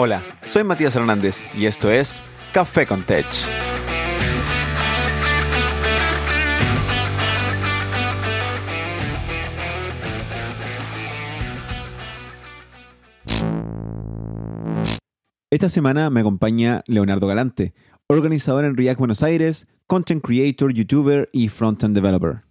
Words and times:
Hola, 0.00 0.22
soy 0.42 0.62
Matías 0.62 0.94
Hernández 0.94 1.44
y 1.56 1.66
esto 1.66 1.90
es 1.90 2.22
Café 2.52 2.86
con 2.86 3.02
Tech. 3.02 3.26
Esta 15.50 15.68
semana 15.68 16.10
me 16.10 16.20
acompaña 16.20 16.84
Leonardo 16.86 17.26
Galante, 17.26 17.74
organizador 18.06 18.66
en 18.66 18.76
React 18.76 18.98
Buenos 19.00 19.24
Aires, 19.24 19.66
content 19.88 20.24
creator, 20.24 20.72
youtuber 20.72 21.28
y 21.32 21.48
frontend 21.48 21.96
developer. 21.96 22.44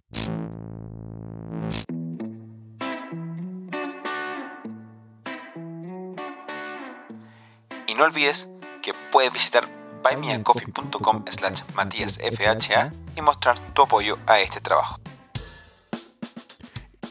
No 7.98 8.04
olvides 8.04 8.48
que 8.80 8.94
puedes 9.10 9.32
visitar 9.32 9.68
buymeacoffee.com 10.04 11.24
slash 11.28 11.62
matíasfha 11.74 12.92
y 13.16 13.20
mostrar 13.20 13.58
tu 13.74 13.82
apoyo 13.82 14.16
a 14.28 14.38
este 14.38 14.60
trabajo 14.60 15.00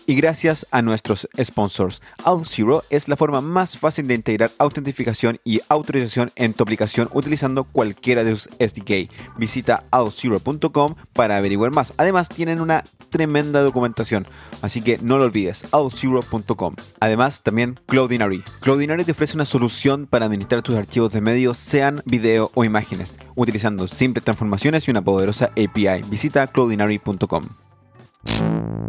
y 0.08 0.16
gracias 0.16 0.66
a 0.72 0.82
nuestros 0.82 1.28
sponsors. 1.40 2.02
Auth0 2.24 2.84
es 2.90 3.08
la 3.08 3.18
forma 3.18 3.42
más 3.42 3.78
fácil 3.78 4.08
de 4.08 4.16
integrar 4.16 4.52
autentificación 4.58 5.40
y 5.44 5.62
autorización 5.70 6.32
en 6.36 6.54
tu 6.54 6.64
aplicación 6.64 7.10
utilizando 7.14 7.66
cualquiera 7.66 8.24
de 8.24 8.32
sus 8.32 8.50
SDK. 8.58 9.12
Visita 9.38 9.84
auth0.com 9.92 10.96
para 11.14 11.38
averiguar 11.38 11.72
más. 11.72 11.94
Además 11.98 12.30
tienen 12.30 12.62
una 12.62 12.84
tremenda 13.10 13.62
documentación, 13.62 14.28
así 14.62 14.82
que 14.82 14.98
no 14.98 15.18
lo 15.18 15.26
olvides, 15.26 15.66
auth0.com. 15.72 16.76
Además 17.00 17.44
también 17.44 17.80
Cloudinary. 17.86 18.44
Cloudinary 18.62 19.04
te 19.04 19.12
ofrece 19.12 19.36
una 19.36 19.46
solución 19.46 20.08
para 20.08 20.26
administrar 20.26 20.62
tus 20.62 20.76
archivos 20.76 21.12
de 21.12 21.22
medios, 21.22 21.58
sean 21.58 22.02
video 22.06 22.52
o 22.54 22.64
imágenes, 22.64 23.20
utilizando 23.36 23.88
simples 23.88 24.24
transformaciones 24.24 24.88
y 24.88 24.92
una 24.92 25.04
poderosa 25.04 25.52
API. 25.58 26.04
Visita 26.10 26.48
cloudinary.com. 26.48 28.87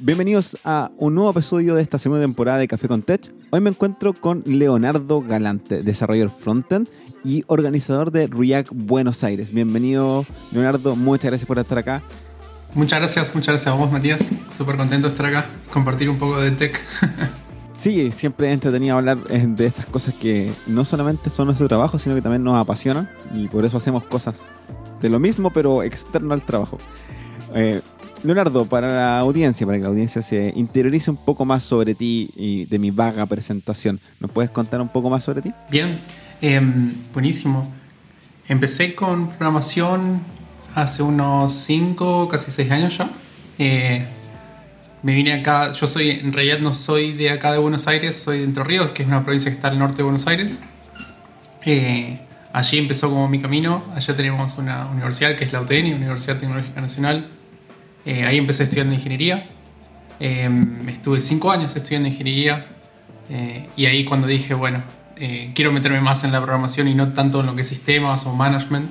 Bienvenidos 0.00 0.56
a 0.64 0.90
un 0.96 1.14
nuevo 1.14 1.30
episodio 1.30 1.74
de 1.74 1.82
esta 1.82 1.98
segunda 1.98 2.24
temporada 2.24 2.58
de 2.58 2.68
Café 2.68 2.88
con 2.88 3.02
Tech. 3.02 3.32
Hoy 3.50 3.60
me 3.60 3.70
encuentro 3.70 4.14
con 4.14 4.42
Leonardo 4.46 5.20
Galante, 5.20 5.82
desarrollador 5.82 6.30
frontend 6.30 6.88
y 7.24 7.44
organizador 7.46 8.10
de 8.10 8.26
React 8.26 8.70
Buenos 8.72 9.24
Aires. 9.24 9.52
Bienvenido, 9.52 10.24
Leonardo. 10.50 10.96
Muchas 10.96 11.30
gracias 11.30 11.46
por 11.46 11.58
estar 11.58 11.78
acá. 11.78 12.02
Muchas 12.74 13.00
gracias, 13.00 13.34
muchas 13.34 13.48
gracias 13.48 13.74
a 13.74 13.76
vos, 13.76 13.90
Matías. 13.90 14.32
Súper 14.56 14.76
contento 14.76 15.08
de 15.08 15.12
estar 15.12 15.26
acá, 15.26 15.46
compartir 15.72 16.08
un 16.08 16.18
poco 16.18 16.38
de 16.40 16.52
tech. 16.52 16.80
Sí, 17.78 18.10
siempre 18.10 18.48
es 18.48 18.54
entretenido 18.54 18.96
hablar 18.96 19.18
eh, 19.30 19.44
de 19.46 19.66
estas 19.66 19.86
cosas 19.86 20.12
que 20.12 20.52
no 20.66 20.84
solamente 20.84 21.30
son 21.30 21.46
nuestro 21.46 21.68
trabajo, 21.68 21.96
sino 21.96 22.16
que 22.16 22.22
también 22.22 22.42
nos 22.42 22.56
apasionan 22.56 23.08
y 23.32 23.46
por 23.46 23.64
eso 23.64 23.76
hacemos 23.76 24.02
cosas 24.02 24.42
de 25.00 25.08
lo 25.08 25.20
mismo, 25.20 25.52
pero 25.52 25.84
externo 25.84 26.34
al 26.34 26.44
trabajo. 26.44 26.78
Eh, 27.54 27.80
Leonardo, 28.24 28.64
para 28.64 28.88
la 28.88 29.18
audiencia, 29.20 29.64
para 29.64 29.78
que 29.78 29.84
la 29.84 29.90
audiencia 29.90 30.22
se 30.22 30.52
interiorice 30.56 31.12
un 31.12 31.18
poco 31.18 31.44
más 31.44 31.62
sobre 31.62 31.94
ti 31.94 32.30
y 32.34 32.64
de 32.64 32.80
mi 32.80 32.90
vaga 32.90 33.24
presentación, 33.26 34.00
¿nos 34.18 34.32
puedes 34.32 34.50
contar 34.50 34.80
un 34.80 34.88
poco 34.88 35.08
más 35.08 35.22
sobre 35.22 35.40
ti? 35.40 35.52
Bien, 35.70 36.00
em, 36.40 36.92
buenísimo. 37.14 37.70
Empecé 38.48 38.96
con 38.96 39.28
programación 39.28 40.20
hace 40.74 41.04
unos 41.04 41.52
5, 41.52 42.28
casi 42.28 42.50
6 42.50 42.72
años 42.72 42.98
ya. 42.98 43.08
Eh, 43.56 44.04
me 45.02 45.14
vine 45.14 45.32
acá, 45.32 45.72
yo 45.72 45.86
soy, 45.86 46.10
en 46.10 46.32
realidad 46.32 46.58
no 46.58 46.72
soy 46.72 47.12
de 47.12 47.30
acá 47.30 47.52
de 47.52 47.58
Buenos 47.58 47.86
Aires, 47.86 48.16
soy 48.16 48.38
de 48.38 48.44
Entre 48.44 48.64
Ríos, 48.64 48.92
que 48.92 49.02
es 49.02 49.08
una 49.08 49.22
provincia 49.22 49.50
que 49.50 49.56
está 49.56 49.68
al 49.68 49.78
norte 49.78 49.98
de 49.98 50.02
Buenos 50.02 50.26
Aires. 50.26 50.60
Eh, 51.64 52.18
allí 52.52 52.78
empezó 52.78 53.08
como 53.08 53.28
mi 53.28 53.40
camino, 53.40 53.84
allá 53.94 54.16
tenemos 54.16 54.58
una 54.58 54.86
universidad 54.86 55.36
que 55.36 55.44
es 55.44 55.52
la 55.52 55.60
UTN, 55.60 55.94
Universidad 55.94 56.38
Tecnológica 56.38 56.80
Nacional. 56.80 57.28
Eh, 58.04 58.24
ahí 58.24 58.38
empecé 58.38 58.64
estudiando 58.64 58.94
ingeniería. 58.94 59.48
Eh, 60.18 60.50
estuve 60.88 61.20
cinco 61.20 61.52
años 61.52 61.76
estudiando 61.76 62.08
ingeniería 62.08 62.66
y 63.76 63.84
ahí 63.84 64.06
cuando 64.06 64.26
dije, 64.26 64.54
bueno, 64.54 64.82
quiero 65.54 65.70
meterme 65.70 66.00
más 66.00 66.24
en 66.24 66.32
la 66.32 66.38
programación 66.38 66.88
y 66.88 66.94
no 66.94 67.12
tanto 67.12 67.40
en 67.40 67.46
lo 67.46 67.54
que 67.54 67.60
es 67.60 67.68
sistemas 67.68 68.24
o 68.24 68.32
management. 68.32 68.90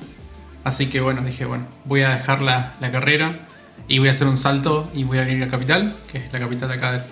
Así 0.63 0.87
que 0.87 1.01
bueno, 1.01 1.23
dije, 1.23 1.45
bueno, 1.45 1.65
voy 1.85 2.01
a 2.01 2.09
dejar 2.09 2.43
la, 2.43 2.75
la 2.79 2.91
carrera 2.91 3.46
y 3.87 3.99
voy 3.99 4.07
a 4.07 4.11
hacer 4.11 4.27
un 4.27 4.37
salto 4.37 4.89
y 4.93 5.03
voy 5.03 5.17
a 5.19 5.25
venir 5.25 5.43
a 5.43 5.49
capital, 5.49 5.95
que 6.11 6.19
es 6.19 6.33
la 6.33 6.39
capital 6.39 6.69
de 6.69 6.75
acá 6.75 7.05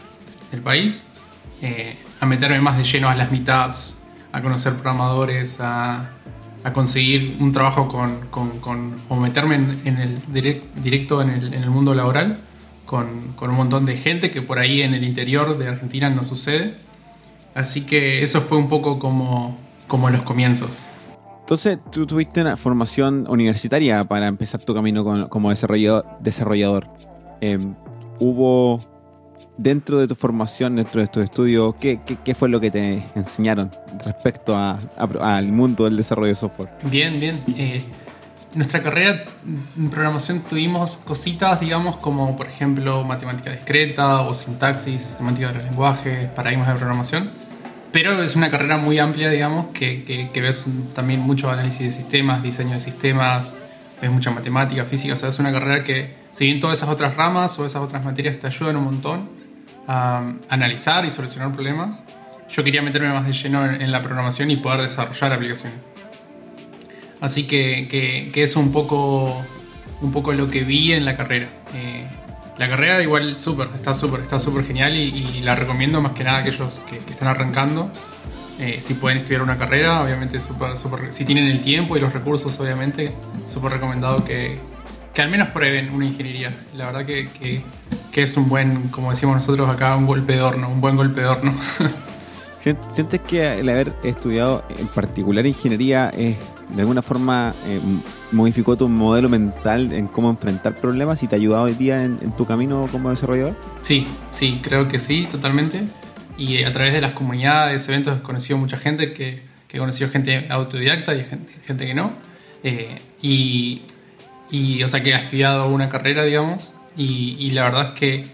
del, 0.51 0.61
país, 0.61 1.05
eh, 1.61 1.97
a 2.19 2.25
meterme 2.25 2.61
más 2.61 2.77
de 2.77 2.83
lleno 2.83 3.09
a 3.09 3.15
las 3.15 3.31
meetups, 3.31 3.99
a 4.31 4.41
conocer 4.41 4.73
programadores, 4.73 5.59
a, 5.59 6.09
a 6.65 6.73
conseguir 6.73 7.37
un 7.39 7.51
trabajo 7.51 7.87
con, 7.87 8.27
con, 8.31 8.59
con 8.59 8.95
o 9.07 9.17
meterme 9.17 9.55
en, 9.55 9.97
el 9.97 10.19
directo 10.75 11.21
en 11.21 11.29
el, 11.29 11.53
en 11.53 11.61
el, 11.61 11.69
mundo 11.69 11.93
laboral 11.93 12.39
con, 12.85 13.33
con, 13.35 13.51
un 13.51 13.55
montón 13.55 13.85
de 13.85 13.97
gente 13.97 14.31
que 14.31 14.41
por 14.41 14.57
ahí 14.57 14.81
en 14.81 14.93
el 14.93 15.03
interior 15.03 15.57
de 15.59 15.67
Argentina 15.67 16.09
no 16.09 16.23
sucede. 16.23 16.75
Así 17.53 17.85
que 17.85 18.23
eso 18.23 18.41
fue 18.41 18.57
un 18.57 18.67
poco 18.67 18.97
como, 18.97 19.59
como 19.87 20.09
los 20.09 20.23
comienzos. 20.23 20.87
Entonces, 21.45 21.77
tú 21.91 22.07
tuviste 22.07 22.41
una 22.41 22.57
formación 22.57 23.27
universitaria 23.29 24.03
para 24.03 24.25
empezar 24.25 24.61
tu 24.61 24.73
camino 24.73 25.29
como 25.29 25.51
desarrollador. 25.51 26.03
desarrollador. 26.19 26.87
Em, 27.39 27.75
¿Hubo 28.19 28.83
dentro 29.55 29.99
de 29.99 30.07
tu 30.07 30.15
formación, 30.15 30.75
dentro 30.75 31.01
de 31.01 31.07
tu 31.07 31.21
estudio, 31.21 31.75
¿qué, 31.79 31.99
qué, 32.01 32.33
fue 32.33 32.49
lo 32.49 32.59
que 32.59 32.71
te 32.71 33.05
enseñaron 33.13 33.69
respecto 34.03 34.57
al 34.57 35.51
mundo 35.51 35.83
del 35.83 35.97
desarrollo 35.97 36.29
de 36.29 36.35
software? 36.35 36.69
Bien, 36.85 37.19
bien. 37.19 37.39
Eh, 37.55 37.83
nuestra 38.55 38.81
carrera 38.81 39.25
en 39.77 39.89
programación 39.91 40.39
tuvimos 40.49 40.97
cositas, 40.97 41.59
digamos, 41.59 41.97
como 41.97 42.35
por 42.35 42.47
ejemplo 42.47 43.03
matemática 43.03 43.51
discreta 43.51 44.21
o 44.21 44.33
sintaxis, 44.33 45.17
semántica 45.17 45.51
del 45.51 45.65
lenguaje, 45.65 46.27
paradigmas 46.35 46.69
de 46.69 46.73
programación 46.73 47.44
pero 47.95 48.21
es 48.21 48.35
una 48.35 48.51
carrera 48.51 48.75
muy 48.75 48.99
amplia, 48.99 49.29
digamos, 49.29 49.67
que, 49.67 50.03
que, 50.03 50.41
ves 50.41 50.65
también 50.93 51.21
mucho 51.21 51.49
análisis 51.49 51.79
de 51.79 51.91
sistemas, 51.93 52.43
diseño 52.43 52.73
de 52.73 52.81
sistemas, 52.81 53.55
ves 54.01 54.11
mucha 54.11 54.31
matemática, 54.31 54.83
física, 54.83 55.13
o 55.13 55.15
sea, 55.15 55.29
es 55.29 55.39
una 55.39 55.53
carrera 55.53 55.81
que, 55.81 56.13
si 56.33 56.43
bien 56.43 56.59
todas 56.59 56.77
esas 56.77 56.89
otras 56.89 57.15
ramas 57.15 57.57
o 57.57 57.65
esas 57.65 57.81
otras 57.81 58.03
materias 58.03 58.37
te 58.37 58.47
ayudan 58.47 58.75
un 58.75 58.83
montón 58.83 59.29
a 59.87 60.29
analizar 60.49 61.05
y 61.05 61.09
solucionar 61.09 61.53
problemas, 61.53 62.03
yo 62.49 62.65
quería 62.65 62.81
meterme 62.81 63.13
más 63.13 63.27
de 63.27 63.31
lleno 63.31 63.63
en, 63.65 63.89
la 63.89 64.01
programación 64.01 64.51
y 64.51 64.57
poder 64.57 64.81
desarrollar 64.81 65.31
aplicaciones. 65.31 65.89
Así 67.21 67.47
que, 67.47 67.87
que, 67.87 68.43
es 68.43 68.57
un 68.57 68.73
poco, 68.73 69.41
un 70.01 70.11
poco 70.11 70.33
lo 70.33 70.49
que 70.49 70.65
vi 70.65 70.91
en 70.91 71.05
la 71.05 71.15
carrera. 71.15 71.47
Eh, 71.73 72.05
la 72.57 72.69
carrera 72.69 73.01
igual 73.01 73.35
súper, 73.35 73.69
está 73.75 73.93
súper, 73.93 74.21
está 74.21 74.39
súper 74.39 74.65
genial 74.65 74.95
y, 74.95 75.41
la 75.41 75.55
recomiendo 75.55 76.01
más 76.01 76.13
que 76.13 76.23
nada 76.23 76.37
a 76.37 76.41
aquellos 76.41 76.81
que, 76.89 76.97
están 77.11 77.27
arrancando. 77.27 77.91
Eh, 78.57 78.79
si 78.79 78.93
pueden 78.93 79.17
estudiar 79.17 79.41
una 79.41 79.57
carrera, 79.57 80.01
obviamente 80.01 80.39
súper, 80.39 80.77
súper, 80.77 81.11
si 81.11 81.25
tienen 81.25 81.47
el 81.47 81.59
tiempo 81.59 81.97
y 81.97 81.99
los 81.99 82.13
recursos, 82.13 82.57
obviamente, 82.59 83.13
súper 83.45 83.73
recomendado 83.73 84.23
que, 84.23 84.57
que, 85.13 85.21
al 85.21 85.29
menos 85.29 85.49
prueben 85.49 85.91
una 85.93 86.05
ingeniería. 86.05 86.55
La 86.73 86.85
verdad 86.85 87.05
que, 87.05 87.29
que, 87.29 88.21
es 88.21 88.37
un 88.37 88.47
buen, 88.47 88.87
como 88.87 89.09
decimos 89.09 89.35
nosotros 89.35 89.69
acá, 89.69 89.93
un 89.97 90.05
golpe 90.05 90.33
de 90.33 90.41
horno, 90.41 90.69
un 90.69 90.79
buen 90.79 90.95
golpe 90.95 91.21
de 91.21 91.27
horno. 91.27 91.53
¿Sientes 92.87 93.19
que 93.27 93.59
el 93.59 93.69
haber 93.69 93.93
estudiado 94.03 94.65
en 94.69 94.87
particular 94.87 95.45
ingeniería 95.45 96.09
es 96.09 96.37
de 96.69 96.81
alguna 96.81 97.01
forma 97.01 97.55
eh, 97.65 97.79
modificó 98.31 98.75
tu 98.75 98.89
modelo 98.89 99.29
mental 99.29 99.93
en 99.93 100.07
cómo 100.07 100.29
enfrentar 100.29 100.77
problemas 100.77 101.21
y 101.23 101.27
te 101.27 101.35
ha 101.35 101.37
ayudado 101.37 101.63
hoy 101.63 101.75
día 101.75 102.03
en, 102.03 102.31
tu 102.35 102.45
camino 102.45 102.87
como 102.91 103.09
desarrollador? 103.09 103.55
Sí, 103.81 104.07
sí, 104.31 104.59
creo 104.61 104.87
que 104.87 104.99
sí, 104.99 105.27
totalmente. 105.29 105.83
Y 106.37 106.63
a 106.63 106.71
través 106.71 106.93
de 106.93 107.01
las 107.01 107.13
comunidades, 107.13 107.87
eventos, 107.87 108.17
he 108.17 108.21
conocido 108.21 108.57
mucha 108.57 108.77
gente 108.77 109.13
que, 109.13 109.43
que 109.67 109.77
he 109.77 109.79
conocido 109.79 110.09
gente 110.09 110.47
autodidacta 110.49 111.13
y 111.15 111.23
gente, 111.23 111.53
gente 111.65 111.85
que 111.85 111.93
no. 111.93 112.11
Eh, 112.63 112.99
y, 113.21 113.83
y, 114.49 114.83
o 114.83 114.87
sea, 114.87 115.01
que 115.01 115.13
ha 115.13 115.19
estudiado 115.19 115.67
una 115.67 115.87
carrera, 115.87 116.23
digamos. 116.23 116.73
Y, 116.97 117.51
la 117.51 117.65
verdad 117.65 117.93
es 117.93 117.99
que 117.99 118.27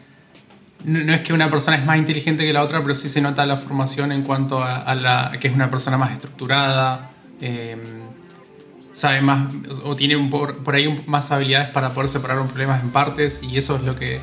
no, 0.84 1.13
es 1.13 1.22
que 1.22 1.34
una 1.34 1.50
persona 1.50 1.77
es 1.77 1.86
más 1.86 1.98
inteligente 1.98 2.45
que 2.45 2.54
la 2.54 2.62
otra, 2.62 2.81
pero 2.81 2.94
sí 2.94 3.10
se 3.10 3.22
nota 3.22 3.45
la 3.45 3.57
formación 3.57 4.12
en 4.12 4.22
cuanto 4.22 4.63
a, 4.63 4.94
la 4.95 5.31
que 5.39 5.48
es 5.48 5.54
una 5.54 5.69
persona 5.69 5.98
más 5.98 6.12
estructurada. 6.12 7.12
Eh, 7.39 7.75
sabe 8.92 9.22
más 9.22 9.48
o 9.84 9.96
tiene 9.96 10.18
por, 10.30 10.58
por, 10.58 10.76
ahí 10.76 11.04
más 11.08 11.32
habilidades 11.32 11.70
para 11.70 11.94
poder 11.94 12.10
separar 12.10 12.40
un 12.40 12.48
problema 12.48 12.80
en 12.80 12.92
partes 12.92 13.42
y 13.42 13.58
eso 13.58 13.76
es 13.76 13.84
lo 13.84 13.96
que, 13.96 14.20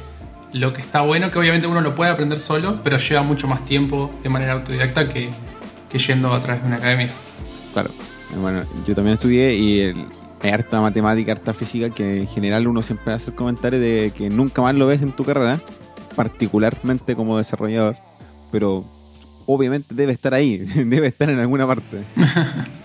lo 0.52 0.72
que 0.72 0.82
está 0.82 1.02
bueno, 1.02 1.30
que 1.30 1.38
obviamente 1.38 1.66
uno 1.66 1.80
lo 1.80 1.94
puede 1.94 2.10
aprender 2.10 2.40
solo, 2.40 2.80
pero 2.82 2.98
lleva 2.98 3.22
mucho 3.22 3.48
más 3.48 3.64
tiempo 3.64 4.10
de 4.22 4.28
manera 4.28 4.52
autodidacta 4.52 5.08
que, 5.08 5.30
que 5.88 5.98
yendo 5.98 6.32
a 6.32 6.40
través 6.40 6.62
de 6.62 6.68
una 6.68 6.76
academia. 6.76 7.08
Claro, 7.72 7.90
bueno, 8.40 8.64
yo 8.86 8.94
también 8.94 9.14
estudié 9.14 9.54
y 9.54 9.94
hay 10.40 10.50
harta 10.50 10.80
matemática, 10.80 11.32
harta 11.32 11.54
física, 11.54 11.90
que 11.90 12.20
en 12.20 12.28
general 12.28 12.66
uno 12.66 12.82
siempre 12.82 13.12
hace 13.12 13.30
el 13.30 13.36
comentario 13.36 13.80
de 13.80 14.12
que 14.16 14.30
nunca 14.30 14.62
más 14.62 14.74
lo 14.74 14.86
ves 14.86 15.02
en 15.02 15.12
tu 15.12 15.24
carrera, 15.24 15.60
particularmente 16.14 17.16
como 17.16 17.38
desarrollador, 17.38 17.96
pero 18.52 18.84
obviamente 19.46 19.94
debe 19.94 20.12
estar 20.12 20.34
ahí, 20.34 20.58
debe 20.86 21.08
estar 21.08 21.30
en 21.30 21.40
alguna 21.40 21.66
parte. 21.66 22.02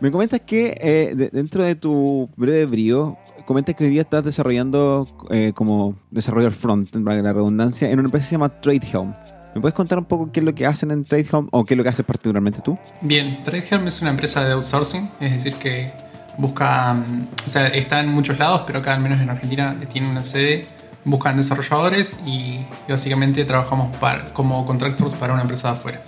Me 0.00 0.10
comentas 0.10 0.40
que 0.40 0.78
eh, 0.80 1.30
dentro 1.30 1.62
de 1.62 1.74
tu 1.74 2.30
breve 2.34 2.64
brío, 2.64 3.18
comentas 3.44 3.74
que 3.74 3.84
hoy 3.84 3.90
día 3.90 4.00
estás 4.00 4.24
desarrollando 4.24 5.06
eh, 5.28 5.52
como 5.54 5.94
desarrollador 6.10 6.54
front, 6.54 6.96
en 6.96 7.04
la 7.04 7.32
redundancia, 7.34 7.90
en 7.90 7.98
una 7.98 8.06
empresa 8.06 8.24
que 8.24 8.28
se 8.30 8.34
llama 8.36 8.60
TradeHelm. 8.60 9.14
¿Me 9.54 9.60
puedes 9.60 9.74
contar 9.74 9.98
un 9.98 10.06
poco 10.06 10.32
qué 10.32 10.40
es 10.40 10.46
lo 10.46 10.54
que 10.54 10.64
hacen 10.64 10.90
en 10.90 11.04
TradeHelm 11.04 11.48
o 11.52 11.66
qué 11.66 11.74
es 11.74 11.78
lo 11.78 11.82
que 11.82 11.90
haces 11.90 12.06
particularmente 12.06 12.60
tú? 12.62 12.78
Bien, 13.02 13.42
TradeHelm 13.42 13.88
es 13.88 14.00
una 14.00 14.08
empresa 14.08 14.42
de 14.42 14.52
outsourcing, 14.52 15.06
es 15.20 15.32
decir, 15.32 15.56
que 15.56 15.92
busca, 16.38 16.94
mm, 16.94 17.28
o 17.44 17.48
sea, 17.50 17.66
está 17.66 18.00
en 18.00 18.08
muchos 18.08 18.38
lados, 18.38 18.62
pero 18.66 18.78
acá 18.78 18.94
al 18.94 19.00
menos 19.00 19.20
en 19.20 19.28
Argentina 19.28 19.76
tiene 19.92 20.10
una 20.10 20.22
sede, 20.22 20.66
buscan 21.04 21.36
desarrolladores 21.36 22.20
y, 22.24 22.64
básicamente 22.88 23.44
trabajamos 23.44 23.94
como 24.32 24.64
contractors 24.64 25.12
para 25.12 25.34
una 25.34 25.42
empresa 25.42 25.68
de 25.68 25.74
afuera. 25.74 26.02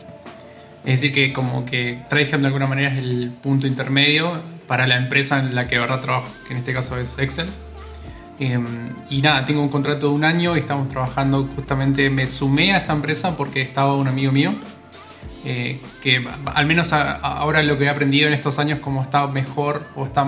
Es 0.84 1.00
decir, 1.00 1.14
que 1.14 1.32
como 1.32 1.64
que 1.64 2.02
TradeHelm 2.08 2.42
de 2.42 2.46
alguna 2.48 2.66
manera 2.66 2.96
el 2.96 3.30
punto 3.42 3.66
intermedio 3.66 4.40
para 4.66 4.86
la 4.86 4.96
empresa 4.96 5.38
en 5.38 5.54
la 5.54 5.68
que 5.68 5.76
de 5.76 5.80
verdad 5.80 6.00
trabajo, 6.00 6.28
que 6.46 6.54
en 6.54 6.58
este 6.58 6.72
caso 6.72 6.98
es 6.98 7.18
Excel. 7.18 7.46
Em, 8.38 8.90
y 9.08 9.22
nada, 9.22 9.44
tengo 9.44 9.62
un 9.62 9.68
contrato 9.68 10.08
de 10.08 10.14
un 10.14 10.24
año 10.24 10.56
y 10.56 10.58
estamos 10.58 10.88
trabajando 10.88 11.48
justamente, 11.54 12.10
me 12.10 12.26
sumé 12.26 12.72
a 12.72 12.78
esta 12.78 12.92
empresa 12.92 13.36
porque 13.36 13.60
estaba 13.60 13.94
un 13.94 14.08
amigo 14.08 14.32
mío, 14.32 14.54
eh, 15.44 15.80
que 16.00 16.26
al 16.46 16.66
menos 16.66 16.92
ahora 16.92 17.62
lo 17.62 17.78
que 17.78 17.84
he 17.84 17.88
aprendido 17.88 18.26
en 18.26 18.34
estos 18.34 18.58
años 18.58 18.80
como 18.80 19.02
está 19.02 19.26
mejor 19.28 19.86
o, 19.94 20.04
está 20.04 20.24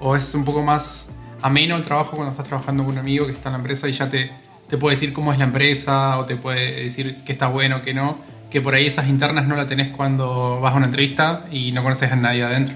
o, 0.00 0.16
es 0.16 0.34
un 0.34 0.44
poco 0.44 0.62
más 0.62 1.10
ameno 1.42 1.76
el 1.76 1.84
trabajo 1.84 2.12
cuando 2.16 2.30
estás 2.32 2.46
trabajando 2.46 2.84
con 2.84 2.94
un 2.94 2.98
amigo 2.98 3.26
que 3.26 3.32
está 3.32 3.50
en 3.50 3.52
la 3.52 3.58
empresa 3.58 3.88
y 3.88 3.92
ya 3.92 4.08
te, 4.08 4.30
te 4.68 4.78
puede 4.78 4.96
decir 4.96 5.12
cómo 5.12 5.32
es 5.32 5.38
la 5.38 5.44
empresa 5.44 6.18
o 6.18 6.24
te 6.24 6.36
puede 6.36 6.84
decir 6.84 7.22
que 7.24 7.32
está 7.32 7.48
bueno, 7.48 7.82
que 7.82 7.94
no 7.94 8.18
que 8.56 8.62
por 8.62 8.74
ahí 8.74 8.86
esas 8.86 9.06
internas 9.10 9.46
no 9.46 9.54
la 9.54 9.66
tenés 9.66 9.90
cuando 9.90 10.58
vas 10.60 10.72
a 10.72 10.76
una 10.78 10.86
entrevista 10.86 11.44
y 11.52 11.72
no 11.72 11.82
conoces 11.82 12.10
a 12.10 12.16
nadie 12.16 12.42
adentro. 12.42 12.74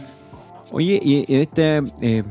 Oye, 0.70 1.00
y 1.02 1.24
en 1.26 1.40
este, 1.40 1.78
eh, 2.02 2.22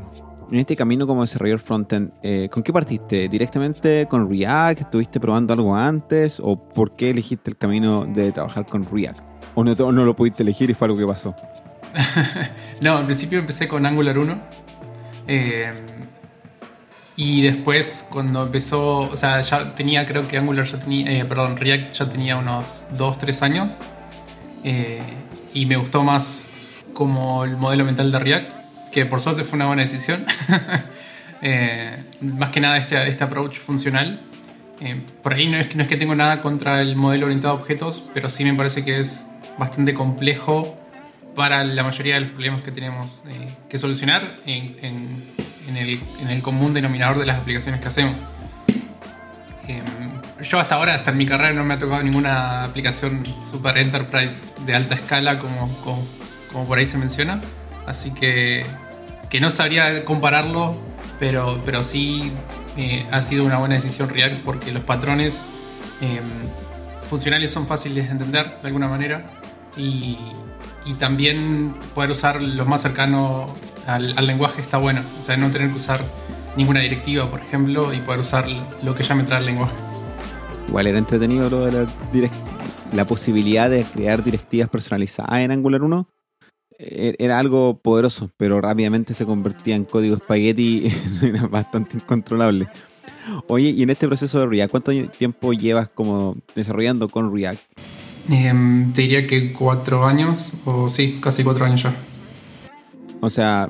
en 0.52 0.60
este 0.60 0.76
camino 0.76 1.08
como 1.08 1.22
desarrollador 1.22 1.60
frontend, 1.60 2.12
eh, 2.22 2.48
¿con 2.52 2.62
qué 2.62 2.72
partiste? 2.72 3.28
¿Directamente 3.28 4.06
con 4.08 4.30
React? 4.30 4.82
¿Estuviste 4.82 5.20
probando 5.20 5.54
algo 5.54 5.76
antes? 5.76 6.40
¿O 6.40 6.60
por 6.60 6.96
qué 6.96 7.10
elegiste 7.10 7.50
el 7.50 7.58
camino 7.58 8.06
de 8.06 8.32
trabajar 8.32 8.68
con 8.68 8.86
React? 8.86 9.20
¿O 9.56 9.64
no, 9.64 9.74
no 9.74 10.06
lo 10.06 10.16
pudiste 10.16 10.44
elegir 10.44 10.70
y 10.70 10.76
fue 10.76 10.86
algo 10.86 11.00
que 11.00 11.08
pasó? 11.08 11.36
no, 12.82 12.98
al 12.98 13.06
principio 13.06 13.40
empecé 13.40 13.68
con 13.68 13.84
Angular 13.84 14.16
1. 14.16 14.42
Eh, 15.28 15.74
y 17.22 17.42
después, 17.42 18.08
cuando 18.10 18.44
empezó, 18.44 19.00
o 19.00 19.16
sea, 19.18 19.42
ya 19.42 19.76
tenía, 19.76 20.06
creo 20.06 20.26
que 20.26 20.38
Angular 20.38 20.66
ya 20.66 20.80
tenía, 20.80 21.12
eh, 21.12 21.26
perdón, 21.26 21.58
React 21.58 21.92
ya 21.92 22.08
tenía 22.08 22.38
unos 22.38 22.86
2, 22.92 23.18
3 23.18 23.42
años. 23.42 23.80
Eh, 24.64 25.02
y 25.54 25.66
me 25.66 25.76
gustó 25.76 26.02
más 26.02 26.48
como 26.94 27.44
el 27.44 27.58
modelo 27.58 27.84
mental 27.84 28.10
de 28.14 28.20
React, 28.20 28.50
que 28.94 29.06
por 29.06 29.20
suerte 29.20 29.44
fue 29.44 29.58
una 29.58 29.68
buena 29.68 29.82
decisión. 29.82 30.26
Eh, 31.42 32.04
más 32.20 32.50
que 32.50 32.60
nada 32.60 32.78
este, 32.78 33.08
este 33.08 33.24
approach 33.24 33.60
funcional. 33.60 34.20
por 35.24 35.34
ahí 35.34 35.48
no 35.48 35.58
es, 35.58 35.68
que, 35.68 35.76
no 35.76 35.84
es 35.84 35.88
que 35.88 35.96
tengo 35.96 36.14
nada 36.14 36.42
contra 36.42 36.82
el 36.82 36.98
modelo 36.98 37.28
orientado 37.28 37.54
a 37.54 37.58
objetos, 37.58 38.12
pero 38.14 38.28
sí 38.28 38.44
me 38.44 38.54
parece 38.56 38.84
que 38.84 39.00
es 39.00 39.26
bastante 39.58 39.94
complejo 39.94 40.78
para 41.38 41.64
la 41.64 41.82
mayoría 41.84 42.16
de 42.16 42.20
los 42.20 42.32
problemas 42.32 42.62
que 42.62 42.72
tenemos 42.72 43.24
que 43.70 43.78
solucionar 43.78 44.36
en, 44.46 44.76
en 44.82 45.24
en 45.68 45.78
el, 45.78 46.02
en 46.20 46.30
el 46.30 46.42
común 46.42 46.74
denominador 46.74 47.20
de 47.20 47.26
las 47.26 47.40
aplicaciones 47.40 47.82
que 47.82 47.88
hacemos. 47.88 48.16
Em, 49.68 49.84
yo 50.42 50.60
hasta 50.60 50.76
ahora, 50.76 50.96
hasta 50.96 51.12
en 51.12 51.18
mi 51.18 51.26
carrera, 51.26 51.54
no 51.54 51.64
me 51.64 51.76
ha 51.76 51.78
tocado 51.78 52.02
ninguna 52.02 52.64
aplicación 52.64 53.24
super 53.26 53.78
enterprise 53.78 54.50
de 54.66 54.76
alta 54.76 54.96
escala 54.96 55.38
como, 55.40 56.08
como, 56.52 56.68
por 56.68 56.78
ahí 56.78 56.86
se 56.86 56.98
menciona. 56.98 57.42
Así 57.86 58.14
que, 58.14 58.66
que 59.30 59.40
no 59.40 59.50
sabría 59.50 60.06
compararlo, 60.06 60.78
pero, 61.20 61.62
pero 61.66 61.84
sí 61.84 62.32
eh, 62.78 63.06
ha 63.12 63.22
sido 63.22 63.46
una 63.46 63.58
buena 63.58 63.76
decisión 63.76 64.10
React 64.10 64.38
porque 64.44 64.72
los 64.72 64.84
patrones 64.84 65.46
em, 66.02 66.50
funcionales 67.10 67.52
son 67.52 67.68
fáciles 67.68 68.06
de 68.06 68.12
entender 68.12 68.60
de 68.62 68.68
alguna 68.68 68.88
manera 68.88 69.24
y, 69.76 70.18
y 70.86 70.94
también 70.94 71.74
poder 71.94 72.12
usar 72.12 72.42
los 72.42 72.68
más 72.68 72.82
cercanos 72.82 73.52
al, 73.96 74.28
lenguaje 74.28 74.62
está 74.62 74.78
bueno. 74.78 75.04
O 75.18 75.22
sea, 75.22 75.38
no 75.38 75.52
tener 75.52 75.70
que 75.70 75.78
usar 75.78 76.00
ninguna 76.56 76.80
directiva, 76.82 77.30
por 77.30 77.40
ejemplo, 77.40 77.94
y 77.94 78.00
poder 78.00 78.20
usar 78.22 78.48
lo 78.84 78.96
que 78.96 79.04
ya 79.04 79.16
me 79.16 79.24
trae 79.24 79.40
el 79.40 79.46
lenguaje. 79.46 79.76
Igual 80.68 80.88
era 80.88 81.00
entretenido 81.00 81.50
lo 81.50 81.66
de 81.66 81.72
la, 81.72 81.88
la 82.94 83.06
posibilidad 83.06 83.70
de 83.70 83.84
crear 83.84 84.24
directivas 84.24 84.70
personalizadas 84.70 85.40
en 85.40 85.52
Angular 85.52 85.82
1. 85.82 86.08
E, 86.78 87.16
era 87.20 87.40
algo 87.40 87.80
poderoso, 87.80 88.30
pero 88.38 88.62
rápidamente 88.62 89.14
se 89.14 89.26
convertía 89.26 89.76
en 89.76 89.86
código 89.86 90.16
espagueti 90.16 90.88
y 91.22 91.26
era 91.26 91.48
bastante 91.48 91.98
incontrolable. 91.98 92.68
Oye, 93.48 93.70
y 93.70 93.84
en 93.84 93.90
este 93.90 94.08
proceso 94.08 94.40
de 94.40 94.48
React, 94.48 94.72
¿cuánto 94.72 94.92
tiempo 95.10 95.54
llevas 95.54 95.90
como 95.90 96.36
desarrollando 96.56 97.10
con 97.10 97.34
React? 97.34 97.62
Em, 98.30 98.94
te 98.94 99.04
diría 99.04 99.26
que 99.26 99.54
cuatro 99.54 100.06
años, 100.06 100.54
o 100.66 100.88
sí, 100.90 101.20
casi 101.22 101.44
cuatro 101.44 101.66
años 101.66 101.84
ya. 101.84 101.96
O 103.22 103.30
sea, 103.30 103.70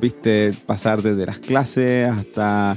viste 0.00 0.54
pasar 0.66 1.02
desde 1.02 1.26
las 1.26 1.38
clases 1.38 2.08
hasta 2.08 2.76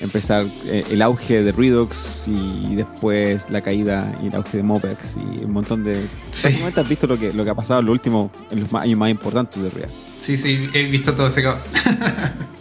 empezar 0.00 0.46
eh, 0.64 0.84
el 0.90 1.02
auge 1.02 1.42
de 1.42 1.52
Redux 1.52 2.26
y 2.26 2.74
después 2.74 3.50
la 3.50 3.60
caída 3.60 4.12
y 4.22 4.28
el 4.28 4.34
auge 4.34 4.56
de 4.56 4.62
Mopex 4.62 5.16
y 5.16 5.44
un 5.44 5.52
montón 5.52 5.84
de... 5.84 6.06
Sí. 6.30 6.58
has 6.74 6.88
visto 6.88 7.06
lo 7.06 7.18
que, 7.18 7.32
lo 7.32 7.44
que 7.44 7.50
ha 7.50 7.54
pasado 7.54 7.80
en 7.80 7.86
los 7.86 7.92
últimos, 7.92 8.30
en 8.50 8.60
los 8.60 8.72
años 8.74 8.98
más 8.98 9.10
importantes 9.10 9.62
de 9.62 9.70
React. 9.70 9.92
Sí, 10.18 10.36
sí, 10.36 10.68
he 10.72 10.86
visto 10.86 11.14
todo 11.14 11.26
ese 11.26 11.42
caos. 11.42 11.66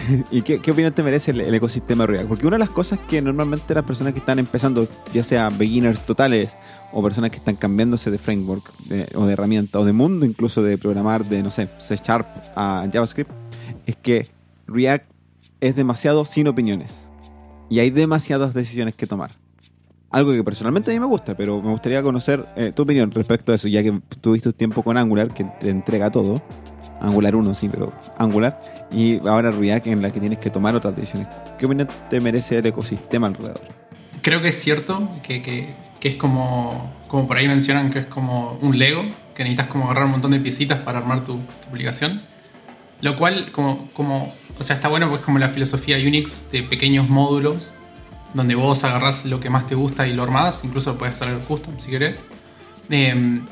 ¿Y 0.30 0.42
qué, 0.42 0.70
opinión 0.70 0.92
te 0.92 1.02
merece 1.02 1.30
el, 1.30 1.54
ecosistema 1.54 2.06
React? 2.06 2.28
Porque 2.28 2.46
una 2.46 2.56
de 2.56 2.60
las 2.60 2.70
cosas 2.70 2.98
que 3.08 3.20
normalmente 3.22 3.74
las 3.74 3.84
personas 3.84 4.12
que 4.12 4.18
están 4.18 4.38
empezando, 4.38 4.86
ya 5.12 5.22
sea 5.22 5.48
beginners 5.50 6.04
totales 6.04 6.56
o 6.92 7.02
personas 7.02 7.30
que 7.30 7.38
están 7.38 7.56
cambiándose 7.56 8.10
de 8.10 8.18
framework 8.18 8.72
o 9.14 9.26
de 9.26 9.32
herramienta 9.32 9.78
o 9.80 9.84
de 9.84 9.92
mundo 9.92 10.26
incluso 10.26 10.62
de 10.62 10.78
programar 10.78 11.28
de, 11.28 11.42
no 11.42 11.50
sé, 11.50 11.68
C 11.78 11.96
Sharp 11.96 12.26
a 12.54 12.86
JavaScript, 12.92 13.30
es 13.86 13.96
que 13.96 14.30
React 14.66 15.10
es 15.60 15.76
demasiado 15.76 16.24
sin 16.24 16.48
opiniones. 16.48 17.06
Y 17.68 17.80
hay 17.80 17.90
demasiadas 17.90 18.54
decisiones 18.54 18.94
que 18.94 19.06
tomar. 19.06 19.32
Algo 20.10 20.32
que 20.32 20.44
personalmente 20.44 20.90
a 20.90 20.94
mí 20.94 21.00
me 21.00 21.06
gusta, 21.06 21.36
pero 21.36 21.60
me 21.60 21.70
gustaría 21.70 22.02
conocer 22.02 22.44
eh, 22.56 22.72
tu 22.74 22.82
opinión 22.82 23.10
respecto 23.10 23.52
a 23.52 23.56
eso, 23.56 23.66
ya 23.66 23.82
que 23.82 24.00
tuviste 24.20 24.52
tiempo 24.52 24.82
con 24.82 24.96
Angular, 24.96 25.34
que 25.34 25.44
te 25.44 25.70
entrega 25.70 26.10
todo. 26.10 26.40
Angular 27.00 27.34
1, 27.36 27.54
sí, 27.54 27.68
pero 27.68 27.92
Angular. 28.18 28.60
Y 28.90 29.26
ahora 29.26 29.50
React 29.50 29.88
en 29.88 30.02
la 30.02 30.10
que 30.10 30.20
tienes 30.20 30.38
que 30.38 30.50
tomar 30.50 30.74
otras 30.74 30.94
decisiones. 30.96 31.28
¿Qué 31.58 31.66
opinión 31.66 31.88
te 32.08 32.20
merece 32.20 32.58
el 32.58 32.66
ecosistema 32.66 33.26
alrededor? 33.26 33.60
Creo 34.22 34.40
que 34.40 34.48
es 34.48 34.60
cierto 34.60 35.08
que, 35.22 35.42
que, 35.42 35.74
que, 36.00 36.08
es 36.08 36.14
como, 36.16 36.92
como 37.08 37.26
por 37.26 37.36
ahí 37.36 37.48
mencionan 37.48 37.90
que 37.90 38.00
es 38.00 38.06
como 38.06 38.58
un 38.60 38.78
Lego, 38.78 39.02
que 39.34 39.44
necesitas 39.44 39.68
como 39.68 39.84
agarrar 39.84 40.06
un 40.06 40.12
montón 40.12 40.30
de 40.32 40.40
piecitas 40.40 40.80
para 40.80 40.98
armar 40.98 41.24
tu, 41.24 41.38
aplicación. 41.68 42.22
Lo 43.00 43.16
cual, 43.16 43.52
como, 43.52 43.88
como, 43.92 44.34
o 44.58 44.62
sea, 44.62 44.76
está 44.76 44.88
bueno, 44.88 45.08
pues 45.10 45.20
como 45.20 45.38
la 45.38 45.50
filosofía 45.50 45.96
Unix 45.96 46.50
de 46.50 46.62
pequeños 46.62 47.08
módulos, 47.08 47.74
donde 48.32 48.54
vos 48.54 48.84
agarrás 48.84 49.24
lo 49.26 49.38
que 49.38 49.50
más 49.50 49.66
te 49.66 49.74
gusta 49.74 50.06
y 50.06 50.14
lo 50.14 50.22
armás, 50.22 50.62
incluso 50.64 50.96
puedes 50.96 51.20
hacer 51.20 51.34
el 51.34 51.40
custom 51.40 51.78
si 51.78 51.90
querés. 51.90 52.24
Eh, 52.88 53.42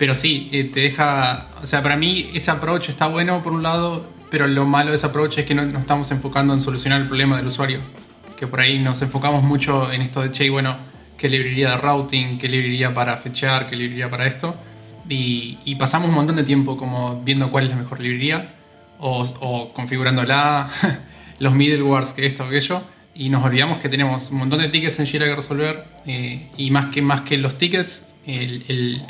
pero 0.00 0.14
sí, 0.14 0.48
eh, 0.50 0.64
te 0.64 0.80
deja. 0.80 1.48
O 1.62 1.66
sea, 1.66 1.82
para 1.82 1.94
mí 1.94 2.30
ese 2.32 2.50
approach 2.50 2.88
está 2.88 3.06
bueno 3.06 3.42
por 3.42 3.52
un 3.52 3.62
lado, 3.62 4.08
pero 4.30 4.46
lo 4.46 4.64
malo 4.64 4.88
de 4.88 4.96
ese 4.96 5.04
approach 5.04 5.36
es 5.36 5.44
que 5.44 5.54
no 5.54 5.62
nos 5.66 5.74
estamos 5.74 6.10
enfocando 6.10 6.54
en 6.54 6.62
solucionar 6.62 7.02
el 7.02 7.06
problema 7.06 7.36
del 7.36 7.48
usuario. 7.48 7.80
Que 8.38 8.46
por 8.46 8.60
ahí 8.60 8.78
nos 8.78 9.02
enfocamos 9.02 9.42
mucho 9.42 9.92
en 9.92 10.00
esto 10.00 10.22
de, 10.22 10.30
che, 10.30 10.48
bueno, 10.48 10.74
qué 11.18 11.28
librería 11.28 11.72
de 11.72 11.76
routing, 11.76 12.38
qué 12.38 12.48
librería 12.48 12.94
para 12.94 13.14
fechear, 13.18 13.66
qué 13.68 13.76
librería 13.76 14.08
para 14.08 14.26
esto. 14.26 14.56
Y, 15.06 15.74
pasamos 15.78 16.08
un 16.08 16.14
montón 16.14 16.36
de 16.36 16.44
tiempo 16.44 16.78
como 16.78 17.20
viendo 17.22 17.50
cuál 17.50 17.64
es 17.64 17.70
la 17.70 17.76
mejor 17.76 18.00
librería 18.00 18.54
o, 19.00 19.20
o 19.40 19.74
configurándola, 19.74 20.66
los 21.40 21.52
middlewares, 21.52 22.14
que 22.14 22.24
esto, 22.24 22.44
aquello. 22.44 22.80
Y 23.14 23.28
nos 23.28 23.44
olvidamos 23.44 23.76
que 23.76 23.90
tenemos 23.90 24.30
un 24.30 24.38
montón 24.38 24.60
de 24.60 24.68
tickets 24.68 24.98
en 24.98 25.06
Jira 25.06 25.26
que 25.26 25.36
resolver. 25.36 25.84
Eh, 26.06 26.48
y 26.56 26.70
más 26.70 26.86
que, 26.86 27.02
más 27.02 27.20
que 27.20 27.36
los 27.36 27.58
tickets, 27.58 28.06
el 28.24 29.04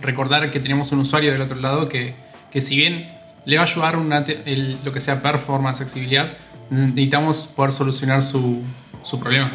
recordar 0.00 0.50
que 0.50 0.60
tenemos 0.60 0.92
un 0.92 1.00
usuario 1.00 1.32
del 1.32 1.42
otro 1.42 1.58
lado 1.58 1.88
que, 1.88 2.14
que 2.50 2.60
si 2.60 2.76
bien 2.76 3.10
le 3.44 3.56
va 3.56 3.62
a 3.62 3.66
ayudar 3.66 3.96
lo 3.96 4.92
que 4.92 5.00
sea 5.00 5.22
performance, 5.22 5.80
accesibilidad, 5.80 6.32
necesitamos 6.70 7.48
poder 7.48 7.72
solucionar 7.72 8.22
su, 8.22 8.62
su 9.02 9.18
problema. 9.18 9.50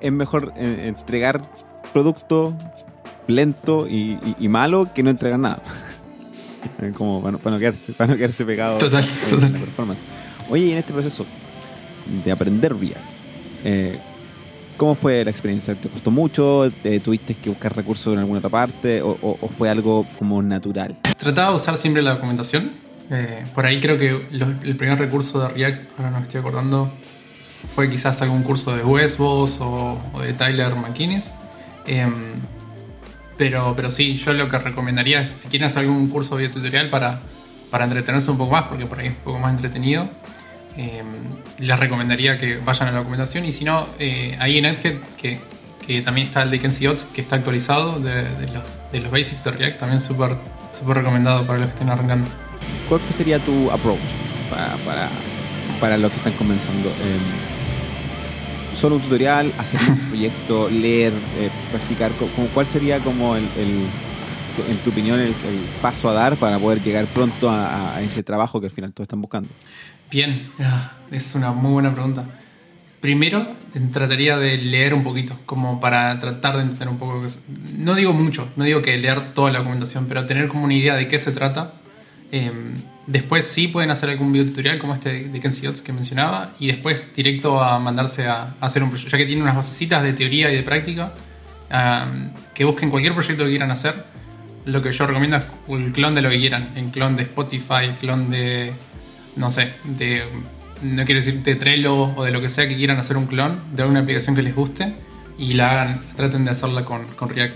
Es 0.00 0.12
mejor 0.12 0.52
eh, 0.56 0.86
entregar 0.86 1.48
producto 1.92 2.56
lento 3.26 3.86
y, 3.88 4.18
malo 4.48 4.92
que 4.92 5.02
no 5.02 5.10
entregar 5.10 5.38
nada. 5.38 5.62
como 6.94 7.22
para 7.22 7.56
no, 7.56 7.58
quedarse, 7.58 7.92
para 7.92 8.12
no 8.12 8.18
quedarse 8.18 8.44
pegado 8.44 8.78
total, 8.78 9.04
en 9.04 9.30
total. 9.30 9.52
la 9.52 9.58
performance. 9.58 10.00
Oye, 10.50 10.66
y 10.66 10.72
en 10.72 10.78
este 10.78 10.92
proceso 10.92 11.24
de 12.24 12.32
aprender 12.32 12.76
React, 12.76 12.98
eh, 13.64 13.98
¿cómo 14.80 14.94
fue 14.94 15.22
la 15.22 15.30
experiencia? 15.30 15.74
¿Te 15.74 15.90
costó 15.90 16.10
mucho? 16.10 16.72
¿Te 16.82 16.98
¿Tuviste 17.00 17.34
que 17.34 17.50
buscar 17.50 17.76
recursos 17.76 18.14
en 18.14 18.18
alguna 18.20 18.38
otra 18.38 18.48
parte? 18.48 19.02
¿O, 19.02 19.10
o- 19.20 19.36
o 19.38 19.48
fue 19.48 19.68
algo 19.68 20.06
como 20.18 20.40
natural? 20.42 20.96
Trataba 21.18 21.50
de 21.50 21.56
usar 21.56 21.76
siempre 21.76 22.00
la 22.02 22.12
documentación. 22.14 22.70
Eh, 23.10 23.44
por 23.54 23.66
ahí 23.66 23.78
creo 23.78 23.98
que 23.98 24.08
el 24.62 24.76
primer 24.76 24.98
recurso 24.98 25.38
de 25.40 25.48
React, 25.50 25.98
ahora 25.98 26.10
no 26.12 26.18
estoy 26.20 26.40
acordando, 26.40 26.90
fue 27.74 27.90
quizás 27.90 28.22
algún 28.22 28.42
curso 28.42 28.74
de 28.74 28.82
Wesbos 28.82 29.60
o, 29.60 30.00
o 30.14 30.20
de 30.22 30.32
Tyler 30.32 30.74
McInnes. 30.74 31.30
Em, 31.86 32.14
pero, 33.36 33.74
pero 33.76 33.90
sí, 33.90 34.14
yo 34.16 34.32
lo 34.32 34.48
que 34.48 34.58
recomendaría 34.58 35.22
es 35.22 35.32
si 35.42 35.48
quieren 35.48 35.66
hacer 35.66 35.80
algún 35.80 36.08
curso 36.08 36.38
de 36.38 36.48
tutorial 36.48 36.88
para, 36.88 37.20
para 37.70 37.84
entretenerse 37.84 38.30
un 38.30 38.38
poco 38.38 38.52
más, 38.52 38.62
porque 38.64 38.86
por 38.86 38.98
ahí 39.00 39.08
es 39.08 39.12
un 39.12 39.20
poco 39.24 39.38
más 39.40 39.50
entretenido, 39.52 40.08
em, 40.76 41.06
les 41.58 41.78
recomendaría 41.78 42.38
que 42.38 42.58
vayan 42.58 42.88
a 42.88 42.92
la 42.92 42.98
documentación. 42.98 43.44
Y 43.44 43.52
si 43.52 43.64
no, 43.64 43.86
eh, 43.98 44.36
ahí 44.40 44.58
en 44.58 44.66
Edhead, 44.66 44.96
que, 45.20 45.38
que 45.86 46.02
también 46.02 46.26
está 46.28 46.42
el 46.42 46.50
de 46.50 46.58
Kenzie 46.58 46.88
Ots, 46.88 47.04
que 47.12 47.20
está 47.20 47.36
actualizado 47.36 47.98
de, 48.00 48.22
de 48.24 48.48
los, 48.52 48.62
de 48.92 49.00
los 49.00 49.10
basics 49.10 49.44
de 49.44 49.50
React, 49.52 49.78
también 49.80 50.00
súper 50.00 50.36
súper 50.72 50.98
recomendado 50.98 51.44
para 51.46 51.58
los 51.58 51.68
que 51.68 51.74
estén 51.74 51.90
arrancando. 51.90 52.28
¿Cuál 52.88 53.00
sería 53.16 53.38
tu 53.40 53.70
approach 53.70 53.98
para, 54.50 54.74
para, 54.84 55.08
para 55.80 55.96
los 55.98 56.10
que 56.12 56.18
están 56.18 56.32
comenzando? 56.34 56.88
Eh, 56.88 58.78
¿Solo 58.80 58.96
un 58.96 59.02
tutorial, 59.02 59.52
hacer 59.58 59.80
un 59.88 59.98
proyecto, 60.08 60.68
leer, 60.70 61.12
eh, 61.38 61.50
practicar? 61.70 62.10
Como 62.12 62.46
¿Cuál 62.48 62.66
sería 62.66 62.98
como 63.00 63.36
el, 63.36 63.42
el- 63.58 63.86
en 64.68 64.76
tu 64.78 64.90
opinión, 64.90 65.18
el, 65.18 65.28
el 65.28 65.60
paso 65.82 66.08
a 66.08 66.12
dar 66.12 66.36
para 66.36 66.58
poder 66.58 66.82
llegar 66.82 67.06
pronto 67.06 67.48
a, 67.48 67.96
a 67.96 68.02
ese 68.02 68.22
trabajo 68.22 68.60
que 68.60 68.66
al 68.66 68.72
final 68.72 68.92
todos 68.92 69.04
están 69.04 69.20
buscando? 69.20 69.48
Bien, 70.10 70.50
ah, 70.60 70.92
es 71.10 71.34
una 71.34 71.52
muy 71.52 71.72
buena 71.72 71.92
pregunta. 71.92 72.24
Primero, 73.00 73.46
trataría 73.92 74.36
de 74.36 74.58
leer 74.58 74.92
un 74.92 75.02
poquito, 75.02 75.38
como 75.46 75.80
para 75.80 76.18
tratar 76.18 76.56
de 76.56 76.62
entender 76.64 76.88
un 76.88 76.98
poco. 76.98 77.24
No 77.76 77.94
digo 77.94 78.12
mucho, 78.12 78.50
no 78.56 78.64
digo 78.64 78.82
que 78.82 78.96
leer 78.98 79.32
toda 79.32 79.50
la 79.50 79.60
documentación, 79.60 80.06
pero 80.06 80.26
tener 80.26 80.48
como 80.48 80.64
una 80.64 80.74
idea 80.74 80.96
de 80.96 81.08
qué 81.08 81.18
se 81.18 81.32
trata. 81.32 81.72
Eh, 82.30 82.52
después 83.06 83.46
sí 83.46 83.68
pueden 83.68 83.90
hacer 83.90 84.10
algún 84.10 84.32
video 84.32 84.46
tutorial 84.46 84.78
como 84.78 84.92
este 84.92 85.28
de 85.28 85.40
Kenzie 85.40 85.68
Ots 85.68 85.80
que 85.80 85.94
mencionaba, 85.94 86.52
y 86.58 86.66
después 86.66 87.14
directo 87.14 87.62
a 87.62 87.78
mandarse 87.78 88.26
a, 88.26 88.54
a 88.60 88.66
hacer 88.66 88.82
un 88.82 88.90
proyecto, 88.90 89.12
ya 89.12 89.18
que 89.18 89.26
tiene 89.26 89.42
unas 89.42 89.56
basecitas 89.56 90.02
de 90.02 90.12
teoría 90.12 90.52
y 90.52 90.56
de 90.56 90.62
práctica, 90.62 91.14
ah, 91.70 92.06
que 92.54 92.64
busquen 92.64 92.90
cualquier 92.90 93.14
proyecto 93.14 93.44
que 93.44 93.50
quieran 93.50 93.70
hacer. 93.70 93.94
Lo 94.64 94.82
que 94.82 94.92
yo 94.92 95.06
recomiendo 95.06 95.36
es 95.36 95.44
el 95.68 95.92
clon 95.92 96.14
de 96.14 96.22
lo 96.22 96.30
que 96.30 96.38
quieran, 96.38 96.72
el 96.76 96.90
clon 96.90 97.16
de 97.16 97.22
Spotify, 97.22 97.84
el 97.84 97.94
clon 97.94 98.30
de 98.30 98.72
no 99.36 99.50
sé, 99.50 99.72
de, 99.84 100.24
no 100.82 101.04
quiero 101.04 101.20
decir 101.20 101.42
de 101.42 101.54
Trello 101.54 102.14
o 102.16 102.24
de 102.24 102.30
lo 102.30 102.40
que 102.40 102.48
sea 102.48 102.68
que 102.68 102.76
quieran 102.76 102.98
hacer 102.98 103.16
un 103.16 103.26
clon 103.26 103.60
de 103.72 103.82
alguna 103.82 104.00
aplicación 104.00 104.34
que 104.34 104.42
les 104.42 104.54
guste 104.54 104.94
y 105.38 105.54
la 105.54 105.70
hagan, 105.70 106.00
traten 106.16 106.44
de 106.44 106.50
hacerla 106.50 106.84
con, 106.84 107.06
con 107.14 107.28
React. 107.28 107.54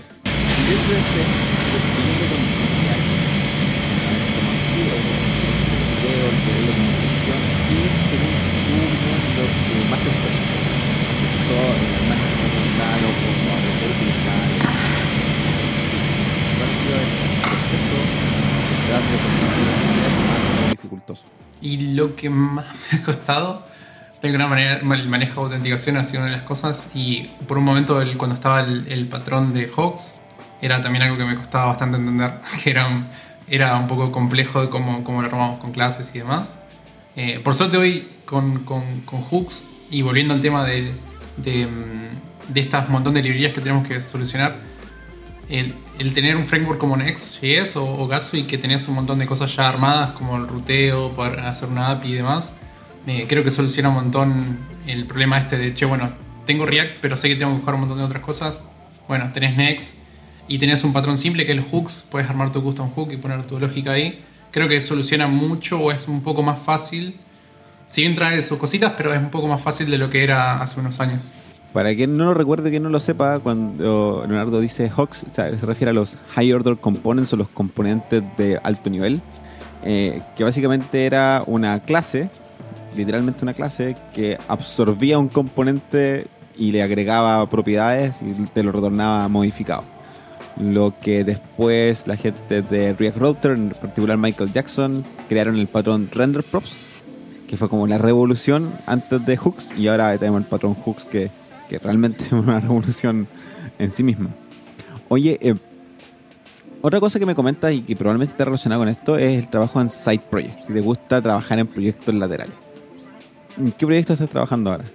Lo 21.77 22.15
que 22.15 22.29
más 22.29 22.65
me 22.91 22.99
ha 22.99 23.03
costado, 23.03 23.65
de 24.21 24.27
alguna 24.29 24.47
manera, 24.47 24.75
el 24.75 25.07
manejo 25.07 25.41
de 25.41 25.45
autenticación 25.47 25.97
ha 25.97 26.03
sido 26.03 26.23
una 26.23 26.31
de 26.31 26.37
las 26.37 26.45
cosas. 26.45 26.87
Y 26.93 27.29
por 27.47 27.57
un 27.57 27.63
momento, 27.63 28.01
cuando 28.17 28.35
estaba 28.35 28.61
el, 28.61 29.07
patrón 29.09 29.53
de 29.53 29.67
Hawks, 29.67 30.15
era 30.61 30.81
también 30.81 31.03
algo 31.03 31.17
que 31.17 31.25
me 31.25 31.35
costaba 31.35 31.67
bastante 31.67 31.97
entender, 31.97 32.33
que 32.63 32.69
era 32.69 32.87
un, 32.87 33.07
era 33.47 33.75
un 33.75 33.87
poco 33.87 34.11
complejo 34.11 34.61
de 34.61 34.69
cómo, 34.69 35.03
lo 35.21 35.27
armamos 35.27 35.59
con 35.59 35.71
clases 35.71 36.13
y 36.15 36.19
demás. 36.19 36.59
Eh, 37.15 37.39
por 37.43 37.55
suerte, 37.55 37.77
hoy 37.77 38.07
con, 38.25 38.63
con, 38.65 39.01
con 39.01 39.21
hooks 39.21 39.63
y 39.89 40.01
volviendo 40.01 40.33
al 40.33 40.41
tema 40.41 40.65
de, 40.65 40.91
de, 41.37 41.65
mm, 41.67 42.53
de 42.53 42.59
estas 42.59 42.89
montón 42.89 43.13
de 43.13 43.21
librerías 43.21 43.53
que 43.53 43.61
tenemos 43.61 43.87
que 43.87 44.01
solucionar, 44.01 44.57
el, 45.49 45.75
el 45.99 46.13
tener 46.13 46.35
un 46.35 46.45
framework 46.45 46.79
como 46.79 46.97
Next.js 46.97 47.75
o, 47.75 47.85
o 47.85 48.07
Gatsby 48.07 48.43
que 48.43 48.57
tenías 48.57 48.87
un 48.87 48.95
montón 48.95 49.19
de 49.19 49.25
cosas 49.25 49.55
ya 49.55 49.69
armadas 49.69 50.11
como 50.11 50.37
el 50.37 50.47
ruteo, 50.47 51.11
poder 51.13 51.39
hacer 51.41 51.69
una 51.69 51.91
API 51.91 52.09
y 52.09 52.13
demás, 52.13 52.55
eh, 53.07 53.25
creo 53.27 53.43
que 53.43 53.51
soluciona 53.51 53.89
un 53.89 53.95
montón 53.95 54.59
el 54.87 55.05
problema 55.05 55.37
este 55.37 55.57
de, 55.57 55.73
che, 55.73 55.85
bueno, 55.85 56.11
tengo 56.45 56.65
React 56.65 56.97
pero 57.01 57.15
sé 57.15 57.27
que 57.27 57.35
tengo 57.35 57.51
que 57.51 57.57
buscar 57.57 57.75
un 57.75 57.81
montón 57.81 57.97
de 57.99 58.03
otras 58.03 58.21
cosas. 58.21 58.65
Bueno, 59.07 59.31
tenés 59.31 59.55
Next 59.55 59.95
y 60.47 60.57
tenés 60.57 60.83
un 60.83 60.93
patrón 60.93 61.17
simple 61.17 61.45
que 61.45 61.51
es 61.51 61.57
los 61.57 61.67
hooks, 61.67 62.05
puedes 62.09 62.29
armar 62.29 62.51
tu 62.51 62.63
custom 62.63 62.91
hook 62.91 63.11
y 63.11 63.17
poner 63.17 63.45
tu 63.45 63.59
lógica 63.59 63.91
ahí. 63.91 64.23
Creo 64.51 64.67
que 64.67 64.79
soluciona 64.81 65.27
mucho 65.27 65.79
o 65.79 65.91
es 65.91 66.07
un 66.07 66.21
poco 66.21 66.41
más 66.41 66.59
fácil. 66.59 67.19
Si 67.89 68.01
bien 68.01 68.15
trae 68.15 68.41
sus 68.41 68.57
cositas, 68.57 68.93
pero 68.97 69.13
es 69.13 69.19
un 69.19 69.29
poco 69.29 69.47
más 69.47 69.61
fácil 69.61 69.89
de 69.89 69.97
lo 69.97 70.09
que 70.09 70.23
era 70.23 70.61
hace 70.61 70.79
unos 70.79 70.99
años. 70.99 71.31
Para 71.75 71.93
quien 71.93 72.15
no 72.15 72.23
lo 72.23 72.33
recuerde, 72.33 72.69
quien 72.69 72.83
no 72.83 72.89
lo 72.89 73.01
sepa, 73.01 73.39
cuando 73.39 74.23
Leonardo 74.25 74.61
dice 74.61 74.89
Hawks, 74.89 75.25
o 75.27 75.29
sea, 75.29 75.53
se 75.57 75.65
refiere 75.65 75.89
a 75.89 75.93
los 75.93 76.17
High 76.29 76.53
Order 76.53 76.77
Components 76.77 77.33
o 77.33 77.35
los 77.35 77.49
componentes 77.49 78.23
de 78.37 78.57
alto 78.63 78.89
nivel, 78.89 79.19
eh, 79.83 80.21
que 80.37 80.45
básicamente 80.45 81.05
era 81.05 81.43
una 81.45 81.81
clase, 81.81 82.29
literalmente 82.95 83.43
una 83.43 83.53
clase, 83.53 83.97
que 84.13 84.37
absorbía 84.47 85.19
un 85.19 85.27
componente 85.27 86.27
y 86.55 86.71
le 86.71 86.81
agregaba 86.81 87.45
propiedades 87.49 88.21
y 88.21 88.31
te 88.53 88.63
lo 88.63 88.71
retornaba 88.71 89.27
modificado. 89.27 89.83
Lo 90.57 90.93
que 91.01 91.25
después 91.25 92.07
la 92.07 92.15
gente 92.15 92.61
de 92.61 92.93
React 92.93 93.17
Router, 93.17 93.51
en 93.51 93.71
particular 93.71 94.17
Michael 94.17 94.53
Jackson, 94.53 95.03
crearon 95.27 95.57
el 95.57 95.67
patrón 95.67 96.07
Render 96.09 96.45
Props, 96.45 96.77
que 97.49 97.57
fue 97.57 97.67
como 97.67 97.85
la 97.85 97.97
revolución 97.97 98.71
antes 98.85 99.25
de 99.25 99.35
Hooks, 99.35 99.73
y 99.77 99.89
ahora 99.89 100.17
tenemos 100.17 100.39
el 100.39 100.47
patrón 100.47 100.73
Hooks 100.73 101.03
que 101.03 101.31
que 101.69 101.79
realmente 101.79 102.25
es 102.27 102.31
una 102.31 102.59
revolución 102.59 103.27
en 103.79 103.91
sí 103.91 104.03
misma. 104.03 104.29
Oye, 105.09 105.37
eh, 105.41 105.55
otra 106.81 106.99
cosa 106.99 107.19
que 107.19 107.25
me 107.25 107.35
comentas 107.35 107.73
y 107.73 107.81
que 107.81 107.95
probablemente 107.95 108.31
está 108.33 108.45
relacionado 108.45 108.81
con 108.81 108.89
esto 108.89 109.17
es 109.17 109.37
el 109.37 109.49
trabajo 109.49 109.81
en 109.81 109.89
side 109.89 110.21
projects. 110.29 110.65
Si 110.67 110.73
te 110.73 110.81
gusta 110.81 111.21
trabajar 111.21 111.57
en 111.59 111.67
proyectos 111.67 112.13
laterales. 112.13 112.53
¿En 113.57 113.71
qué 113.71 113.85
proyecto 113.85 114.13
estás 114.13 114.29
trabajando 114.29 114.71
ahora? 114.71 114.85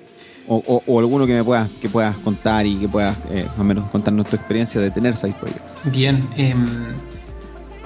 O, 0.47 0.57
o- 0.67 0.83
o 0.87 0.99
alguno 0.99 1.27
que 1.27 1.35
me 1.35 1.45
puedas, 1.45 1.69
que 1.81 1.89
puedas 1.89 2.17
contar 2.19 2.67
y 2.67 2.77
que 2.77 2.89
puedas 2.89 3.17
eh, 3.31 3.45
más 3.51 3.59
o 3.59 3.65
menos 3.65 3.91
contarnos 3.91 4.27
tu 4.27 4.37
experiencia 4.37 4.81
de 4.81 4.91
tener 4.91 5.17
side 5.17 5.35
projects. 5.41 5.73
Bien, 5.85 6.29
em, 6.37 6.67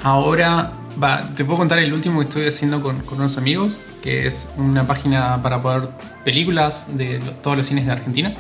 ahora 0.03 0.73
va, 1.03 1.29
te 1.35 1.45
puedo 1.45 1.59
contar 1.59 1.79
el 1.79 1.93
último 1.93 2.21
que 2.21 2.25
estoy 2.29 2.47
haciendo 2.47 2.81
con, 2.83 3.01
con 3.03 3.19
unos 3.19 3.37
amigos, 3.39 3.83
que 4.03 4.27
es 4.27 4.49
una 4.57 4.87
página 4.87 5.41
para 5.43 5.61
poder 5.63 5.91
películas 6.25 6.87
de 6.97 7.21
todos 7.43 7.57
los 7.57 7.67
cines 7.67 7.87
de 7.87 7.93
Argentina. 7.93 8.35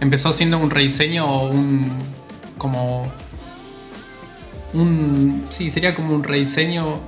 Empezó 0.00 0.32
siendo 0.32 0.58
un 0.58 0.70
rediseño 0.70 1.24
o 1.26 1.48
un 1.50 1.90
como 2.56 3.10
un 4.74 5.44
sí 5.50 5.70
sería 5.70 5.94
como 5.94 6.14
un 6.14 6.22
rediseño 6.24 7.00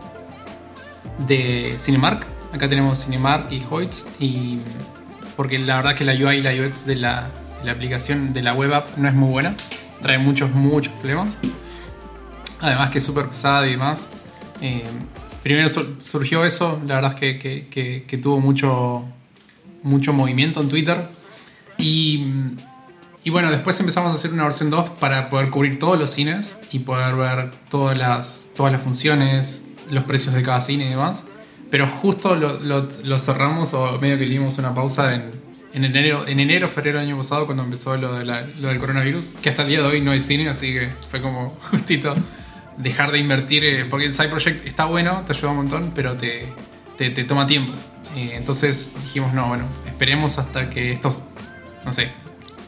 de 1.27 1.77
Cinemark. 1.79 2.27
Acá 2.53 2.69
tenemos 2.69 3.05
Cinemark 3.05 3.53
y 3.53 3.65
Hoyts 3.69 4.07
y 4.19 4.59
porque 5.37 5.59
la 5.59 5.77
verdad 5.77 5.95
que 5.95 6.05
la 6.05 6.13
UI 6.15 6.39
y 6.39 6.43
la 6.43 6.53
UX 6.53 6.85
de 6.87 6.97
la, 6.97 7.31
aplicación 7.71 8.33
de 8.33 8.43
la 8.43 8.55
web 8.55 8.75
app 8.75 8.97
no 8.97 9.09
es 9.09 9.15
muy 9.15 9.31
buena, 9.31 9.55
trae 10.03 10.19
muchos 10.19 10.51
muchos 10.51 10.93
problemas. 10.95 11.37
Además 12.61 12.91
que 12.91 12.99
es 12.99 13.05
súper 13.05 13.27
pesada 13.27 13.67
y 13.67 13.71
demás. 13.73 14.09
Eh, 14.61 14.83
primero 15.43 15.69
sur- 15.69 15.97
surgió 16.01 16.45
eso, 16.45 16.81
la 16.87 16.97
verdad 16.97 17.13
es 17.15 17.21
que, 17.21 17.39
que- 17.39 17.69
que- 17.69 18.05
que 18.07 18.19
tuvo 18.19 18.41
mucho, 18.41 19.05
mucho 19.83 20.13
movimiento 20.13 20.61
en 20.61 20.69
Twitter. 20.69 21.09
Y, 21.79 22.27
y 23.23 23.31
bueno, 23.31 23.51
después 23.51 23.79
empezamos 23.81 24.11
a 24.13 24.15
hacer 24.15 24.33
una 24.33 24.45
versión 24.45 24.71
2 24.71 24.91
para 24.99 25.29
poder 25.29 25.51
cubrir 25.51 25.79
todos 25.79 25.99
los 25.99 26.11
cines 26.11 26.59
y 26.73 26.79
poder 26.81 27.17
ver 27.17 27.51
todas 27.69 27.97
las, 27.97 28.49
todas 28.57 28.73
las 28.73 28.81
funciones, 28.81 29.63
los 29.91 30.05
precios 30.05 30.35
de 30.35 30.43
cada 30.43 30.61
cine 30.63 30.87
y 30.87 30.89
demás. 30.91 31.25
Pero 31.71 31.87
justo 31.87 32.35
lo, 32.35 33.19
cerramos 33.19 33.75
o 33.75 33.99
medio 34.01 34.19
que 34.19 34.25
le 34.25 34.33
dimos 34.33 34.57
una 34.59 34.75
pausa 34.75 35.15
en, 35.15 35.31
en 35.75 35.85
enero, 35.85 36.27
en 36.27 36.41
enero, 36.41 36.67
febrero 36.69 36.99
del 36.99 37.09
año 37.09 37.19
pasado 37.19 37.45
cuando 37.45 37.63
empezó 37.63 37.97
lo, 37.97 38.25
lo 38.25 38.69
del 38.69 38.79
coronavirus. 38.79 39.35
Que 39.43 39.51
hasta 39.51 39.63
el 39.63 39.69
día 39.69 39.83
de 39.83 39.87
hoy 39.87 40.01
no 40.01 40.13
hay 40.13 40.21
cine, 40.21 40.49
así 40.49 40.73
que 40.73 40.89
fue 41.11 41.21
como 41.21 41.51
justito 41.71 42.15
dejar 42.79 43.13
de 43.13 43.19
invertir. 43.19 43.65
eh, 43.65 43.85
porque 43.85 44.07
el 44.07 44.15
side 44.15 44.29
project 44.29 44.67
está 44.67 44.87
bueno, 44.87 45.23
te 45.27 45.35
ayuda 45.35 45.51
un 45.51 45.57
montón, 45.59 45.93
pero 45.95 46.15
te, 46.15 46.47
te, 46.97 47.11
te 47.11 47.25
toma 47.25 47.47
tiempo. 47.47 47.75
Eh, 48.17 48.33
entonces 48.33 48.91
dijimos, 49.03 49.35
no, 49.35 49.47
bueno, 49.47 49.67
esperemos 49.87 50.39
hasta 50.39 50.71
que 50.71 50.91
estos, 50.91 51.21
no 51.85 51.93
sé, 51.93 52.11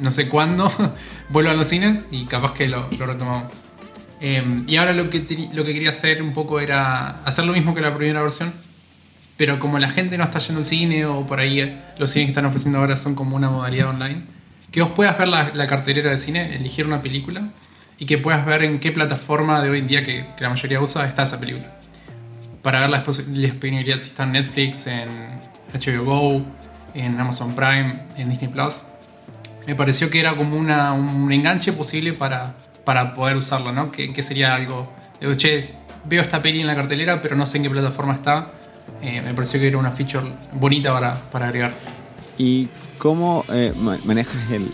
no 0.03 0.11
sé 0.11 0.29
cuándo, 0.29 0.71
vuelvan 1.31 1.57
los 1.57 1.69
cines 1.69 2.09
y 2.11 2.27
capaz 2.27 2.53
que 2.53 2.69
lo, 2.69 2.89
lo 2.99 3.07
retomamos. 3.07 3.53
Em, 4.21 4.65
y 4.69 4.77
ahora 4.77 4.93
lo 4.93 5.11
que, 5.11 5.19
lo 5.53 5.65
que 5.65 5.73
quería 5.73 5.89
hacer 5.89 6.23
un 6.23 6.33
poco 6.33 6.61
era 6.61 7.23
hacer 7.25 7.45
lo 7.45 7.53
mismo 7.53 7.75
que 7.75 7.81
la 7.81 7.95
primera 7.95 8.23
versión, 8.23 8.53
pero 9.37 9.59
como 9.59 9.79
la 9.79 9.89
gente 9.89 10.17
no 10.19 10.25
está 10.25 10.39
yendo 10.39 10.61
al 10.61 10.65
cine 10.65 11.07
o 11.07 11.27
por 11.27 11.41
ahí 11.41 11.61
eh, 11.61 11.81
los 11.99 12.11
cines 12.11 12.27
que 12.27 12.31
están 12.31 12.45
ofreciendo 12.47 12.79
ahora 12.79 12.97
son 12.97 13.15
como 13.15 13.35
una 13.35 13.51
modalidad 13.51 13.89
online, 13.89 14.23
que 14.71 14.83
vos 14.83 14.93
puedas 14.93 15.19
ver 15.19 15.29
la, 15.29 15.51
la 15.55 15.67
cartelera 15.67 16.11
de 16.11 16.19
cine, 16.19 16.55
elegir 16.55 16.87
una 16.87 17.03
película 17.03 17.51
y 17.99 18.07
que 18.07 18.19
puedas 18.19 18.45
ver 18.45 18.63
en 18.63 18.81
qué 18.81 18.93
plataforma 18.93 19.61
de 19.61 19.71
hoy 19.71 19.79
en 19.79 19.87
día 19.87 20.03
que, 20.03 20.27
la 20.39 20.49
mayoría 20.49 20.81
usa 20.81 21.07
está 21.07 21.23
esa 21.23 21.39
película. 21.39 21.73
Para 22.63 22.81
ver 22.81 22.91
la 22.91 23.05
disponibilidad 23.29 23.99
si 23.99 24.09
está 24.09 24.25
en 24.25 24.33
Netflix, 24.33 24.87
en 24.87 25.09
HBO 25.73 26.05
Go, 26.05 26.47
en 26.95 27.19
Amazon 27.21 27.55
Prime, 27.55 28.03
en 28.17 28.29
Disney 28.29 28.49
Plus. 28.49 28.83
Me 29.67 29.75
pareció 29.75 30.11
que 30.11 30.21
era 30.21 30.35
como 30.37 30.57
una, 30.57 30.93
un 30.93 31.31
enganche 31.33 31.73
posible 31.73 32.13
para, 32.13 32.55
para 32.85 33.15
poder 33.15 33.37
usarlo, 33.37 33.73
¿no? 33.73 33.93
Que, 33.93 34.13
que 34.13 34.23
sería 34.23 34.55
algo 34.55 34.91
che, 35.37 35.75
veo 36.05 36.23
esta 36.23 36.43
peli 36.43 36.61
en 36.61 36.67
la 36.67 36.75
cartelera, 36.75 37.23
pero 37.23 37.37
no 37.37 37.47
sé 37.47 37.59
en 37.59 37.65
qué 37.65 37.71
plataforma 37.71 38.15
está. 38.15 38.53
Eh, 39.01 39.23
me 39.25 39.35
pareció 39.35 39.61
que 39.61 39.69
era 39.69 39.79
una 39.79 39.93
feature 39.93 40.25
bonita 40.53 40.93
para, 40.93 41.15
para 41.15 41.47
agregar. 41.47 41.73
¿Y 42.39 42.69
cómo 42.99 43.45
eh, 43.51 43.73
manejas 44.05 44.51
el, 44.51 44.71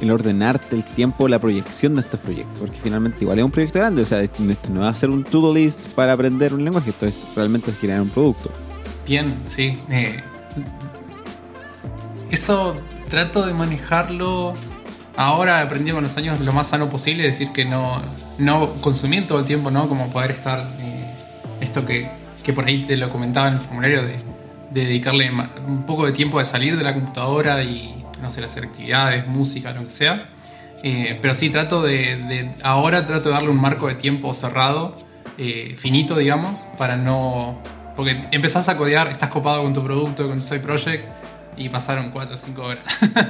el 0.00 0.10
ordenarte 0.10 0.76
el 0.76 0.84
tiempo, 0.84 1.28
la 1.28 1.38
proyección 1.38 1.94
de 1.94 2.00
estos 2.00 2.18
proyectos? 2.20 2.58
Porque 2.58 2.78
finalmente 2.82 3.18
igual 3.20 3.38
es 3.38 3.44
un 3.44 3.50
proyecto 3.50 3.78
grande, 3.78 4.02
o 4.02 4.06
sea, 4.06 4.20
esto 4.20 4.42
no 4.72 4.80
va 4.80 4.88
a 4.88 4.94
ser 4.94 5.10
un 5.10 5.24
to-do 5.24 5.54
list 5.54 5.88
para 5.90 6.12
aprender 6.12 6.54
un 6.54 6.64
lenguaje, 6.64 6.90
esto 6.90 7.06
es 7.06 7.20
realmente 7.36 7.72
generar 7.72 8.02
un 8.02 8.10
producto. 8.10 8.50
Bien, 9.06 9.38
sí. 9.44 9.80
Eh, 9.88 10.20
eso 12.30 12.74
trato 13.08 13.46
de 13.46 13.54
manejarlo 13.54 14.54
ahora 15.16 15.60
aprendido 15.60 15.96
con 15.96 16.04
los 16.04 16.16
años 16.16 16.40
lo 16.40 16.52
más 16.52 16.68
sano 16.68 16.88
posible, 16.88 17.24
decir 17.24 17.50
que 17.52 17.64
no, 17.64 18.00
no 18.38 18.74
consumir 18.80 19.26
todo 19.26 19.40
el 19.40 19.44
tiempo, 19.44 19.70
¿no? 19.70 19.88
Como 19.88 20.10
poder 20.10 20.30
estar, 20.30 20.60
eh, 20.78 21.12
esto 21.60 21.84
que, 21.84 22.08
que, 22.42 22.52
por 22.52 22.66
ahí 22.66 22.84
te 22.84 22.96
lo 22.96 23.10
comentaba 23.10 23.48
en 23.48 23.54
el 23.54 23.60
formulario, 23.60 24.02
de, 24.02 24.20
de, 24.70 24.86
dedicarle 24.86 25.30
un 25.66 25.84
poco 25.84 26.06
de 26.06 26.12
tiempo 26.12 26.38
de 26.38 26.44
salir 26.44 26.76
de 26.76 26.84
la 26.84 26.94
computadora 26.94 27.64
y, 27.64 28.04
no 28.22 28.30
sé, 28.30 28.44
hacer 28.44 28.64
actividades, 28.64 29.26
música, 29.26 29.72
lo 29.72 29.84
que 29.84 29.90
sea. 29.90 30.28
Eh, 30.84 31.18
pero 31.20 31.34
sí, 31.34 31.50
trato 31.50 31.82
de, 31.82 32.16
de, 32.16 32.54
ahora 32.62 33.04
trato 33.04 33.30
de 33.30 33.34
darle 33.34 33.50
un 33.50 33.60
marco 33.60 33.88
de 33.88 33.96
tiempo 33.96 34.32
cerrado, 34.34 34.96
eh, 35.36 35.74
finito, 35.76 36.16
digamos, 36.16 36.60
para 36.76 36.96
no... 36.96 37.60
Porque 37.96 38.20
empezás 38.30 38.68
a 38.68 38.76
codear, 38.76 39.08
estás 39.08 39.30
copado 39.30 39.64
con 39.64 39.74
tu 39.74 39.82
producto, 39.82 40.28
con 40.28 40.38
tu 40.38 40.46
side 40.46 40.60
project, 40.60 41.04
y 41.58 41.68
pasaron 41.68 42.10
4 42.10 42.34
o 42.34 42.36
5 42.36 42.62
horas. 42.62 42.84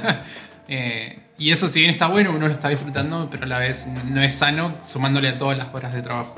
eh, 0.67 1.19
y 1.37 1.51
eso 1.51 1.67
si 1.67 1.79
bien 1.79 1.91
está 1.91 2.07
bueno, 2.07 2.31
uno 2.31 2.47
lo 2.47 2.53
está 2.53 2.69
disfrutando, 2.69 3.27
pero 3.29 3.45
a 3.45 3.47
la 3.47 3.57
vez 3.57 3.87
no 4.05 4.21
es 4.21 4.35
sano 4.35 4.75
sumándole 4.81 5.29
a 5.29 5.37
todas 5.37 5.57
las 5.57 5.67
horas 5.73 5.93
de 5.93 6.01
trabajo. 6.01 6.35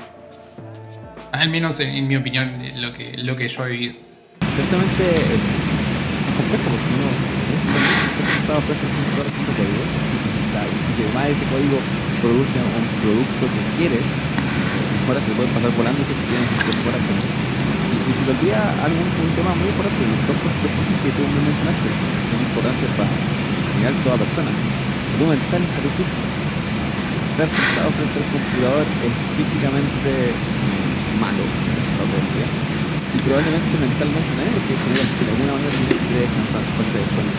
Al 1.32 1.48
menos 1.48 1.80
en, 1.80 1.90
en 1.90 2.06
mi 2.06 2.16
opinión, 2.16 2.62
lo 2.76 2.92
que, 2.92 3.16
lo 3.16 3.36
que 3.36 3.48
yo 3.48 3.66
he 3.66 3.70
vivido. 3.70 3.94
Ciertamente 4.54 5.04
es 5.16 6.36
complejo 6.36 6.64
porque 6.70 6.90
uno 6.96 7.08
está 8.42 8.54
presente 8.66 9.00
todo 9.16 9.24
el 9.24 9.32
código 9.56 10.02
y 10.52 10.96
si 10.96 11.02
además 11.02 11.24
ese 11.32 11.44
código 11.48 11.78
produce 12.20 12.58
un 12.60 12.86
producto 13.00 13.44
que 13.48 13.60
quieres, 13.78 14.04
mejor 14.04 15.16
te 15.16 15.32
pueden 15.32 15.52
pasar 15.54 15.72
volando 15.72 16.00
si 16.04 16.14
tienes 16.14 16.48
que 16.52 16.72
por 16.84 17.51
Y, 18.12 18.14
si 18.14 18.22
te 18.28 18.30
olvida 18.36 18.60
algún 18.84 19.08
un 19.08 19.32
tema 19.32 19.56
muy 19.56 19.72
importante, 19.72 20.04
los 20.04 20.20
dos 20.28 20.38
conceptos 20.44 20.84
que 21.00 21.10
tú 21.16 21.22
me 21.24 21.40
mencionaste 21.48 21.88
son 22.28 22.38
importantes 22.44 22.88
para 23.00 23.08
generar 23.08 23.96
toda 24.04 24.20
persona 24.20 24.52
salud 24.52 25.28
mental 25.32 25.60
y 25.64 25.70
salud 25.72 25.92
física. 25.96 26.24
Estar 27.32 27.48
sentado 27.48 27.88
frente 27.96 28.16
al 28.20 28.28
computador 28.28 28.84
es 28.84 29.14
físicamente 29.40 30.12
malo 31.20 31.44
y 33.12 33.18
probablemente 33.22 33.74
mentalmente 33.78 34.30
también, 34.32 34.56
porque 34.56 34.72
de 34.72 35.30
alguna 35.32 35.52
manera 35.52 35.70
tienes 35.72 36.02
que 36.08 36.16
descansar, 36.24 36.62
falta 36.76 36.96
de 36.96 37.06
sueño. 37.12 37.34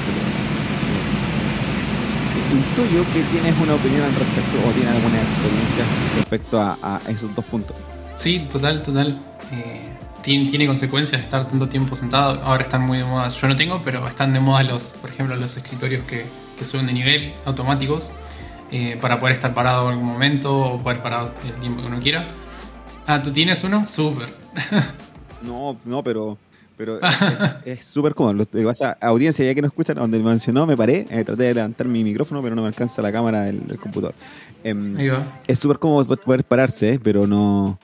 Intuyo 2.54 3.02
que 3.12 3.22
tienes 3.34 3.54
una 3.58 3.74
opinión 3.74 4.04
al 4.06 4.14
respecto 4.14 4.56
o 4.62 4.72
tienes 4.72 4.94
alguna 4.94 5.18
experiencia 5.18 5.84
respecto 6.18 6.62
a, 6.62 6.78
a 6.82 7.02
esos 7.10 7.34
dos 7.36 7.46
puntos. 7.46 7.76
Sí, 8.16 8.46
total, 8.50 8.84
total. 8.84 9.20
Eh, 9.52 9.90
tiene, 10.24 10.50
tiene, 10.50 10.66
consecuencias 10.66 11.22
estar 11.22 11.48
tanto 11.48 11.70
tiempo 11.70 11.96
sentado. 11.96 12.42
Ahora 12.44 12.64
están 12.64 12.82
muy 12.82 12.98
de 12.98 13.04
moda. 13.04 13.30
Yo 13.30 13.48
no 13.48 13.56
tengo, 13.56 13.82
pero 13.84 14.08
están 14.08 14.34
de 14.34 14.40
moda 14.40 14.64
los, 14.64 14.86
por 15.02 15.10
ejemplo, 15.10 15.36
los 15.36 15.56
escritorios 15.56 16.06
que, 16.06 16.26
que 16.58 16.66
suben 16.66 16.88
de 16.88 16.94
nivel 16.94 17.34
automáticos 17.46 18.12
eh, 18.72 18.98
para 19.00 19.20
poder 19.20 19.36
estar 19.36 19.54
parado 19.54 19.86
en 19.86 19.92
algún 19.94 20.08
momento 20.08 20.58
o 20.58 20.82
poder 20.82 21.04
parar 21.04 21.36
el 21.46 21.54
tiempo 21.60 21.82
que 21.82 21.88
uno 21.88 22.00
quiera. 22.00 22.32
Ah, 23.06 23.22
¿tú 23.22 23.32
tienes 23.32 23.64
uno? 23.64 23.86
Súper. 23.86 24.30
no, 25.44 25.78
no, 25.86 26.04
pero, 26.04 26.40
pero 26.76 27.00
es 27.66 27.86
súper 27.86 28.16
cómodo. 28.16 28.44
Vas 28.64 28.82
a 28.82 28.94
audiencia, 29.02 29.46
ya 29.46 29.54
que 29.54 29.62
no 29.62 29.68
escuchan, 29.68 29.98
donde 29.98 30.18
me 30.18 30.26
mencionó, 30.26 30.66
me 30.66 30.76
paré, 30.76 31.06
eh, 31.12 31.24
traté 31.24 31.44
de 31.44 31.54
levantar 31.54 31.88
mi 31.88 32.04
micrófono, 32.04 32.42
pero 32.42 32.56
no 32.56 32.64
me 32.64 32.70
alcanza 32.70 33.02
la 33.02 33.12
cámara 33.12 33.42
del, 33.42 33.68
del 33.68 33.80
computador. 33.80 34.16
Eh, 34.64 35.12
es 35.46 35.60
súper 35.60 35.78
cómodo 35.78 36.16
poder 36.18 36.44
pararse, 36.44 37.00
pero 37.04 37.28
no. 37.28 37.78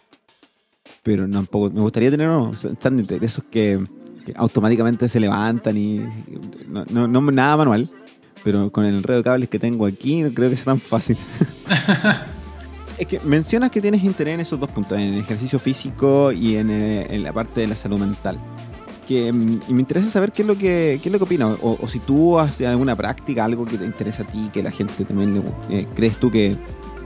Pero 1.04 1.30
tampoco. 1.30 1.70
Me 1.74 1.82
gustaría 1.82 2.12
tener 2.12 2.30
uno 2.30 2.52
de 2.54 3.26
esos 3.26 3.44
que, 3.46 3.84
que 4.26 4.34
automáticamente 4.36 5.08
se 5.08 5.20
levantan 5.20 5.78
y. 5.78 6.02
No, 6.68 6.86
no, 6.90 7.08
no 7.08 7.22
nada 7.32 7.58
manual 7.58 7.90
pero 8.44 8.72
con 8.72 8.86
el 8.86 8.96
enredo 8.96 9.18
de 9.20 9.24
cables 9.24 9.50
que 9.50 9.60
tengo 9.60 9.86
aquí 9.86 10.22
no 10.22 10.34
creo 10.34 10.50
que 10.50 10.56
sea 10.56 10.66
tan 10.66 10.80
fácil. 10.80 11.18
es 12.98 13.08
que 13.08 13.20
mencionas 13.22 13.72
que 13.72 13.82
tienes 13.82 14.04
interés 14.04 14.36
en 14.36 14.40
esos 14.40 14.60
dos 14.60 14.70
puntos, 14.70 14.98
en 14.98 15.14
el 15.14 15.20
ejercicio 15.20 15.60
físico 15.60 16.32
y 16.32 16.56
en, 16.56 16.70
eh, 16.70 17.08
en 17.10 17.24
la 17.24 17.34
parte 17.34 17.62
de 17.62 17.68
la 17.68 17.76
salud 17.76 18.00
mental. 18.00 18.40
Que, 19.08 19.32
mm, 19.32 19.62
y 19.68 19.74
me 19.74 19.80
interesa 19.82 20.10
saber 20.10 20.32
qué 20.32 20.44
es 20.44 20.48
lo 20.48 20.58
que, 20.58 21.00
qué 21.02 21.10
es 21.10 21.12
lo 21.12 21.18
que 21.18 21.24
opinas, 21.24 21.58
o, 21.62 21.78
o, 21.82 21.88
si 21.88 22.00
tú 22.00 22.38
haces 22.38 22.68
alguna 22.68 22.96
práctica, 22.96 23.44
algo 23.46 23.66
que 23.66 23.78
te 23.78 23.86
interesa 23.86 24.24
a 24.24 24.28
ti, 24.28 24.50
que 24.54 24.62
la 24.62 24.72
gente 24.72 25.04
también 25.06 25.34
le, 25.34 25.80
eh, 25.80 25.88
crees 25.96 26.18
tú 26.18 26.30
que 26.30 26.56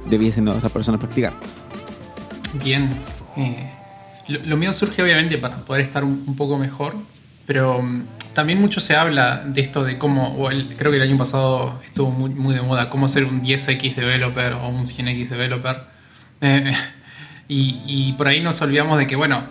debiesen 0.10 0.48
otras 0.50 0.72
personas 0.72 1.00
practicar. 1.00 1.34
Bien, 2.64 2.90
eh, 3.38 3.72
lo, 4.28 4.58
mío 4.58 4.74
surge 4.74 5.02
obviamente 5.02 5.38
para 5.38 5.58
poder 5.58 5.82
estar 5.82 6.04
un, 6.04 6.36
poco 6.36 6.58
mejor, 6.58 6.96
pero 7.46 7.82
mm, 7.82 8.06
también 8.34 8.60
mucho 8.60 8.80
se 8.80 8.96
habla 8.96 9.44
de 9.46 9.62
esto 9.62 9.84
de 9.84 9.98
cómo, 9.98 10.36
o 10.38 10.50
creo 10.78 10.92
que 10.92 10.98
el 10.98 11.04
año 11.04 11.18
pasado 11.18 11.80
estuvo 11.86 12.12
muy, 12.12 12.32
muy, 12.32 12.56
de 12.56 12.62
moda, 12.62 12.90
cómo 12.90 13.08
ser 13.08 13.26
un 13.26 13.42
10x 13.44 13.96
developer 13.96 14.54
o 14.54 14.70
un 14.70 14.84
100x 14.86 15.30
developer. 15.30 15.84
Eh, 16.46 16.74
y, 17.48 17.82
y, 17.86 18.14
por 18.14 18.28
ahí 18.28 18.42
nos 18.42 18.62
olvidamos 18.62 18.98
de 18.98 19.08
que, 19.08 19.16
bueno, 19.16 19.46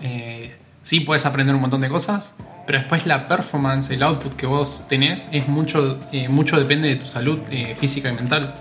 eh, 0.00 0.56
sí 0.80 1.00
puedes 1.00 1.24
aprender 1.24 1.54
un 1.54 1.60
montón 1.60 1.80
de 1.80 1.88
cosas, 1.88 2.34
pero 2.66 2.78
después 2.78 3.06
la 3.06 3.26
performance, 3.28 3.90
el 3.90 4.02
output 4.02 4.34
que 4.34 4.46
vos 4.46 4.86
tenés, 4.88 5.28
es 5.32 5.48
mucho, 5.48 6.00
eh, 6.12 6.28
mucho 6.28 6.58
depende 6.58 6.88
de 6.88 6.96
tu 6.96 7.06
salud 7.06 7.40
eh, 7.50 7.74
física 7.78 8.08
y 8.10 8.12
mental. 8.12 8.54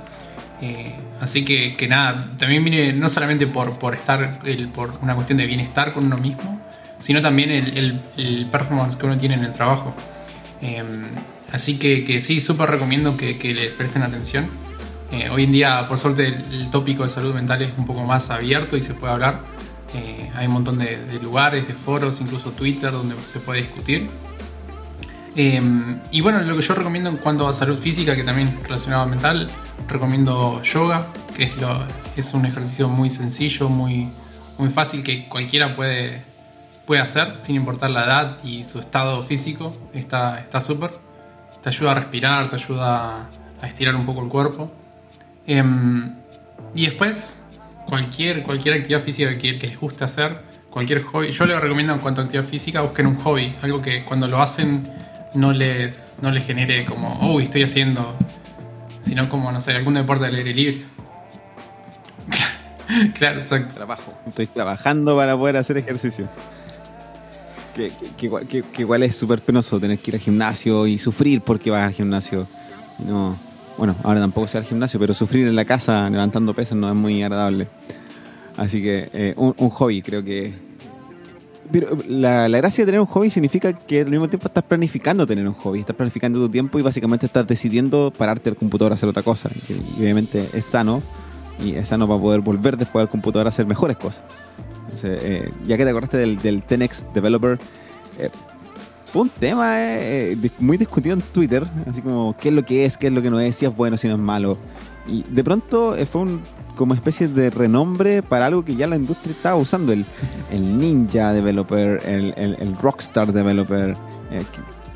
Así 1.19 1.43
que, 1.43 1.75
que, 1.75 1.87
nada, 1.87 2.27
también 2.37 2.63
viene 2.63 2.93
no 2.93 3.09
solamente 3.09 3.47
por, 3.47 3.79
por 3.79 3.95
estar, 3.95 4.39
el, 4.45 4.67
por 4.69 4.97
una 5.01 5.15
cuestión 5.15 5.37
de 5.37 5.45
bienestar 5.45 5.93
con 5.93 6.05
uno 6.05 6.17
mismo, 6.17 6.61
sino 6.99 7.21
también 7.21 7.51
el, 7.51 7.77
el, 7.77 8.01
el, 8.17 8.45
performance 8.45 8.95
que 8.95 9.05
uno 9.05 9.17
tiene 9.17 9.35
en 9.35 9.43
el 9.43 9.53
trabajo. 9.53 9.93
Eh, 10.61 10.83
así 11.51 11.77
que, 11.77 12.05
que 12.05 12.21
sí, 12.21 12.39
súper 12.39 12.69
recomiendo 12.69 13.17
que, 13.17 13.37
que, 13.37 13.53
les 13.53 13.73
presten 13.73 14.03
atención. 14.03 14.47
Eh, 15.11 15.29
hoy 15.29 15.43
en 15.43 15.51
día, 15.51 15.87
por 15.87 15.97
suerte, 15.97 16.27
el, 16.27 16.45
el, 16.53 16.69
tópico 16.69 17.03
de 17.03 17.09
salud 17.09 17.33
mental 17.33 17.61
es 17.61 17.71
un 17.77 17.85
poco 17.85 18.03
más 18.03 18.29
abierto 18.29 18.77
y 18.77 18.81
se 18.81 18.93
puede 18.93 19.13
hablar. 19.13 19.41
Eh, 19.93 20.29
hay 20.35 20.47
un 20.47 20.53
montón 20.53 20.77
de, 20.77 20.97
de, 21.05 21.19
lugares, 21.19 21.67
de 21.67 21.73
foros, 21.73 22.21
incluso 22.21 22.51
Twitter, 22.51 22.91
donde 22.91 23.15
se 23.31 23.39
puede 23.39 23.61
discutir. 23.61 24.09
Eh, 25.35 25.61
y 26.11 26.21
bueno, 26.21 26.41
lo 26.41 26.55
que 26.55 26.61
yo 26.61 26.73
recomiendo 26.75 27.09
en 27.09 27.17
cuanto 27.17 27.47
a 27.47 27.53
salud 27.53 27.77
física, 27.77 28.15
que 28.15 28.23
también 28.23 28.59
relacionado 28.63 29.03
a 29.03 29.05
mental, 29.05 29.49
recomiendo 29.87 30.61
yoga, 30.61 31.07
que 31.35 31.43
es, 31.43 31.57
lo, 31.57 31.85
es 32.15 32.33
un 32.33 32.45
ejercicio 32.45 32.89
muy 32.89 33.09
sencillo, 33.09 33.69
muy, 33.69 34.09
muy 34.57 34.69
fácil, 34.69 35.03
que 35.03 35.27
cualquiera 35.27 35.73
puede, 35.73 36.23
puede 36.85 37.01
hacer 37.01 37.35
sin 37.39 37.55
importar 37.55 37.91
la 37.91 38.03
edad 38.05 38.37
y 38.43 38.63
su 38.63 38.79
estado 38.79 39.21
físico. 39.21 39.75
Está 39.93 40.61
súper. 40.61 40.91
Te 41.61 41.69
ayuda 41.69 41.91
a 41.91 41.95
respirar, 41.95 42.49
te 42.49 42.55
ayuda 42.55 43.29
a 43.61 43.67
estirar 43.67 43.95
un 43.95 44.05
poco 44.05 44.23
el 44.23 44.29
cuerpo. 44.29 44.71
Eh, 45.47 45.63
y 46.75 46.85
después, 46.85 47.41
cualquier, 47.87 48.43
cualquier 48.43 48.75
actividad 48.75 49.01
física 49.01 49.37
que, 49.37 49.57
que, 49.57 49.67
les 49.67 49.79
guste 49.79 50.03
hacer, 50.03 50.41
cualquier 50.69 51.03
hobby. 51.03 51.31
Yo 51.31 51.45
les 51.45 51.59
recomiendo 51.59 51.93
en 51.93 51.99
cuanto 51.99 52.21
a 52.21 52.23
actividad 52.23 52.47
física, 52.47 52.81
busquen 52.81 53.07
un 53.07 53.15
hobby, 53.15 53.55
algo 53.61 53.81
que 53.81 54.03
cuando 54.05 54.27
lo 54.27 54.41
hacen 54.41 54.89
no 55.33 55.53
les, 55.53 56.17
no 56.21 56.31
les 56.31 56.45
genere 56.45 56.85
como, 56.85 57.33
uy, 57.33 57.43
estoy 57.43 57.63
haciendo, 57.63 58.15
sino 59.01 59.29
como, 59.29 59.51
no 59.51 59.59
sé, 59.59 59.71
algún 59.73 59.93
deporte 59.93 60.25
al 60.25 60.35
aire 60.35 60.53
libre. 60.53 60.85
claro, 63.17 63.39
exacto. 63.39 63.75
Trabajo. 63.75 64.13
Estoy 64.27 64.47
trabajando 64.47 65.15
para 65.15 65.37
poder 65.37 65.57
hacer 65.57 65.77
ejercicio. 65.77 66.27
Que, 67.75 67.91
que, 68.17 68.81
igual 68.81 69.03
es 69.03 69.15
súper 69.15 69.41
penoso 69.41 69.79
tener 69.79 69.97
que 69.99 70.11
ir 70.11 70.15
al 70.15 70.21
gimnasio 70.21 70.87
y 70.87 70.99
sufrir 70.99 71.41
porque 71.41 71.71
vas 71.71 71.87
al 71.87 71.93
gimnasio. 71.93 72.47
No, 72.99 73.39
bueno, 73.77 73.95
ahora 74.03 74.19
tampoco 74.19 74.47
sea 74.47 74.59
el 74.59 74.67
gimnasio, 74.67 74.99
pero 74.99 75.13
sufrir 75.13 75.47
en 75.47 75.55
la 75.55 75.63
casa 75.63 76.09
levantando 76.09 76.53
pesas 76.53 76.77
no 76.77 76.89
es 76.89 76.95
muy 76.95 77.23
agradable. 77.23 77.69
Así 78.57 78.81
que 78.81 79.09
eh, 79.13 79.33
un, 79.37 79.69
hobby 79.69 80.01
creo 80.01 80.23
que... 80.23 80.53
Pero 81.71 81.97
la, 82.07 82.47
gracia 82.49 82.83
de 82.83 82.87
tener 82.87 83.01
un 83.01 83.07
hobby 83.07 83.29
significa 83.29 83.73
que 83.73 84.01
al 84.01 84.09
mismo 84.09 84.27
tiempo 84.27 84.47
estás 84.47 84.63
planificando 84.63 85.25
tener 85.25 85.47
un 85.47 85.53
hobby, 85.53 85.79
estás 85.79 85.95
planificando 85.95 86.39
tu 86.39 86.49
tiempo 86.49 86.79
y 86.79 86.81
básicamente 86.81 87.25
estás 87.25 87.47
decidiendo 87.47 88.11
pararte 88.15 88.49
al 88.49 88.55
computador 88.55 88.91
a 88.91 88.95
hacer 88.95 89.07
otra 89.07 89.23
cosa. 89.23 89.49
Y, 89.69 89.99
obviamente 89.99 90.49
es 90.53 90.65
sano 90.65 91.01
y 91.63 91.75
es 91.75 91.87
sano 91.87 92.07
para 92.07 92.19
poder 92.19 92.41
volver 92.41 92.77
después 92.77 93.01
al 93.01 93.09
computador 93.09 93.47
a 93.47 93.49
hacer 93.49 93.65
mejores 93.65 93.97
cosas. 93.97 94.23
Eh, 95.03 95.49
ya 95.65 95.77
que 95.77 95.85
te 95.85 95.89
acordaste 95.89 96.17
del, 96.17 96.37
del 96.39 96.63
10 96.67 97.07
Developer, 97.13 97.57
eh, 98.17 98.29
fue 99.05 99.23
un 99.23 99.29
tema 99.29 99.81
eh, 99.81 100.33
eh, 100.33 100.51
muy 100.59 100.77
discutido 100.77 101.15
en 101.15 101.21
Twitter, 101.21 101.65
así 101.85 102.01
como 102.01 102.35
qué 102.39 102.49
es 102.49 102.55
lo 102.55 102.63
que 102.63 102.85
es, 102.85 102.97
qué 102.97 103.07
es 103.07 103.13
lo 103.13 103.21
que 103.21 103.29
no 103.29 103.39
es, 103.39 103.55
si 103.55 103.65
es 103.65 103.75
bueno, 103.75 103.97
si 103.97 104.07
no 104.07 104.13
es 104.13 104.19
malo. 104.19 104.57
Y 105.07 105.23
de 105.23 105.43
pronto 105.43 105.95
fue 106.09 106.21
un, 106.21 106.41
como 106.75 106.93
especie 106.93 107.27
de 107.27 107.49
renombre 107.49 108.23
para 108.23 108.47
algo 108.47 108.63
que 108.65 108.75
ya 108.75 108.87
la 108.87 108.95
industria 108.95 109.33
estaba 109.33 109.55
usando, 109.55 109.93
el, 109.93 110.05
el 110.51 110.77
Ninja 110.77 111.33
Developer, 111.33 112.01
el, 112.05 112.33
el, 112.37 112.77
Rockstar 112.77 113.31
Developer. 113.33 113.95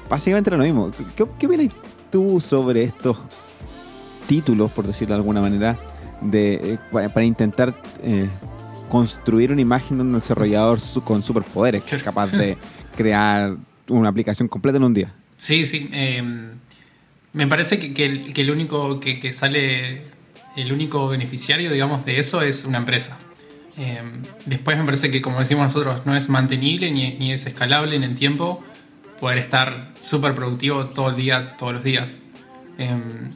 básicamente 0.10 0.50
era 0.50 0.58
lo 0.58 0.64
mismo. 0.64 0.92
¿Qué, 1.16 1.26
qué 1.38 1.46
opinas 1.46 1.70
tú 2.12 2.40
sobre 2.40 2.84
estos 2.84 3.18
títulos, 4.28 4.72
por 4.72 4.88
decirlo 4.88 5.16
de 5.16 5.20
alguna 5.20 5.42
manera, 5.42 5.78
de, 6.22 6.78
para, 6.92 7.24
intentar 7.24 7.76
construir 8.90 9.52
una 9.52 9.62
imagen 9.62 9.98
de 9.98 10.04
un 10.04 10.14
desarrollador 10.14 10.80
con 11.04 11.22
superpoderes 11.22 11.84
que 11.84 11.96
es 11.96 12.04
capaz 12.04 12.28
de 12.28 12.58
crear 12.96 13.58
una 13.90 14.10
aplicación 14.10 14.48
completa 14.48 14.78
en 14.78 14.84
un 14.84 14.94
día. 14.94 15.14
Sí, 15.38 15.66
sí. 15.66 15.90
Em, 15.92 16.52
me 17.34 17.48
parece 17.48 17.94
que, 17.94 18.06
el, 18.06 18.52
único 18.52 19.00
que, 19.00 19.34
sale, 19.34 20.04
el 20.56 20.72
único 20.72 21.08
beneficiario, 21.08 21.72
digamos, 21.72 22.06
de 22.06 22.20
eso 22.20 22.42
es 22.42 22.66
una 22.66 22.78
empresa. 22.78 23.18
Em, 23.78 24.24
después 24.46 24.78
me 24.78 24.86
parece 24.86 25.12
que, 25.12 25.22
como 25.22 25.40
decimos 25.40 25.66
nosotros, 25.66 26.06
no 26.06 26.16
es 26.16 26.30
mantenible 26.30 26.92
ni, 26.92 27.32
es 27.32 27.46
escalable 27.46 27.96
en 27.96 28.04
el 28.04 28.16
tiempo 28.16 28.64
poder 29.20 29.38
estar 29.38 29.94
súper 30.00 30.34
productivo 30.34 30.88
todo 30.88 31.10
el 31.10 31.16
día, 31.16 31.58
todos 31.58 31.74
los 31.74 31.84
días. 31.84 32.22
Em, 32.78 33.32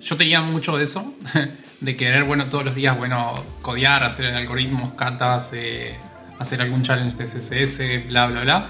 yo 0.00 0.16
tenía 0.16 0.40
mucho 0.42 0.76
de 0.76 0.84
eso, 0.84 1.14
de 1.80 1.96
querer, 1.96 2.24
bueno, 2.24 2.48
todos 2.48 2.64
los 2.64 2.74
días, 2.74 2.96
bueno, 2.96 3.34
codear, 3.62 4.02
hacer 4.02 4.34
algoritmos, 4.34 4.94
catas, 4.94 5.50
eh, 5.52 5.96
hacer 6.38 6.60
algún 6.60 6.82
challenge 6.82 7.16
de 7.16 7.24
CSS, 7.24 8.08
bla, 8.08 8.26
bla, 8.26 8.40
bla. 8.42 8.66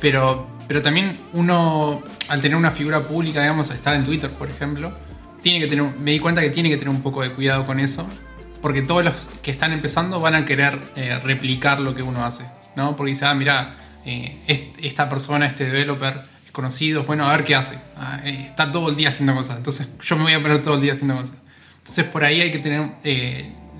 Pero, 0.00 0.48
pero 0.68 0.80
también 0.80 1.18
uno, 1.32 2.02
al 2.28 2.40
tener 2.40 2.56
una 2.56 2.70
figura 2.70 3.06
pública, 3.06 3.40
digamos, 3.40 3.70
estar 3.70 3.94
en 3.94 4.04
Twitter, 4.04 4.30
por 4.30 4.48
ejemplo, 4.48 4.92
tiene 5.42 5.60
que 5.60 5.66
tener, 5.66 5.94
me 5.96 6.12
di 6.12 6.18
cuenta 6.18 6.40
que 6.40 6.50
tiene 6.50 6.68
que 6.68 6.76
tener 6.76 6.94
un 6.94 7.02
poco 7.02 7.22
de 7.22 7.32
cuidado 7.32 7.66
con 7.66 7.80
eso, 7.80 8.08
porque 8.60 8.82
todos 8.82 9.04
los 9.04 9.14
que 9.42 9.50
están 9.50 9.72
empezando 9.72 10.20
van 10.20 10.34
a 10.34 10.44
querer 10.44 10.78
eh, 10.96 11.18
replicar 11.22 11.80
lo 11.80 11.94
que 11.94 12.02
uno 12.02 12.24
hace, 12.24 12.44
¿no? 12.76 12.96
Porque 12.96 13.10
dice, 13.10 13.26
ah, 13.26 13.34
mira, 13.34 13.76
eh, 14.04 14.72
esta 14.82 15.08
persona, 15.08 15.46
este 15.46 15.64
developer 15.64 16.22
es 16.44 16.52
conocido, 16.52 17.04
bueno, 17.04 17.28
a 17.28 17.32
ver 17.32 17.44
qué 17.44 17.54
hace. 17.54 17.78
Ah, 17.96 18.20
eh, 18.24 18.44
está 18.46 18.70
todo 18.70 18.90
el 18.90 18.96
día 18.96 19.08
haciendo 19.08 19.34
cosas, 19.34 19.56
entonces 19.56 19.88
yo 20.02 20.16
me 20.16 20.24
voy 20.24 20.32
a 20.34 20.42
poner 20.42 20.62
todo 20.62 20.74
el 20.74 20.80
día 20.80 20.92
haciendo 20.92 21.16
cosas. 21.16 21.36
Entonces 21.78 22.04
por 22.04 22.24
ahí 22.24 22.40
hay 22.40 22.50
que 22.50 22.58
tener, 22.58 22.90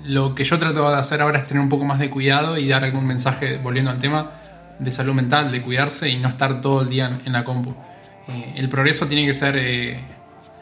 lo 0.05 0.35
que 0.35 0.43
yo 0.43 0.57
trato 0.57 0.89
de 0.89 0.97
hacer 0.97 1.21
ahora 1.21 1.39
es 1.39 1.45
tener 1.45 1.61
un 1.61 1.69
poco 1.69 1.85
más 1.85 1.99
de 1.99 2.09
cuidado 2.09 2.57
y 2.57 2.67
dar 2.67 2.83
algún 2.83 3.05
mensaje, 3.05 3.57
volviendo 3.57 3.91
al 3.91 3.99
tema, 3.99 4.31
de 4.81 4.91
salud 4.91 5.13
mental, 5.13 5.51
de 5.51 5.61
cuidarse 5.61 6.09
y 6.09 6.17
no 6.17 6.27
estar 6.27 6.59
todo 6.59 6.81
el 6.81 6.89
día 6.89 7.19
en 7.23 7.31
la 7.31 7.43
compu. 7.43 7.75
Eh, 8.27 8.53
el 8.57 8.67
progreso 8.67 9.05
tiene 9.07 9.25
que 9.27 9.33
ser 9.33 9.55
eh, 9.57 9.99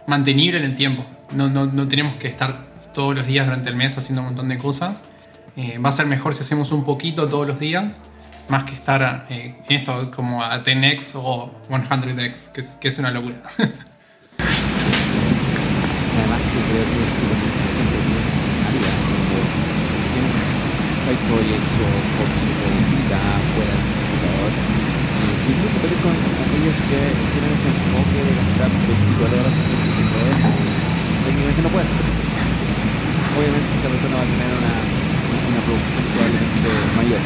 mantenible 0.10 0.58
en 0.58 0.66
el 0.66 0.76
tiempo. 0.76 1.06
No, 1.32 1.48
no, 1.48 1.68
no, 1.68 1.88
tenemos 1.88 2.16
que 2.16 2.28
estar 2.28 2.66
todos 2.94 3.16
los 3.16 3.28
días 3.28 3.46
durante 3.46 3.70
el 3.70 3.76
mes 3.76 3.98
haciendo 3.98 4.22
un 4.22 4.30
montón 4.30 4.50
de 4.50 4.58
cosas. 4.58 5.04
Eh, 5.56 5.78
va 5.78 5.90
a 5.90 5.92
ser 5.92 6.08
mejor 6.08 6.34
si 6.34 6.42
hacemos 6.42 6.72
un 6.72 6.84
poquito 6.84 7.30
todos 7.30 7.48
los 7.48 7.60
días, 7.60 8.02
más 8.48 8.64
que 8.64 8.74
estar 8.74 9.28
en 9.30 9.56
esto 9.70 10.10
como 10.12 10.44
a 10.44 10.64
10x 10.64 11.14
o 11.16 11.52
100x, 11.70 12.52
que 12.52 12.62
es, 12.62 12.68
que 12.82 12.88
es 12.88 12.98
una 12.98 13.12
locura. 13.12 13.36
Además, 13.58 13.70
que 16.42 16.60
creo 16.72 16.86
que 16.86 17.04
es 17.06 17.20
y 25.50 25.58
incluso 25.58 25.82
que 25.82 25.98
con 26.06 26.14
aquellos 26.14 26.78
que 26.94 27.00
tienen 27.10 27.50
ese 27.58 27.74
enfoque 27.74 28.22
de 28.22 28.38
gastar 28.38 28.70
24 28.70 29.34
horas 29.34 29.50
en 29.50 29.66
el 29.66 29.98
técnicamente 31.26 31.66
no 31.66 31.74
pueden. 31.74 31.90
Obviamente 33.34 33.66
esta 33.66 33.90
persona 33.90 34.14
va 34.14 34.26
a 34.26 34.30
tener 34.30 34.46
una, 34.46 34.74
una 35.50 35.62
producción 35.66 36.06
probablemente 36.06 36.70
mayor. 37.02 37.22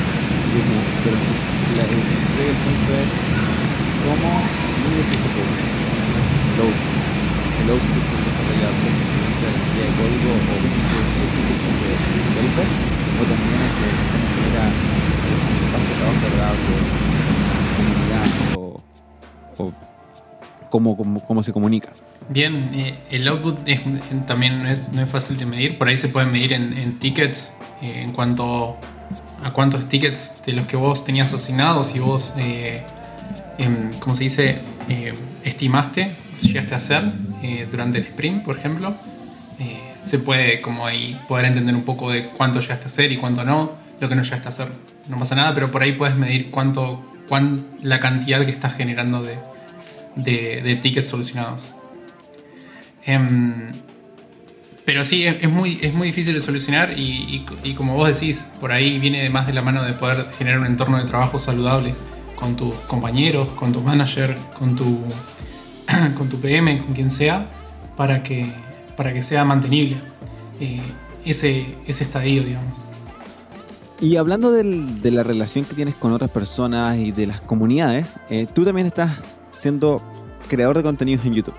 Pero 1.03 1.19
la, 1.19 1.83
el, 1.83 2.55
punto 2.63 2.91
es 2.95 3.11
cómo. 4.07 4.31
El 4.83 5.27
output. 6.63 6.95
El 7.59 7.75
output 7.75 8.05
de 9.43 9.83
código 9.99 10.31
o 10.31 10.55
tipo 10.63 11.67
de 11.75 11.91
developer 12.23 12.69
o 12.71 13.23
también 13.27 13.59
es 13.67 13.73
que 13.83 13.87
genera 14.31 14.63
un 15.27 15.51
espacio 15.67 15.91
de 16.31 17.12
o, 18.57 18.81
cómo, 20.69 21.43
se 21.43 21.53
comunica. 21.53 21.89
Bien, 22.29 22.71
eh, 22.73 22.95
el 23.11 23.27
output 23.27 23.59
también 24.25 24.63
no 24.63 24.69
es, 24.69 24.91
no 24.91 25.01
es, 25.01 25.09
fácil 25.09 25.37
de 25.37 25.45
medir. 25.45 25.77
Por 25.77 25.87
ahí 25.87 25.97
se 25.97 26.07
puede 26.09 26.25
medir 26.25 26.53
en, 26.53 26.99
tickets 26.99 27.55
eh, 27.81 28.01
en 28.01 28.11
cuanto 28.11 28.77
a 29.43 29.51
cuántos 29.51 29.87
tickets 29.89 30.35
de 30.45 30.53
los 30.53 30.65
que 30.65 30.77
vos 30.77 31.03
tenías 31.03 31.33
asignados 31.33 31.95
y 31.95 31.99
vos, 31.99 32.33
eh, 32.37 32.83
em, 33.57 33.91
se 34.13 34.23
dice, 34.23 34.57
estimaste, 35.43 36.15
llegaste 36.41 36.73
a 36.73 36.77
hacer 36.77 37.03
durante 37.69 37.97
el 37.97 38.05
sprint, 38.05 38.43
por 38.43 38.57
ejemplo. 38.57 38.95
se 40.03 40.19
puede 40.19 40.59
como 40.59 40.85
ahí 40.85 41.17
poder 41.29 41.45
entender 41.45 41.73
un 41.75 41.83
poco 41.83 42.11
de 42.11 42.27
cuánto 42.27 42.59
llegaste 42.59 42.85
a 42.85 42.87
hacer 42.87 43.11
y 43.11 43.17
cuánto 43.17 43.43
no, 43.45 43.71
lo 43.99 44.09
que 44.09 44.15
no 44.15 44.23
llegaste 44.23 44.47
a 44.47 44.49
hacer. 44.49 44.67
No 45.07 45.19
pasa 45.19 45.35
nada, 45.35 45.53
pero 45.53 45.71
por 45.71 45.81
ahí 45.81 45.93
puedes 45.93 46.15
medir 46.15 46.49
cuánto 46.51 47.12
cuán, 47.27 47.65
la 47.81 47.99
cantidad 47.99 48.43
que 48.45 48.51
estás 48.51 48.75
generando 48.75 49.23
de, 49.23 49.37
de, 50.15 50.75
tickets 50.81 51.07
solucionados. 51.07 51.73
Em, 53.05 53.71
pero 54.85 55.03
sí, 55.03 55.25
es, 55.25 55.49
muy, 55.49 55.79
es 55.81 55.93
muy 55.93 56.07
difícil 56.07 56.33
de 56.33 56.41
solucionar 56.41 56.97
y, 56.99 57.45
y, 57.63 57.73
como 57.73 57.95
vos 57.95 58.07
decís, 58.19 58.47
por 58.59 58.71
ahí 58.71 58.99
viene 58.99 59.29
más 59.29 59.47
de 59.47 59.53
la 59.53 59.61
mano 59.61 59.83
de 59.83 59.93
poder 59.93 60.25
generar 60.37 60.59
un 60.59 60.65
entorno 60.65 60.97
de 60.97 61.05
trabajo 61.05 61.39
saludable 61.39 61.95
con 62.35 62.57
tus 62.57 62.75
compañeros, 62.81 63.47
con 63.49 63.71
tu 63.71 63.81
manager, 63.81 64.37
con 64.57 64.75
tu, 64.75 65.01
con 66.17 66.27
tu 66.27 66.39
PM, 66.39 66.83
con 66.83 66.93
quien 66.93 67.09
sea, 67.09 67.47
para 67.95 68.23
que, 68.23 68.51
para 68.97 69.13
que 69.13 69.21
sea 69.21 69.45
mantenible 69.45 69.95
eh, 70.59 70.81
ese, 71.23 71.65
ese 71.87 72.03
estadio, 72.03 72.43
digamos. 72.43 72.85
Y 74.01 74.17
hablando 74.17 74.51
de 74.51 75.11
la 75.11 75.23
relación 75.23 75.65
que 75.65 75.75
tienes 75.75 75.95
con 75.95 76.11
otras 76.13 76.31
personas 76.31 76.97
y 76.97 77.11
de 77.11 77.27
las 77.27 77.41
comunidades, 77.41 78.15
eh, 78.29 78.47
tú 78.51 78.65
también 78.65 78.87
estás 78.87 79.39
siendo 79.59 80.01
creador 80.47 80.77
de 80.77 80.83
contenidos 80.83 81.25
en 81.25 81.35
YouTube. 81.35 81.55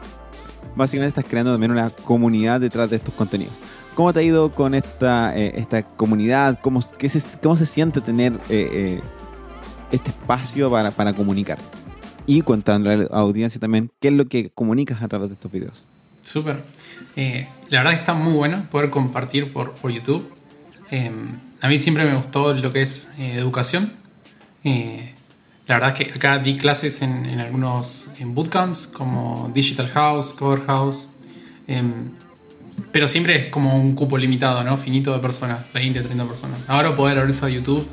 Básicamente 0.76 1.20
estás 1.20 1.24
creando 1.30 1.52
también 1.52 1.70
una 1.70 1.90
comunidad 1.90 2.60
detrás 2.60 2.90
de 2.90 2.96
estos 2.96 3.14
contenidos. 3.14 3.60
¿Cómo 3.94 4.12
te 4.12 4.20
ha 4.20 4.22
ido 4.22 4.50
con 4.50 4.74
esta, 4.74 5.38
eh, 5.38 5.52
esta 5.56 5.84
comunidad? 5.84 6.58
¿Cómo, 6.60 6.82
se, 6.82 7.38
¿Cómo 7.40 7.56
se 7.56 7.64
siente 7.64 8.00
tener 8.00 8.38
eh, 8.48 9.00
este 9.92 10.10
espacio 10.10 10.70
para, 10.70 10.90
para 10.90 11.12
comunicar? 11.12 11.58
Y 12.26 12.42
cuéntale 12.42 12.92
a 12.92 12.96
la 12.96 13.04
audiencia 13.12 13.60
también 13.60 13.90
qué 14.00 14.08
es 14.08 14.14
lo 14.14 14.26
que 14.26 14.50
comunicas 14.50 15.00
a 15.02 15.08
través 15.08 15.28
de 15.28 15.34
estos 15.34 15.52
videos. 15.52 15.84
Súper. 16.20 16.62
la 17.16 17.78
verdad 17.78 17.90
que 17.90 17.96
está 17.96 18.14
muy 18.14 18.32
bueno 18.32 18.66
poder 18.70 18.90
compartir 18.90 19.52
por, 19.52 19.72
por 19.74 19.92
YouTube. 19.92 20.26
A 21.64 21.68
mí 21.68 21.78
siempre 21.78 22.04
me 22.04 22.14
gustó 22.14 22.52
lo 22.52 22.74
que 22.74 22.82
es 22.82 23.08
eh, 23.18 23.36
educación. 23.38 23.90
Eh, 24.64 25.14
la 25.66 25.76
verdad 25.76 25.98
es 25.98 26.08
que 26.08 26.12
acá 26.12 26.38
di 26.38 26.58
clases 26.58 27.00
en, 27.00 27.40
algunos 27.40 28.04
en 28.18 28.34
bootcamps 28.34 28.86
como 28.86 29.50
Digital 29.54 29.88
House, 29.88 30.34
Cover 30.34 30.66
House. 30.66 31.08
Em, 31.66 32.10
pero 32.92 33.08
siempre 33.08 33.36
es 33.36 33.46
como 33.46 33.80
un 33.80 33.94
cupo 33.94 34.18
limitado, 34.18 34.62
¿no? 34.62 34.76
Finito 34.76 35.14
de 35.14 35.20
personas, 35.20 35.60
20, 35.72 36.02
30 36.02 36.26
personas. 36.26 36.60
Ahora 36.68 36.94
poder 36.94 37.16
abrirse 37.16 37.46
a 37.46 37.48
YouTube 37.48 37.88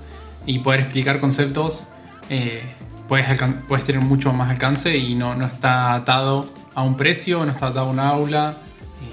y 0.46 0.60
poder 0.60 0.82
explicar 0.82 1.22
conceptos, 1.22 1.88
eh, 2.30 2.62
puedes, 3.08 3.26
puedes 3.70 3.86
tener 3.86 4.02
mucho 4.02 4.34
más 4.34 4.50
alcance 4.50 4.98
y 4.98 5.16
no, 5.16 5.34
no 5.34 5.46
está 5.46 5.94
atado 5.94 6.54
a 6.76 6.82
un 6.82 6.98
precio, 6.98 7.46
no 7.46 7.54
está 7.54 7.68
atado 7.68 7.88
a 7.88 7.90
un 7.90 8.02
aula. 8.02 8.58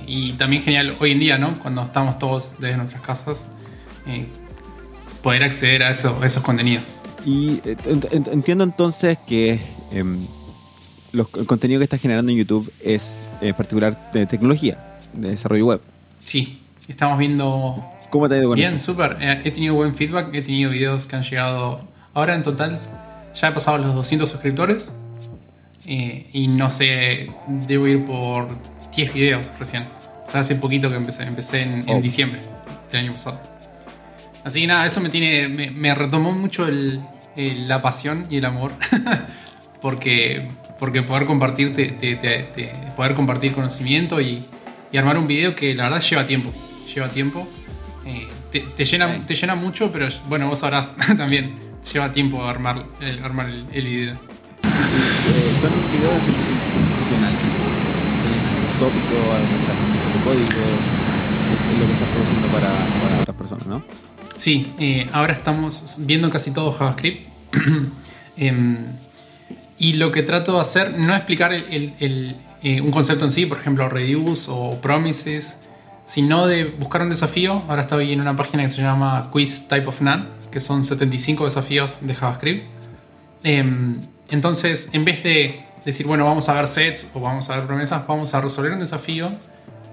Y 0.04 0.32
también 0.32 0.62
genial 0.62 0.96
hoy 0.98 1.12
en 1.12 1.20
día, 1.20 1.38
¿no? 1.38 1.60
Cuando 1.60 1.80
estamos 1.84 2.18
todos 2.18 2.56
desde 2.58 2.76
nuestras 2.76 3.02
casas, 3.02 3.48
poder 5.28 5.44
acceder 5.44 5.82
a, 5.82 5.90
eso, 5.90 6.24
esos 6.24 6.42
contenidos. 6.42 7.00
Y 7.26 7.60
eh, 7.62 7.76
entiendo 8.32 8.64
entonces 8.64 9.18
que 9.26 9.60
em, 9.92 10.26
el 11.12 11.26
contenido 11.46 11.80
que 11.80 11.84
estás 11.84 12.00
generando 12.00 12.32
en 12.32 12.38
YouTube 12.38 12.72
es 12.80 13.26
en 13.42 13.54
particular 13.54 14.10
de 14.10 14.24
tecnología. 14.24 14.78
de 15.12 15.28
desarrollo 15.28 15.66
web. 15.66 15.80
Sí, 16.24 16.62
estamos 16.88 17.18
viendo... 17.18 17.84
¿Cómo 18.08 18.26
te 18.26 18.36
ha 18.36 18.38
ido 18.38 18.48
con 18.48 18.56
Bien, 18.56 18.80
súper. 18.80 19.18
Eh, 19.20 19.42
He 19.44 19.50
tenido 19.50 19.74
buen 19.74 19.94
feedback, 19.94 20.34
he 20.34 20.40
tenido 20.40 20.70
videos 20.70 21.06
que 21.06 21.16
han 21.16 21.22
llegado... 21.22 21.86
Ahora 22.14 22.34
en 22.34 22.42
total 22.42 22.80
ya 23.38 23.48
he 23.48 23.52
pasado 23.52 23.76
los 23.76 23.94
200 23.94 24.26
suscriptores 24.26 24.94
eh, 25.84 26.26
y 26.32 26.48
no 26.48 26.70
sé, 26.70 27.30
debo 27.66 27.86
ir 27.86 28.02
por 28.06 28.48
10 28.96 29.12
videos 29.12 29.46
recién. 29.58 29.88
O 30.26 30.30
sea, 30.30 30.40
hace 30.40 30.54
poquito 30.54 30.88
que 30.88 30.96
empecé, 30.96 31.24
empecé 31.24 31.60
en, 31.64 31.86
en 31.86 32.00
diciembre 32.00 32.40
del 32.90 33.00
año 33.02 33.12
pasado. 33.12 33.57
Así 34.44 34.60
que 34.62 34.66
nada, 34.66 34.86
eso 34.86 35.00
me 35.00 35.08
tiene, 35.08 35.48
me, 35.48 35.70
me 35.70 35.94
retomó 35.94 36.32
mucho 36.32 36.66
el- 36.66 37.00
el- 37.36 37.68
la 37.68 37.82
pasión 37.82 38.26
y 38.30 38.36
el 38.38 38.44
amor, 38.44 38.72
porque, 39.82 40.48
porque 40.78 41.02
poder 41.02 41.26
compartir, 41.26 41.72
te- 41.72 41.88
te- 41.92 42.16
te- 42.16 42.42
te- 42.54 42.72
poder 42.96 43.14
compartir 43.14 43.52
conocimiento 43.54 44.20
y, 44.20 44.44
y 44.90 44.96
armar 44.96 45.18
un 45.18 45.26
video 45.26 45.54
que 45.54 45.74
la 45.74 45.84
verdad 45.84 46.00
lleva 46.00 46.26
tiempo, 46.26 46.52
lleva 46.94 47.08
tiempo. 47.08 47.48
Eh, 48.06 48.26
te, 48.50 48.60
te 48.60 48.84
llena, 48.84 49.12
Sí. 49.14 49.20
te 49.26 49.34
llena 49.34 49.54
mucho, 49.54 49.92
pero 49.92 50.08
bueno, 50.28 50.48
vos 50.48 50.60
sabrás 50.60 50.94
también, 51.16 51.54
lleva 51.92 52.10
tiempo 52.12 52.44
armar 52.46 52.84
el, 53.00 53.22
armar 53.22 53.48
el, 53.48 53.66
el 53.72 53.84
video. 53.84 54.14
Eh, 54.14 54.18
son 55.60 55.70
videos 55.92 56.22
institucionales. 56.26 57.38
De 58.78 60.24
código, 60.24 60.46
es 60.46 61.78
lo 61.78 61.86
que 61.86 61.92
estás 61.92 62.08
produciendo 62.08 62.48
para, 62.48 62.68
para 63.02 63.20
otras 63.22 63.36
personas, 63.36 63.66
¿no? 63.66 63.82
Sí, 64.38 64.72
eh, 64.78 65.08
ahora 65.12 65.32
estamos 65.32 65.96
viendo 65.98 66.30
casi 66.30 66.52
todo 66.52 66.72
JavaScript. 66.72 67.28
Em, 68.40 68.76
y 69.78 69.94
lo 69.94 70.12
que 70.12 70.22
trato 70.22 70.54
de 70.54 70.60
hacer, 70.60 70.96
no 70.96 71.12
explicar 71.16 71.50
eh, 71.52 72.80
un 72.80 72.92
concepto 72.92 73.24
en 73.24 73.32
sí, 73.32 73.46
por 73.46 73.58
ejemplo, 73.58 73.88
reuse 73.88 74.48
o 74.48 74.80
promises, 74.80 75.58
sino 76.04 76.46
de 76.46 76.66
buscar 76.66 77.02
un 77.02 77.10
desafío. 77.10 77.64
Ahora 77.68 77.82
estoy 77.82 78.12
en 78.12 78.20
una 78.20 78.36
página 78.36 78.62
que 78.62 78.68
se 78.68 78.80
llama 78.80 79.28
Quiz 79.32 79.66
Type 79.66 79.88
of 79.88 80.00
None, 80.02 80.26
que 80.52 80.60
son 80.60 80.84
75 80.84 81.46
desafíos 81.46 81.98
de 82.02 82.14
JavaScript. 82.14 82.68
Em, 83.42 84.06
entonces, 84.30 84.88
en 84.92 85.04
vez 85.04 85.24
de 85.24 85.64
decir, 85.84 86.06
bueno, 86.06 86.24
vamos 86.26 86.48
a 86.48 86.52
ver 86.52 86.68
sets 86.68 87.08
o 87.12 87.20
vamos 87.20 87.50
a 87.50 87.56
ver 87.56 87.66
promesas, 87.66 88.06
vamos 88.06 88.32
a 88.34 88.40
resolver 88.40 88.70
un 88.70 88.78
desafío 88.78 89.32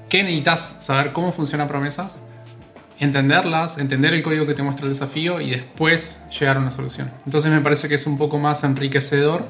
que 0.08 0.22
necesitas 0.22 0.78
saber 0.82 1.14
cómo 1.14 1.32
funcionan 1.32 1.68
promesas 1.68 2.22
entenderlas, 3.00 3.78
entender 3.78 4.14
el 4.14 4.24
código 4.24 4.46
que 4.46 4.54
te 4.54 4.64
muestra 4.64 4.86
el 4.86 4.92
desafío 4.94 5.42
y 5.42 5.50
después 5.50 6.22
llegar 6.40 6.58
a 6.58 6.60
una 6.60 6.72
solución. 6.72 7.12
Entonces 7.26 7.52
me 7.52 7.62
parece 7.62 7.88
que 7.90 7.96
es 7.96 8.06
un 8.08 8.18
poco 8.18 8.38
más 8.40 8.64
enriquecedor 8.64 9.46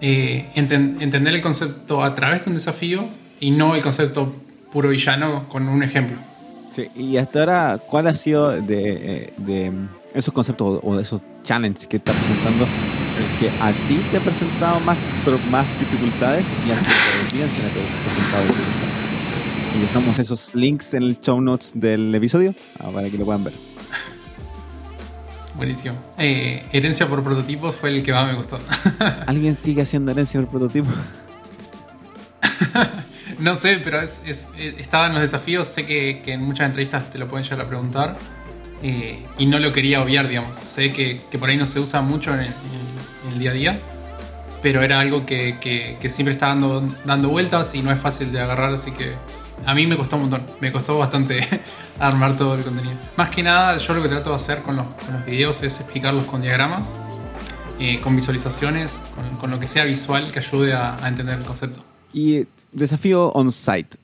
eh, 0.00 0.48
enten- 0.54 1.00
entender 1.00 1.34
el 1.34 1.42
concepto 1.42 2.04
a 2.04 2.14
través 2.14 2.44
de 2.44 2.50
un 2.50 2.54
desafío 2.54 3.08
y 3.40 3.50
no 3.50 3.74
el 3.74 3.82
concepto 3.82 4.32
puro 4.72 4.90
villano 4.90 5.48
con 5.48 5.68
un 5.68 5.82
ejemplo. 5.82 6.16
Sí, 6.74 6.88
y 6.94 7.16
hasta 7.16 7.40
ahora, 7.40 7.78
¿cuál 7.84 8.06
ha 8.06 8.14
sido 8.14 8.50
de, 8.50 8.62
eh, 8.92 9.32
de 9.38 9.72
esos 10.14 10.32
conceptos 10.32 10.80
o 10.82 10.96
de 10.96 11.02
esos 11.02 11.20
challenges 11.42 11.86
que 11.88 11.96
estás 11.96 12.14
presentando 12.14 12.64
el 12.64 13.40
que 13.40 13.48
a 13.60 13.72
ti 13.88 13.98
te 14.12 14.18
ha 14.18 14.20
presentado 14.20 14.78
más, 14.80 14.96
más 15.50 15.66
dificultades 15.80 16.44
y 16.66 16.70
a 16.70 16.74
la 16.74 16.80
audiencia 16.80 17.64
le 17.64 17.68
ha 17.68 17.72
presentado 18.04 18.42
dificultades? 18.44 18.87
Y 19.76 19.80
dejamos 19.80 20.18
esos 20.18 20.54
links 20.54 20.94
en 20.94 21.02
el 21.04 21.20
show 21.20 21.40
notes 21.40 21.72
del 21.74 22.14
episodio 22.14 22.54
ah, 22.80 22.90
para 22.92 23.08
que 23.10 23.18
lo 23.18 23.24
puedan 23.24 23.44
ver. 23.44 23.52
Buenísimo. 25.56 25.94
Eh, 26.18 26.64
herencia 26.72 27.06
por 27.08 27.22
prototipos 27.22 27.74
fue 27.74 27.90
el 27.90 28.02
que 28.02 28.12
más 28.12 28.26
me 28.26 28.34
gustó. 28.34 28.58
¿Alguien 29.26 29.56
sigue 29.56 29.82
haciendo 29.82 30.10
herencia 30.12 30.40
del 30.40 30.48
prototipo? 30.48 30.88
no 33.38 33.56
sé, 33.56 33.80
pero 33.82 34.00
es, 34.00 34.22
es- 34.24 34.48
eh, 34.56 34.76
estaba 34.78 35.06
en 35.08 35.12
los 35.14 35.22
desafíos. 35.22 35.66
Sé 35.68 35.84
que, 35.84 36.22
que 36.24 36.32
en 36.32 36.42
muchas 36.42 36.66
entrevistas 36.66 37.10
te 37.10 37.18
lo 37.18 37.28
pueden 37.28 37.44
llegar 37.44 37.62
a 37.62 37.68
preguntar. 37.68 38.18
eh, 38.82 39.24
y 39.36 39.46
no 39.46 39.58
lo 39.58 39.72
quería 39.72 40.00
obviar, 40.02 40.28
digamos. 40.28 40.56
Sé 40.56 40.92
que, 40.92 41.22
que 41.30 41.38
por 41.38 41.50
ahí 41.50 41.56
no 41.56 41.66
se 41.66 41.80
usa 41.80 42.00
mucho 42.02 42.32
el- 42.34 42.40
en 42.46 43.32
el 43.32 43.38
día 43.38 43.50
a 43.50 43.54
día. 43.54 43.80
Pero 44.62 44.82
era 44.82 45.00
algo 45.00 45.24
que, 45.26 45.58
que- 45.60 45.96
que 46.00 46.10
siempre 46.10 46.32
está 46.32 46.48
dando, 46.48 46.86
dando 47.04 47.28
vueltas 47.28 47.74
y 47.74 47.82
no 47.82 47.92
es 47.92 48.00
fácil 48.00 48.32
de 48.32 48.40
agarrar. 48.40 48.72
Así 48.74 48.90
que 48.90 49.12
a 49.64 49.74
mí 49.74 49.86
me 49.86 49.96
costó 49.96 50.16
un 50.16 50.22
montón. 50.22 50.42
Me 50.60 50.72
costó 50.72 50.98
bastante 50.98 51.46
armar 52.00 52.36
todo 52.36 52.54
el 52.56 52.62
contenido. 52.64 52.96
Más 53.16 53.30
que 53.30 53.42
nada, 53.42 53.76
yo 53.76 53.94
lo 53.94 54.02
que 54.02 54.08
trato 54.08 54.30
de 54.30 54.36
hacer 54.36 54.62
con 54.62 54.76
los, 54.76 54.86
con 55.04 55.14
los 55.14 55.24
videos 55.26 55.62
es 55.62 55.78
explicarlos 55.80 56.24
con 56.24 56.42
diagramas. 56.42 56.96
eh, 57.80 58.00
con 58.00 58.16
visualizaciones, 58.16 59.00
con, 59.14 59.36
con 59.38 59.50
lo 59.50 59.60
que 59.60 59.68
sea 59.68 59.84
visual 59.84 60.32
que 60.32 60.40
ayude 60.40 60.72
a- 60.72 60.96
a 61.00 61.06
entender 61.06 61.38
el 61.38 61.44
concepto. 61.44 61.84
Y 62.12 62.44
desafío 62.72 63.28
on-site. 63.28 63.96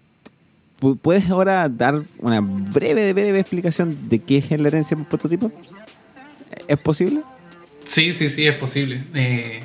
Pu- 0.81 0.97
¿Puedes 0.97 1.29
ahora 1.29 1.69
dar 1.69 2.01
una 2.21 2.39
breve, 2.41 3.13
breve 3.13 3.41
explicación 3.41 4.09
de 4.09 4.21
qué 4.21 4.39
es 4.39 4.61
la 4.61 4.69
herencia 4.69 4.97
por 4.97 5.07
prototipo? 5.07 5.51
¿Es 6.69 6.79
posible? 6.79 7.23
Sí, 7.83 8.13
sí, 8.13 8.29
sí, 8.31 8.47
es 8.47 8.55
posible. 8.55 9.03
Eh, 9.15 9.61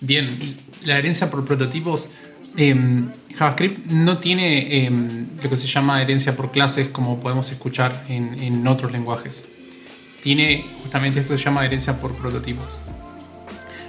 bien, 0.00 0.38
la 0.84 0.98
herencia 0.98 1.30
por 1.30 1.44
prototipos. 1.44 2.08
em, 2.56 3.10
JavaScript 3.36 3.86
no 3.90 4.18
tiene 4.18 4.86
em, 4.86 5.26
lo 5.42 5.50
que 5.50 5.56
se 5.58 5.66
llama 5.66 6.00
herencia 6.00 6.34
por 6.36 6.52
clases 6.52 6.88
como 6.88 7.20
podemos 7.20 7.50
escuchar 7.50 8.06
en, 8.08 8.40
en 8.42 8.66
otros 8.66 8.92
lenguajes. 8.92 9.48
Tiene 10.22 10.64
justamente 10.82 11.20
esto 11.20 11.32
que 11.32 11.38
se 11.38 11.44
llama 11.44 11.64
herencia 11.66 12.00
por 12.00 12.14
prototipos. 12.14 12.78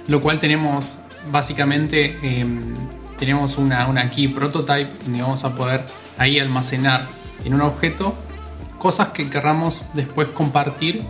Lo 0.06 0.20
cual 0.20 0.38
tenemos 0.38 0.98
básicamente 1.30 2.18
em, 2.22 2.74
tenemos 3.18 3.58
una, 3.58 3.86
una 3.86 4.08
key 4.10 4.28
prototype 4.28 4.90
donde 5.04 5.22
vamos 5.22 5.44
a 5.44 5.54
poder 5.54 5.84
ahí 6.16 6.38
almacenar 6.38 7.08
en 7.44 7.54
un 7.54 7.60
objeto 7.62 8.16
cosas 8.78 9.08
que 9.08 9.28
querramos 9.28 9.86
después 9.94 10.28
compartir 10.28 11.02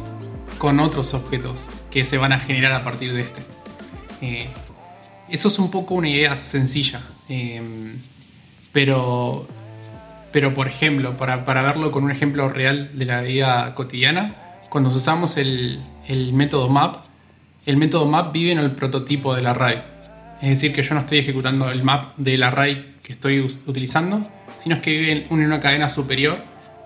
con 0.58 0.80
otros 0.80 1.14
objetos 1.14 1.68
que 1.90 2.04
se 2.04 2.18
van 2.18 2.32
a 2.32 2.40
generar 2.40 2.72
a 2.72 2.82
partir 2.82 3.12
de 3.12 3.20
este. 3.20 3.42
Eh, 4.20 4.48
eso 5.30 5.48
es 5.48 5.58
un 5.58 5.70
poco 5.70 5.94
una 5.94 6.08
idea 6.08 6.36
sencilla, 6.36 7.00
eh, 7.28 7.60
pero, 8.72 9.46
pero 10.32 10.54
por 10.54 10.68
ejemplo, 10.68 11.16
para, 11.16 11.44
para 11.44 11.62
verlo 11.62 11.90
con 11.90 12.04
un 12.04 12.10
ejemplo 12.10 12.48
real 12.48 12.90
de 12.94 13.04
la 13.04 13.22
vida 13.22 13.74
cotidiana, 13.74 14.36
cuando 14.68 14.90
usamos 14.90 15.36
el, 15.36 15.80
el 16.06 16.32
método 16.32 16.68
map, 16.68 16.96
el 17.66 17.76
método 17.76 18.06
map 18.06 18.32
vive 18.32 18.52
en 18.52 18.58
el 18.58 18.72
prototipo 18.72 19.34
del 19.34 19.46
array. 19.46 19.82
Es 20.40 20.50
decir, 20.50 20.72
que 20.72 20.82
yo 20.82 20.94
no 20.94 21.00
estoy 21.00 21.18
ejecutando 21.18 21.70
el 21.70 21.82
map 21.82 22.16
del 22.16 22.42
array 22.42 22.96
que 23.02 23.12
estoy 23.12 23.40
utilizando, 23.40 24.26
sino 24.62 24.80
que 24.80 24.90
vive 24.90 25.26
en 25.30 25.40
una 25.40 25.60
cadena 25.60 25.88
superior 25.88 26.42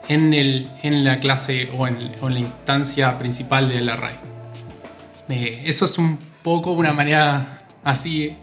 en, 0.09 0.35
el, 0.35 0.71
en 0.83 1.05
la 1.05 1.21
clase 1.21 1.71
o 1.77 1.87
en, 1.87 2.13
o 2.21 2.29
en 2.29 2.35
la 2.35 2.41
instancia 2.41 3.19
principal 3.19 3.69
del 3.69 3.89
array. 3.89 4.15
Eh, 5.29 5.63
eso 5.67 5.85
es 5.85 5.99
un 5.99 6.19
poco 6.43 6.73
una 6.73 6.93
manera 6.93 7.62
así 7.85 8.37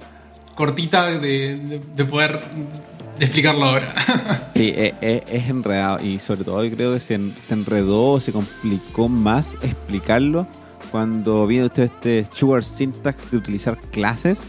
cortita 0.56 1.06
de, 1.08 1.18
de- 1.56 1.82
de 1.96 2.06
poder 2.06 2.42
de 3.18 3.26
explicarlo 3.26 3.66
ahora. 3.66 3.92
Sí, 4.54 4.74
e- 4.76 4.94
e- 5.02 5.24
es, 5.32 5.48
enredado 5.50 6.02
y 6.04 6.20
sobre 6.20 6.44
todo 6.44 6.64
yo 6.66 6.76
creo 6.76 6.94
que 6.94 7.00
se, 7.00 7.18
se 7.40 7.54
enredó, 7.54 8.20
se 8.20 8.34
complicó 8.34 9.08
más 9.08 9.54
explicarlo 9.62 10.46
cuando 10.92 11.48
viene 11.48 11.68
usted 11.68 11.84
este 11.84 12.26
Sugar 12.34 12.64
Syntax 12.66 13.32
de 13.32 13.38
utilizar 13.38 13.78
clases, 13.92 14.40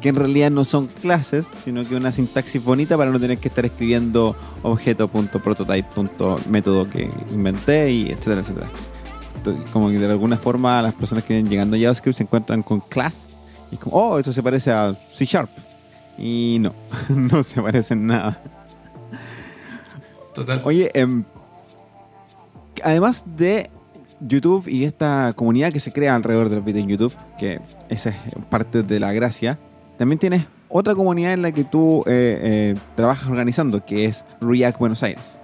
que 0.00 0.10
en 0.10 0.14
realidad 0.16 0.50
no 0.52 0.64
son 0.64 0.86
clases, 0.86 1.46
sino 1.64 1.82
que 1.88 1.96
una 1.96 2.12
sintaxis 2.12 2.62
bonita 2.62 2.96
para 2.96 3.10
no 3.10 3.18
tener 3.18 3.38
que 3.38 3.48
estar 3.48 3.64
escribiendo 3.64 4.36
objeto.prototype.método 4.62 6.88
que 6.88 7.10
inventé 7.30 7.90
y 7.90 8.10
etcétera, 8.10 8.42
etcétera. 8.42 8.70
Como 9.72 9.90
que 9.90 9.98
de 9.98 10.06
alguna 10.10 10.36
forma 10.36 10.80
las 10.82 10.94
personas 10.94 11.24
que 11.24 11.34
vienen 11.34 11.50
llegando 11.50 11.76
a 11.76 11.80
JavaScript 11.80 12.16
se 12.16 12.22
encuentran 12.22 12.62
con 12.62 12.78
class 12.80 13.26
y 13.74 13.76
es 13.76 13.80
como, 13.80 13.96
oh, 13.96 14.18
esto 14.20 14.32
se 14.32 14.40
parece 14.40 14.70
a 14.70 14.96
C 15.10 15.24
Sharp. 15.24 15.50
Y 16.16 16.58
no, 16.60 16.72
no 17.08 17.42
se 17.42 17.60
parece 17.60 17.94
en 17.94 18.06
nada. 18.06 18.40
Total. 20.32 20.62
Oye, 20.64 20.92
em, 20.94 21.24
además 22.84 23.24
de 23.36 23.68
YouTube 24.20 24.68
y 24.68 24.84
esta 24.84 25.32
comunidad 25.34 25.72
que 25.72 25.80
se 25.80 25.92
crea 25.92 26.14
alrededor 26.14 26.50
de 26.50 26.56
los 26.56 26.64
videos 26.64 26.84
en 26.84 26.88
YouTube, 26.88 27.14
que 27.36 27.60
esa 27.88 28.10
es 28.10 28.16
parte 28.48 28.84
de 28.84 29.00
la 29.00 29.12
gracia, 29.12 29.58
también 29.98 30.20
tienes 30.20 30.46
otra 30.68 30.94
comunidad 30.94 31.32
en 31.32 31.42
la 31.42 31.50
que 31.50 31.64
tú 31.64 32.04
eh, 32.06 32.38
eh, 32.42 32.74
trabajas 32.94 33.28
organizando, 33.28 33.84
que 33.84 34.04
es 34.04 34.24
React 34.40 34.78
Buenos 34.78 35.02
Aires, 35.02 35.40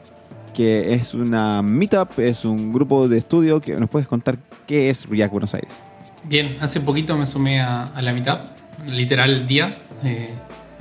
que 0.54 0.94
es 0.94 1.14
una 1.14 1.62
meetup, 1.62 2.16
es 2.20 2.44
un 2.44 2.72
grupo 2.72 3.08
de 3.08 3.18
estudio 3.18 3.60
que 3.60 3.74
nos 3.74 3.90
puedes 3.90 4.06
contar 4.06 4.38
qué 4.68 4.88
es 4.88 5.08
React 5.08 5.32
Buenos 5.32 5.54
Aires. 5.54 5.82
Bien, 6.30 6.58
hace 6.60 6.80
poquito 6.80 7.16
me 7.16 7.26
sumé 7.26 7.60
a, 7.60 7.90
la 8.00 8.12
mitad, 8.12 8.52
literal 8.86 9.48
días, 9.48 9.82
eh, 10.04 10.32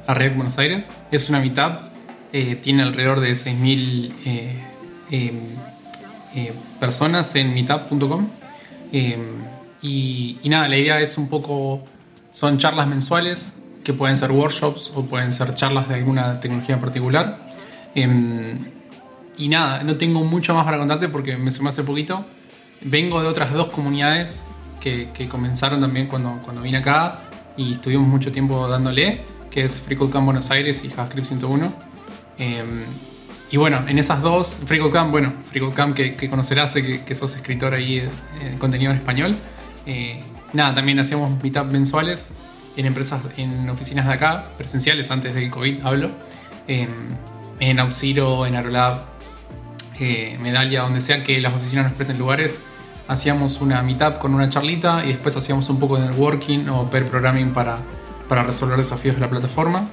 a 0.06 0.14
Red 0.14 0.36
Buenos 0.36 0.60
Aires. 0.60 0.92
Es 1.10 1.28
una 1.28 1.40
mitad, 1.40 1.90
eh, 2.32 2.54
tiene 2.54 2.84
alrededor 2.84 3.20
de 3.20 3.32
6.000 3.32 4.14
eh, 4.28 4.54
eh, 5.10 5.34
eh, 6.36 6.54
personas 6.80 7.34
en 7.34 7.52
meetup.com. 7.56 8.28
Eh, 8.92 9.18
y, 9.82 10.38
y 10.44 10.50
nada, 10.50 10.68
la 10.68 10.78
idea 10.78 11.02
es 11.02 11.18
un 11.18 11.28
poco, 11.30 11.84
son 12.32 12.60
charlas 12.60 12.86
mensuales 12.86 13.54
que 13.84 13.94
pueden 13.94 14.18
ser 14.18 14.32
workshops 14.32 14.92
o 14.94 15.06
pueden 15.06 15.34
ser 15.34 15.56
charlas 15.56 15.90
de 15.90 15.96
alguna 15.96 16.40
tecnología 16.40 16.76
en 16.76 16.82
particular. 16.82 17.40
Em, 17.96 18.66
y 19.36 19.48
nada, 19.48 19.82
no 19.82 19.98
tengo 19.98 20.24
mucho 20.24 20.54
más 20.54 20.64
para 20.64 20.78
contarte 20.78 21.10
porque 21.10 21.38
me 21.38 21.50
sumé 21.50 21.70
hace 21.70 21.84
poquito. 21.84 22.24
Vengo 22.82 23.20
de 23.24 23.28
otras 23.28 23.52
dos 23.52 23.70
comunidades 23.70 24.46
que, 24.80 25.28
comenzaron 25.30 25.82
también 25.82 26.08
cuando, 26.08 26.40
cuando 26.44 26.62
vine 26.62 26.78
acá 26.78 27.22
y 27.58 27.74
estuvimos 27.74 28.08
mucho 28.08 28.32
tiempo 28.32 28.68
dándole, 28.68 29.22
que 29.52 29.64
es 29.64 29.82
FreeCodeCamp 29.82 30.26
Buenos 30.26 30.50
Aires 30.52 30.84
y 30.84 30.90
JavaScript 30.90 31.28
101. 31.28 31.74
Em, 32.38 32.86
y 33.52 33.58
bueno, 33.58 33.84
en 33.88 33.98
esas 33.98 34.22
dos, 34.22 34.58
FreeCodeCamp, 34.66 35.12
bueno, 35.12 35.34
FreeCodeCamp 35.44 35.96
que, 35.96 36.16
que 36.16 36.30
conocerás, 36.30 36.74
que, 36.74 37.04
que 37.04 37.16
sos 37.16 37.36
escritor 37.36 37.74
ahí 37.74 38.08
en 38.42 38.58
contenido 38.58 38.92
en 38.92 38.98
español. 38.98 39.36
Eh, 39.86 40.22
nada, 40.54 40.76
también 40.76 41.00
hacíamos 41.00 41.42
meetup 41.44 41.72
mensuales 41.72 42.30
en 42.78 42.86
empresas, 42.86 43.22
en 43.38 43.70
oficinas 43.70 44.06
de 44.06 44.14
acá, 44.14 44.46
presenciales 44.58 45.12
antes 45.12 45.34
del 45.34 45.50
COVID 45.50 45.82
hablo, 45.84 46.12
en 46.68 47.80
Auxiro, 47.80 48.46
en 48.46 48.56
Aerolab, 48.56 49.04
eh, 50.00 50.38
Medalia, 50.42 50.82
donde 50.82 51.02
sea 51.02 51.24
que 51.24 51.42
las 51.42 51.54
oficinas 51.54 51.86
nos 51.86 51.94
presten 51.94 52.18
lugares, 52.18 52.60
hacíamos 53.10 53.60
una 53.60 53.82
meetup 53.82 54.20
con 54.20 54.36
una 54.36 54.48
charlita 54.50 55.04
y 55.04 55.10
después 55.10 55.36
hacíamos 55.36 55.68
un 55.70 55.80
poco 55.80 55.98
de 55.98 56.08
networking 56.08 56.70
o 56.70 56.90
pair 56.90 57.06
programming 57.06 57.52
para, 57.52 57.80
para 58.28 58.44
resolver 58.44 58.78
desafíos 58.78 59.16
de 59.16 59.22
la 59.22 59.30
plataforma. 59.30 59.90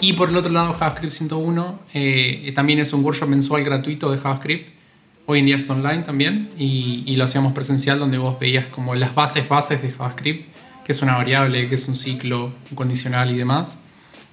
Y 0.00 0.12
por 0.14 0.28
el 0.28 0.36
otro 0.36 0.50
lado, 0.52 0.72
JavaScript 0.72 1.12
101 1.12 1.80
eh, 1.92 2.52
también 2.54 2.78
es 2.78 2.92
un 2.92 3.04
workshop 3.04 3.28
mensual 3.28 3.64
gratuito 3.64 4.10
de 4.12 4.18
JavaScript. 4.18 4.70
Hoy 5.26 5.40
en 5.40 5.46
día 5.46 5.56
es 5.56 5.68
online 5.68 6.02
también 6.02 6.50
y, 6.56 7.02
y, 7.04 7.16
lo 7.16 7.24
hacíamos 7.24 7.52
presencial 7.52 7.98
donde 7.98 8.18
vos 8.18 8.38
veías 8.38 8.66
como 8.66 8.94
las 8.94 9.14
bases 9.14 9.48
bases 9.48 9.82
de 9.82 9.90
JavaScript, 9.90 10.46
que 10.84 10.92
es 10.92 11.02
una 11.02 11.16
variable, 11.16 11.68
que 11.68 11.74
es 11.74 11.88
un 11.88 11.96
ciclo, 11.96 12.52
un 12.70 12.76
condicional 12.76 13.30
y 13.32 13.36
demás. 13.36 13.78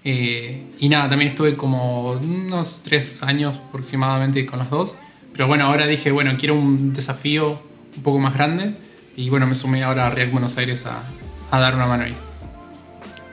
Eh, 0.04 0.66
y 0.80 0.88
nada, 0.90 1.10
también 1.10 1.30
estuve 1.30 1.56
como 1.56 2.12
unos 2.12 2.82
tres 2.84 3.24
años 3.24 3.58
aproximadamente 3.58 4.46
con 4.46 4.60
los 4.60 4.70
dos. 4.70 4.96
Pero 5.34 5.48
bueno, 5.48 5.66
ahora 5.66 5.88
dije, 5.88 6.12
bueno, 6.12 6.36
quiero 6.38 6.56
un 6.56 6.94
desafío 6.94 7.69
un 7.98 8.04
poco 8.04 8.20
más 8.20 8.34
grande. 8.34 8.76
Y 9.16 9.30
bueno, 9.30 9.48
me 9.48 9.56
sumé 9.56 9.84
ahora 9.84 10.08
a 10.08 10.10
React 10.10 10.32
Buenos 10.32 10.58
Aires 10.58 10.86
a, 10.86 11.04
a 11.52 11.60
dar 11.60 11.76
una 11.76 11.88
mano 11.88 12.04
ahí. 12.06 12.16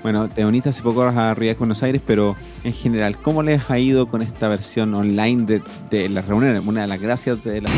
Bueno, 0.02 0.28
te 0.28 0.44
uniste 0.44 0.68
hace 0.68 0.82
poco 0.82 1.02
a 1.02 1.34
React 1.34 1.58
Buenos 1.58 1.82
Aires, 1.82 2.00
pero 2.06 2.36
en 2.64 2.72
general, 2.72 3.16
¿cómo 3.16 3.42
les 3.42 3.70
ha 3.70 3.78
ido 3.78 4.06
con 4.06 4.22
esta 4.22 4.48
versión 4.48 4.94
online 4.94 5.44
de, 5.46 5.62
de 5.90 6.08
las 6.08 6.26
reuniones? 6.26 6.62
Una 6.64 6.82
de 6.82 6.86
las 6.86 7.00
gracias 7.00 7.42
de 7.42 7.62
la... 7.62 7.70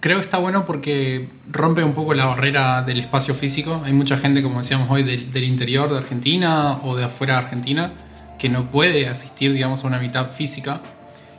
creo 0.00 0.16
que 0.16 0.22
está 0.22 0.38
bueno 0.38 0.64
porque 0.64 1.28
rompe 1.50 1.84
un 1.84 1.92
poco 1.92 2.14
la 2.14 2.26
barrera 2.26 2.82
del 2.82 3.00
espacio 3.00 3.34
físico. 3.34 3.82
Hay 3.84 3.92
mucha 3.92 4.16
gente, 4.16 4.42
como 4.42 4.58
decíamos 4.58 4.90
hoy, 4.90 5.02
del, 5.02 5.44
interior 5.44 5.90
de 5.90 5.98
Argentina 5.98 6.78
o 6.82 6.96
de 6.96 7.04
afuera 7.04 7.34
de 7.34 7.38
Argentina 7.40 7.92
que 8.38 8.48
no 8.48 8.70
puede 8.70 9.06
asistir, 9.06 9.52
digamos, 9.52 9.84
a 9.84 9.86
una 9.86 9.98
mitad 9.98 10.26
física. 10.26 10.80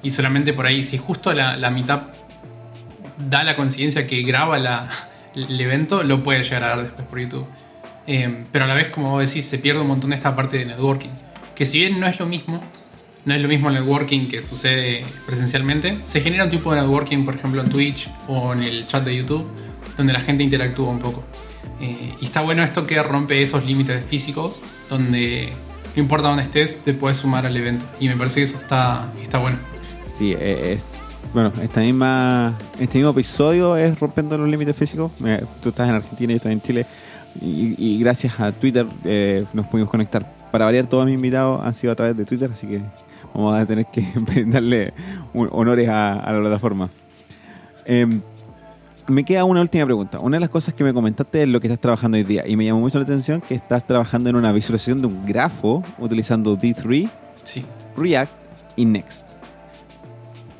Y 0.03 0.11
solamente 0.11 0.53
por 0.53 0.67
ahí, 0.67 0.83
si 0.83 0.97
justo 0.97 1.33
la, 1.33 1.69
mitad 1.71 2.03
da 3.29 3.43
la 3.43 3.55
conciencia 3.55 4.05
que 4.05 4.21
graba 4.21 4.57
el 5.35 5.59
evento, 5.59 6.03
lo 6.03 6.21
puede 6.21 6.43
llegar 6.43 6.63
a 6.63 6.75
ver 6.75 6.85
después 6.85 7.07
por 7.07 7.19
YouTube. 7.19 7.47
Em, 8.05 8.45
pero 8.51 8.65
a 8.65 8.67
la 8.67 8.75
vez, 8.75 8.87
como 8.87 9.11
vos 9.11 9.25
decís, 9.25 9.45
se 9.45 9.57
pierde 9.57 9.81
un 9.81 9.87
montón 9.87 10.11
de 10.11 10.15
esta 10.15 10.35
parte 10.35 10.57
de 10.57 10.65
networking. 10.65 11.09
Que 11.55 11.65
si 11.65 11.79
bien 11.79 11.99
no 11.99 12.07
es 12.07 12.19
lo 12.19 12.27
mismo, 12.27 12.63
no 13.25 13.33
es 13.33 13.41
lo 13.41 13.47
mismo 13.47 13.69
el 13.69 13.75
networking 13.75 14.27
que 14.27 14.41
sucede 14.41 15.03
presencialmente. 15.25 15.99
Se 16.03 16.21
genera 16.21 16.45
un 16.45 16.49
tipo 16.49 16.73
de 16.73 16.81
networking, 16.81 17.23
por 17.23 17.35
ejemplo, 17.35 17.61
en 17.61 17.69
Twitch 17.69 18.09
o 18.27 18.53
en 18.53 18.63
el 18.63 18.85
chat 18.85 19.03
de 19.03 19.15
YouTube, 19.15 19.45
donde 19.97 20.13
la 20.13 20.19
gente 20.19 20.43
interactúa 20.43 20.89
un 20.89 20.99
poco. 20.99 21.23
Eh, 21.79 22.13
y 22.19 22.25
está 22.25 22.41
bueno 22.41 22.63
esto 22.63 22.85
que 22.85 23.01
rompe 23.01 23.41
esos 23.41 23.65
límites 23.65 24.03
físicos, 24.05 24.61
donde 24.89 25.51
no 25.95 26.01
importa 26.01 26.27
dónde 26.27 26.43
estés, 26.43 26.83
te 26.83 26.93
puedes 26.93 27.17
sumar 27.17 27.45
al 27.45 27.55
evento. 27.55 27.85
Y 27.99 28.07
me 28.07 28.15
parece 28.15 28.39
que 28.39 28.43
eso 28.43 28.57
está, 28.57 29.11
está 29.21 29.39
bueno. 29.39 29.57
Sí, 30.17 30.33
e, 30.33 30.73
es. 30.73 30.97
Bueno, 31.33 31.53
esta 31.61 31.79
misma, 31.79 32.57
este 32.79 32.97
mismo 32.97 33.11
episodio 33.11 33.77
es 33.77 33.97
rompiendo 33.99 34.37
los 34.37 34.49
límites 34.49 34.75
físicos. 34.75 35.11
Tú 35.61 35.69
estás 35.69 35.87
en 35.87 35.95
Argentina 35.95 36.33
y 36.33 36.35
yo 36.35 36.37
estoy 36.37 36.51
en 36.53 36.61
Chile. 36.61 36.85
Y, 37.39 37.97
gracias 37.99 38.37
a 38.39 38.51
Twitter 38.51 38.85
eh, 39.05 39.45
nos 39.53 39.67
pudimos 39.67 39.89
conectar. 39.89 40.29
Para 40.51 40.65
variar, 40.65 40.87
todos 40.87 41.05
mis 41.05 41.15
invitados 41.15 41.61
han 41.63 41.73
sido 41.73 41.93
a 41.93 41.95
través 41.95 42.17
de 42.17 42.25
Twitter, 42.25 42.49
así 42.51 42.67
que 42.67 42.81
vamos 43.33 43.55
a 43.55 43.65
tener 43.65 43.85
que 43.87 44.05
darle 44.45 44.93
honores 45.33 45.89
a, 45.89 46.31
la 46.31 46.39
plataforma. 46.39 46.89
Em, 47.85 48.21
me 49.07 49.23
queda 49.23 49.43
una 49.43 49.61
última 49.61 49.85
pregunta. 49.85 50.19
Una 50.19 50.37
de 50.37 50.41
las 50.41 50.49
cosas 50.49 50.73
que 50.73 50.83
me 50.83 50.93
comentaste 50.93 51.43
es 51.43 51.49
lo 51.49 51.59
que 51.59 51.67
estás 51.67 51.79
trabajando 51.79 52.17
hoy 52.17 52.23
día 52.23 52.47
y 52.47 52.55
me 52.55 52.65
llamó 52.65 52.79
mucho 52.79 52.97
la 52.97 53.03
atención 53.03 53.41
que 53.41 53.55
estás 53.55 53.85
trabajando 53.85 54.29
en 54.29 54.35
una 54.35 54.51
visualización 54.51 55.01
de 55.01 55.07
un 55.07 55.25
grafo 55.25 55.83
utilizando 55.99 56.57
D3, 56.57 57.09
React 57.97 58.31
y 58.75 58.85
Next. 58.85 59.35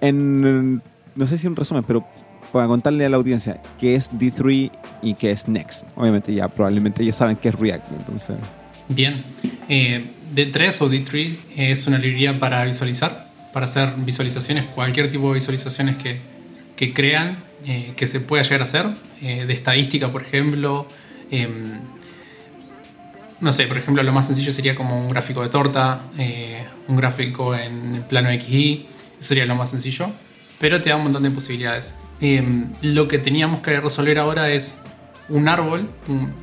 En, 0.02 0.82
no 1.16 1.28
sé 1.28 1.38
si 1.38 1.48
un 1.48 1.56
resumen, 1.56 1.84
pero 1.84 2.06
para 2.52 2.68
contarle 2.68 3.06
a 3.06 3.10
la 3.10 3.18
audiencia 3.18 3.62
qué 3.80 3.96
es 3.96 4.12
D3 4.12 4.72
y 5.02 5.14
qué 5.14 5.32
es 5.32 5.48
Next. 5.48 5.86
Obviamente 5.96 6.34
ya 6.34 6.48
probablemente 6.48 7.06
ya 7.06 7.14
saben 7.14 7.38
qué 7.38 7.50
es 7.50 7.56
React, 7.56 7.92
entonces. 7.94 8.36
Bien. 8.94 9.24
Eh, 9.70 10.04
D3 10.36 10.82
o 10.82 10.90
D3 10.90 11.38
es 11.56 11.88
una 11.88 11.98
librería 11.98 12.38
para 12.40 12.66
visualizar, 12.66 13.30
para 13.54 13.66
hacer 13.66 13.94
visualizaciones, 13.98 14.66
cualquier 14.66 15.10
tipo 15.10 15.30
de 15.30 15.36
visualizaciones 15.36 15.96
que, 15.96 16.20
que 16.76 16.94
crean, 16.94 17.42
eh, 17.66 17.94
que 17.96 18.06
se 18.06 18.20
pueda 18.20 18.44
llegar 18.44 18.62
a 18.62 18.64
hacer, 18.64 18.86
eh, 19.22 19.46
de 19.46 19.54
estadística, 19.54 20.12
por 20.12 20.24
ejemplo. 20.24 20.88
Em, 21.30 21.80
no 23.40 23.54
sé, 23.54 23.66
por 23.68 23.78
ejemplo, 23.78 24.04
lo 24.04 24.12
más 24.12 24.28
sencillo 24.28 24.52
sería 24.52 24.76
como 24.76 25.00
un 25.00 25.10
gráfico 25.10 25.42
de 25.42 25.50
torta, 25.50 26.02
un 26.88 26.96
gráfico 26.96 27.56
en 27.56 28.04
plano 28.08 28.30
XY, 28.30 28.86
eso 29.18 29.28
sería 29.30 29.46
lo 29.48 29.56
más 29.56 29.72
sencillo, 29.72 30.12
pero 30.60 30.80
te 30.82 30.90
da 30.90 30.98
un 30.98 31.04
montón 31.04 31.24
de 31.24 31.32
posibilidades. 31.32 31.94
Em, 32.20 32.72
lo 32.84 33.08
que 33.08 33.18
teníamos 33.18 33.62
que 33.62 33.80
resolver 33.80 34.20
ahora 34.20 34.52
es 34.52 34.78
un 35.32 35.48
árbol, 35.48 35.90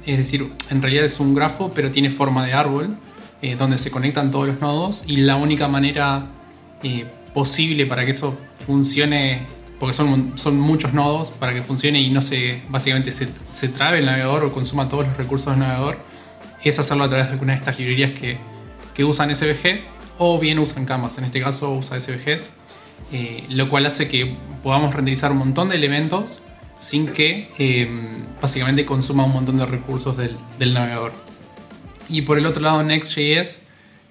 es 0.04 0.18
decir, 0.18 0.50
en 0.70 0.82
realidad 0.82 1.04
es 1.04 1.20
un 1.20 1.34
grafo, 1.34 1.72
pero 1.74 1.90
tiene 1.90 2.10
forma 2.10 2.44
de 2.44 2.54
árbol, 2.54 2.96
eh, 3.42 3.54
donde 3.56 3.78
se 3.78 3.90
conectan 3.90 4.30
todos 4.30 4.48
los 4.48 4.60
nodos 4.60 5.04
y 5.06 5.16
la 5.18 5.36
única 5.36 5.68
manera 5.68 6.26
eh, 6.82 7.06
posible 7.34 7.86
para 7.86 8.04
que 8.04 8.10
eso 8.10 8.36
funcione, 8.66 9.42
porque 9.78 9.94
son, 9.94 10.60
muchos 10.60 10.92
nodos, 10.94 11.30
para 11.30 11.54
que 11.54 11.62
funcione 11.62 12.00
y 12.00 12.10
no 12.10 12.20
se, 12.20 12.62
básicamente 12.68 13.12
se, 13.12 13.28
se 13.52 13.68
trabe 13.68 13.98
el 13.98 14.06
navegador 14.06 14.44
o 14.44 14.52
consuma 14.52 14.88
todos 14.88 15.06
los 15.06 15.16
recursos 15.16 15.52
del 15.52 15.60
navegador, 15.60 15.98
es 16.64 16.78
hacerlo 16.78 17.04
a 17.04 17.08
través 17.08 17.26
de 17.26 17.32
alguna 17.34 17.52
de 17.52 17.58
estas 17.58 17.78
librerías 17.78 18.10
que, 18.12 18.38
que 18.94 19.04
usan 19.04 19.34
SVG 19.34 19.82
o 20.18 20.38
bien 20.38 20.58
usan 20.58 20.84
Canvas, 20.84 21.18
en 21.18 21.24
este 21.24 21.40
caso 21.40 21.72
usa 21.72 22.00
SVGs, 22.00 22.50
eh, 23.12 23.44
lo 23.50 23.68
cual 23.68 23.86
hace 23.86 24.08
que 24.08 24.36
podamos 24.62 24.94
renderizar 24.94 25.30
un 25.30 25.38
montón 25.38 25.68
de 25.68 25.76
elementos 25.76 26.40
sin 26.78 27.08
que 27.08 27.50
em, 27.58 28.24
básicamente 28.40 28.86
consuma 28.86 29.24
un 29.24 29.32
montón 29.32 29.56
de 29.56 29.66
recursos 29.66 30.16
del, 30.16 30.36
del, 30.58 30.72
navegador. 30.72 31.12
Y 32.08 32.22
por 32.22 32.38
el 32.38 32.46
otro 32.46 32.62
lado, 32.62 32.82
Next.js 32.82 33.60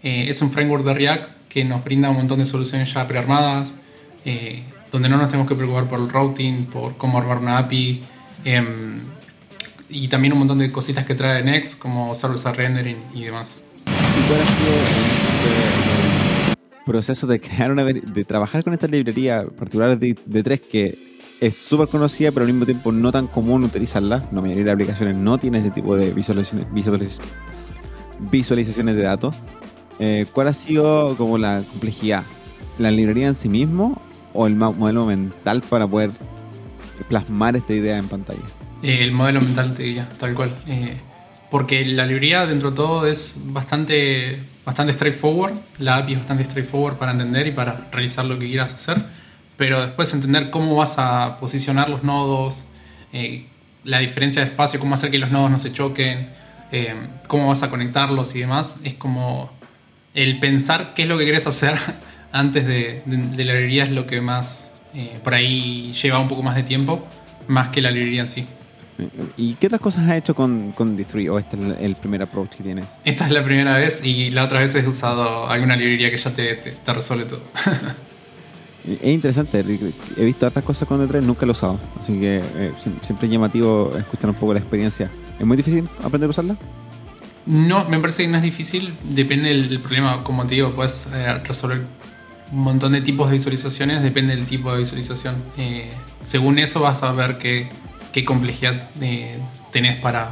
eh, 0.04 0.26
es 0.28 0.42
un 0.42 0.52
framework 0.52 0.84
de 0.84 0.94
React 0.94 1.30
que 1.50 1.64
nos 1.64 1.84
brinda 1.84 2.10
un 2.10 2.18
montón 2.18 2.40
de 2.40 2.46
soluciones 2.46 2.94
ya 2.94 3.08
prearmadas, 3.08 3.76
eh, 4.26 4.64
donde 4.92 5.10
no 5.10 5.18
nos 5.18 5.28
tenemos 5.28 5.48
que 5.48 5.56
preocupar 5.56 5.88
por 5.88 6.00
el 6.00 6.10
routing, 6.10 6.66
por 6.66 6.98
cómo 6.98 7.18
armar 7.18 7.38
una 7.40 7.58
API, 7.58 8.04
em, 8.44 9.00
y 9.90 10.10
también 10.10 10.34
un 10.34 10.40
montón 10.40 10.60
de 10.60 10.72
cositas 10.72 11.06
que 11.06 11.16
trae 11.16 11.42
Next, 11.44 11.80
como 11.80 12.14
server-side 12.14 12.54
rendering 12.54 12.98
y 13.14 13.24
demás. 13.24 13.62
¿Y 13.86 14.28
cuál 14.28 14.42
ha 14.42 14.46
sido 14.46 14.74
el 16.50 16.84
proceso 16.86 17.28
de 17.28 17.40
crear 17.40 17.72
una 17.72 17.84
de 17.84 18.26
trabajar 18.26 18.64
con 18.64 18.74
esta 18.74 18.88
librería 18.88 19.46
particular 19.46 19.98
de, 19.98 20.18
de 20.26 20.60
que 20.60 21.07
es 21.40 21.56
súper 21.56 21.88
conocida, 21.88 22.32
pero 22.32 22.46
al 22.46 22.52
mismo 22.52 22.66
tiempo 22.66 22.92
no 22.92 23.12
tan 23.12 23.28
común 23.28 23.64
utilizarla. 23.64 24.28
La 24.32 24.42
mayoría 24.42 24.66
de 24.66 24.72
aplicaciones 24.72 25.18
no 25.18 25.38
tiene 25.38 25.60
este 25.60 25.72
tipo 25.72 25.96
de 25.96 26.12
visualizaciones, 26.12 26.68
visualizaciones 28.20 28.96
de 28.96 29.02
datos. 29.02 29.36
Eh, 30.00 30.26
¿Cuál 30.32 30.48
ha 30.48 30.54
sido 30.54 31.16
como 31.16 31.38
la 31.38 31.64
complejidad? 31.70 32.24
¿La 32.78 32.92
librería 32.92 33.28
en 33.28 33.36
sí 33.36 33.50
mismo 33.50 34.02
o 34.34 34.48
el 34.48 34.56
modelo 34.56 35.06
mental 35.06 35.62
para 35.62 35.88
poder 35.88 36.12
plasmar 37.08 37.56
esta 37.56 37.74
idea 37.74 37.98
en 37.98 38.08
pantalla? 38.08 38.42
Eh, 38.82 39.00
el 39.02 39.12
modelo 39.12 39.42
mental, 39.42 39.74
te 39.74 39.84
diría, 39.84 40.10
tal 40.18 40.34
cual. 40.34 40.56
Eh, 40.68 40.98
porque 41.50 41.86
la 41.86 42.06
librería, 42.06 42.46
dentro 42.46 42.72
de 42.72 42.76
todo, 42.76 43.08
es 43.08 43.38
bastante, 43.46 44.40
bastante 44.66 44.94
straightforward. 44.94 45.54
La 45.80 45.98
API 45.98 46.14
es 46.14 46.20
bastante 46.20 46.44
straightforward 46.44 46.98
para 46.98 47.12
entender 47.12 47.48
y 47.48 47.52
para 47.52 47.88
realizar 47.92 48.26
lo 48.26 48.38
que 48.38 48.48
quieras 48.48 48.74
hacer 48.74 49.17
pero 49.58 49.82
después 49.82 50.14
entender 50.14 50.50
cómo 50.50 50.76
vas 50.76 50.96
a 50.98 51.38
posicionar 51.40 51.90
los 51.90 52.04
nodos, 52.04 52.66
eh, 53.12 53.48
la 53.84 54.00
diferencia 54.00 54.42
de 54.44 54.50
espacio, 54.50 54.80
cómo 54.80 54.94
hacer 54.94 55.12
que 55.12 55.18
los 55.18 55.32
nodos 55.32 55.50
no 55.52 55.60
se 55.60 55.74
choquen, 55.74 56.30
eh, 56.72 56.96
cómo 57.28 57.48
vas 57.48 57.64
a 57.64 57.70
conectarlos 57.70 58.36
y 58.36 58.40
demás. 58.40 58.78
Es 58.84 58.94
como 58.94 59.52
el 60.14 60.40
pensar 60.40 60.94
qué 60.94 61.04
es 61.04 61.10
lo 61.10 61.18
que 61.18 61.26
querés 61.26 61.48
hacer 61.48 61.76
antes 62.32 62.66
de, 62.66 63.02
de, 63.06 63.46
la 63.46 63.54
librería 63.54 63.84
es 63.84 63.92
lo 63.92 64.06
que 64.06 64.22
más 64.22 64.74
eh, 64.94 65.20
por 65.24 65.34
ahí 65.34 65.92
lleva 65.94 66.20
un 66.20 66.28
poco 66.28 66.44
más 66.44 66.56
de 66.56 66.64
tiempo, 66.64 67.06
más 67.48 67.70
que 67.70 67.82
la 67.82 67.92
librería 67.92 68.22
en 68.22 68.28
sí. 68.28 68.48
¿Y 69.38 69.54
qué 69.56 69.68
otras 69.68 69.80
cosas 69.80 70.10
has 70.10 70.18
hecho 70.18 70.34
con, 70.34 70.72
con 70.72 70.98
D3 70.98 71.32
o 71.32 71.38
este 71.38 71.56
es 71.56 71.76
el 71.82 71.96
primer 71.96 72.24
approach 72.24 72.56
que 72.56 72.64
tienes? 72.64 72.98
Esta 73.06 73.26
es 73.26 73.32
la 73.32 73.44
primera 73.44 73.78
vez 73.78 74.04
y 74.04 74.32
la 74.32 74.44
otra 74.44 74.60
vez 74.60 74.74
he 74.74 74.88
usado 74.88 75.48
alguna 75.50 75.76
librería 75.76 76.10
que 76.10 76.18
ya 76.18 76.34
te, 76.34 76.56
te, 76.56 76.94
resuelve 76.94 77.26
todo. 77.26 77.44
es 78.88 79.10
interesante, 79.10 79.64
he 80.18 80.24
visto 80.24 80.46
hartas 80.46 80.64
cosas 80.64 80.88
con 80.88 81.06
D3, 81.06 81.22
nunca 81.22 81.46
lo 81.46 81.52
he 81.52 81.54
usado, 81.54 81.80
así 82.00 82.20
que 82.20 82.42
eh, 82.56 82.72
siempre 83.02 83.28
es 83.28 83.34
llamativo 83.34 83.92
escuchar 83.98 84.30
un 84.30 84.36
poco 84.36 84.54
la 84.54 84.60
experiencia. 84.60 85.12
¿Es 85.40 85.46
muy 85.46 85.58
difícil 85.58 85.88
aprender 86.04 86.28
a 86.28 86.32
usarla? 86.32 86.58
No, 87.46 87.86
me 87.86 88.00
parece 88.00 88.24
que 88.24 88.30
no 88.30 88.38
es 88.38 88.44
difícil, 88.44 88.94
depende 89.04 89.50
del 89.50 89.80
problema, 89.80 90.24
como 90.24 90.46
te 90.46 90.56
digo, 90.56 90.74
puedes 90.74 91.08
eh, 91.14 91.38
resolver 91.46 91.82
un 92.52 92.60
montón 92.60 92.94
de 92.94 93.02
tipos 93.02 93.30
de 93.30 93.36
visualizaciones, 93.36 94.02
depende 94.02 94.36
del 94.36 94.46
tipo 94.46 94.72
de 94.72 94.80
visualización. 94.80 95.36
Eh, 95.58 95.90
según 96.22 96.60
eso 96.60 96.82
vas 96.82 97.04
a 97.04 97.12
ver 97.12 97.38
qué, 97.38 97.68
qué 98.12 98.26
complejidad 98.26 98.90
eh, 99.02 99.38
tenés 99.72 100.00
para, 100.00 100.32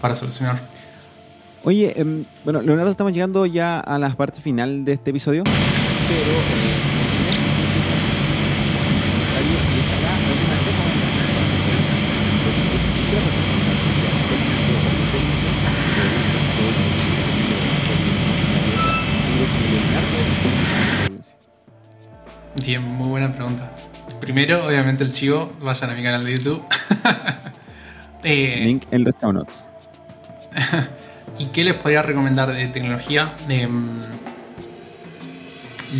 para 0.00 0.14
solucionar. 0.14 0.68
Oye, 1.64 1.98
em, 1.98 2.24
bueno, 2.44 2.60
Leonardo, 2.60 2.90
estamos 2.90 3.12
llegando 3.12 3.46
ya 3.46 3.80
a 3.80 3.98
la 3.98 4.10
parte 4.10 4.40
final 4.40 4.84
de 4.84 4.92
este 4.92 5.10
episodio, 5.10 5.44
pero... 5.44 7.43
Bien, 22.64 22.82
muy 22.82 23.08
buena 23.08 23.30
pregunta. 23.30 23.70
Primero, 24.20 24.66
obviamente, 24.66 25.04
el 25.04 25.10
chivo, 25.10 25.52
vayan 25.60 25.90
a 25.90 25.94
mi 25.94 26.02
canal 26.02 26.24
de 26.24 26.32
YouTube. 26.32 26.62
Eh, 28.26 28.62
Link 28.64 28.84
en 28.90 29.04
los 29.04 29.12
show 29.20 29.34
notes. 29.34 29.66
¿Y 31.38 31.44
qué 31.48 31.62
les 31.62 31.74
podría 31.74 32.00
recomendar 32.00 32.50
de 32.50 32.68
tecnología? 32.68 33.34
Mm, 33.46 34.00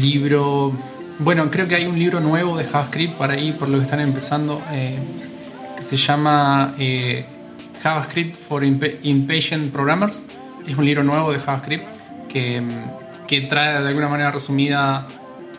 libro. 0.00 0.72
Bueno, 1.18 1.50
creo 1.50 1.68
que 1.68 1.74
hay 1.74 1.84
un 1.84 1.98
libro 1.98 2.20
nuevo 2.20 2.56
de 2.56 2.64
JavaScript 2.64 3.16
para 3.16 3.34
ahí, 3.34 3.52
por 3.52 3.68
lo 3.68 3.76
que 3.76 3.84
están 3.84 4.00
empezando, 4.00 4.62
eh, 4.70 4.98
que 5.76 5.82
se 5.82 5.98
llama 5.98 6.72
eh, 6.78 7.26
JavaScript 7.82 8.36
for 8.36 8.64
Impatient 8.64 9.70
Programmers. 9.70 10.24
Es 10.66 10.78
un 10.78 10.86
libro 10.86 11.04
nuevo 11.04 11.30
de 11.30 11.40
JavaScript 11.40 11.84
que, 12.30 12.62
mm, 12.62 13.26
que 13.26 13.42
trae 13.42 13.82
de 13.82 13.88
alguna 13.88 14.08
manera 14.08 14.30
resumida 14.30 15.06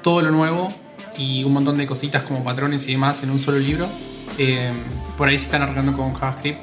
todo 0.02 0.24
lo 0.24 0.32
nuevo 0.32 0.74
y 1.18 1.44
un 1.44 1.54
montón 1.54 1.78
de 1.78 1.86
cositas 1.86 2.24
como 2.24 2.44
patrones 2.44 2.88
y 2.88 2.94
demás 2.94 3.24
en 3.24 3.30
un 3.30 3.40
solo 3.40 3.60
libro. 3.60 3.90
Eh, 4.38 4.72
por 5.18 5.30
ahí 5.30 5.38
se 5.38 5.46
están 5.46 5.62
arreglando 5.62 5.96
con 5.96 6.14
JavaScript, 6.14 6.60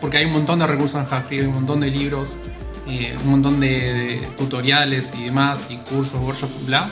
porque 0.00 0.18
hay 0.18 0.26
un 0.26 0.32
montón 0.32 0.58
de 0.58 0.66
recursos 0.66 1.00
en 1.00 1.06
JavaScript, 1.06 1.42
hay 1.42 1.48
un 1.48 1.54
montón 1.54 1.80
de 1.80 1.90
libros, 1.90 2.36
eh, 2.86 3.16
un 3.22 3.30
montón 3.30 3.60
de, 3.60 4.28
tutoriales 4.36 5.14
y 5.18 5.24
demás, 5.24 5.68
y 5.70 5.76
cursos, 5.78 6.20
workshops, 6.20 6.66
bla. 6.66 6.90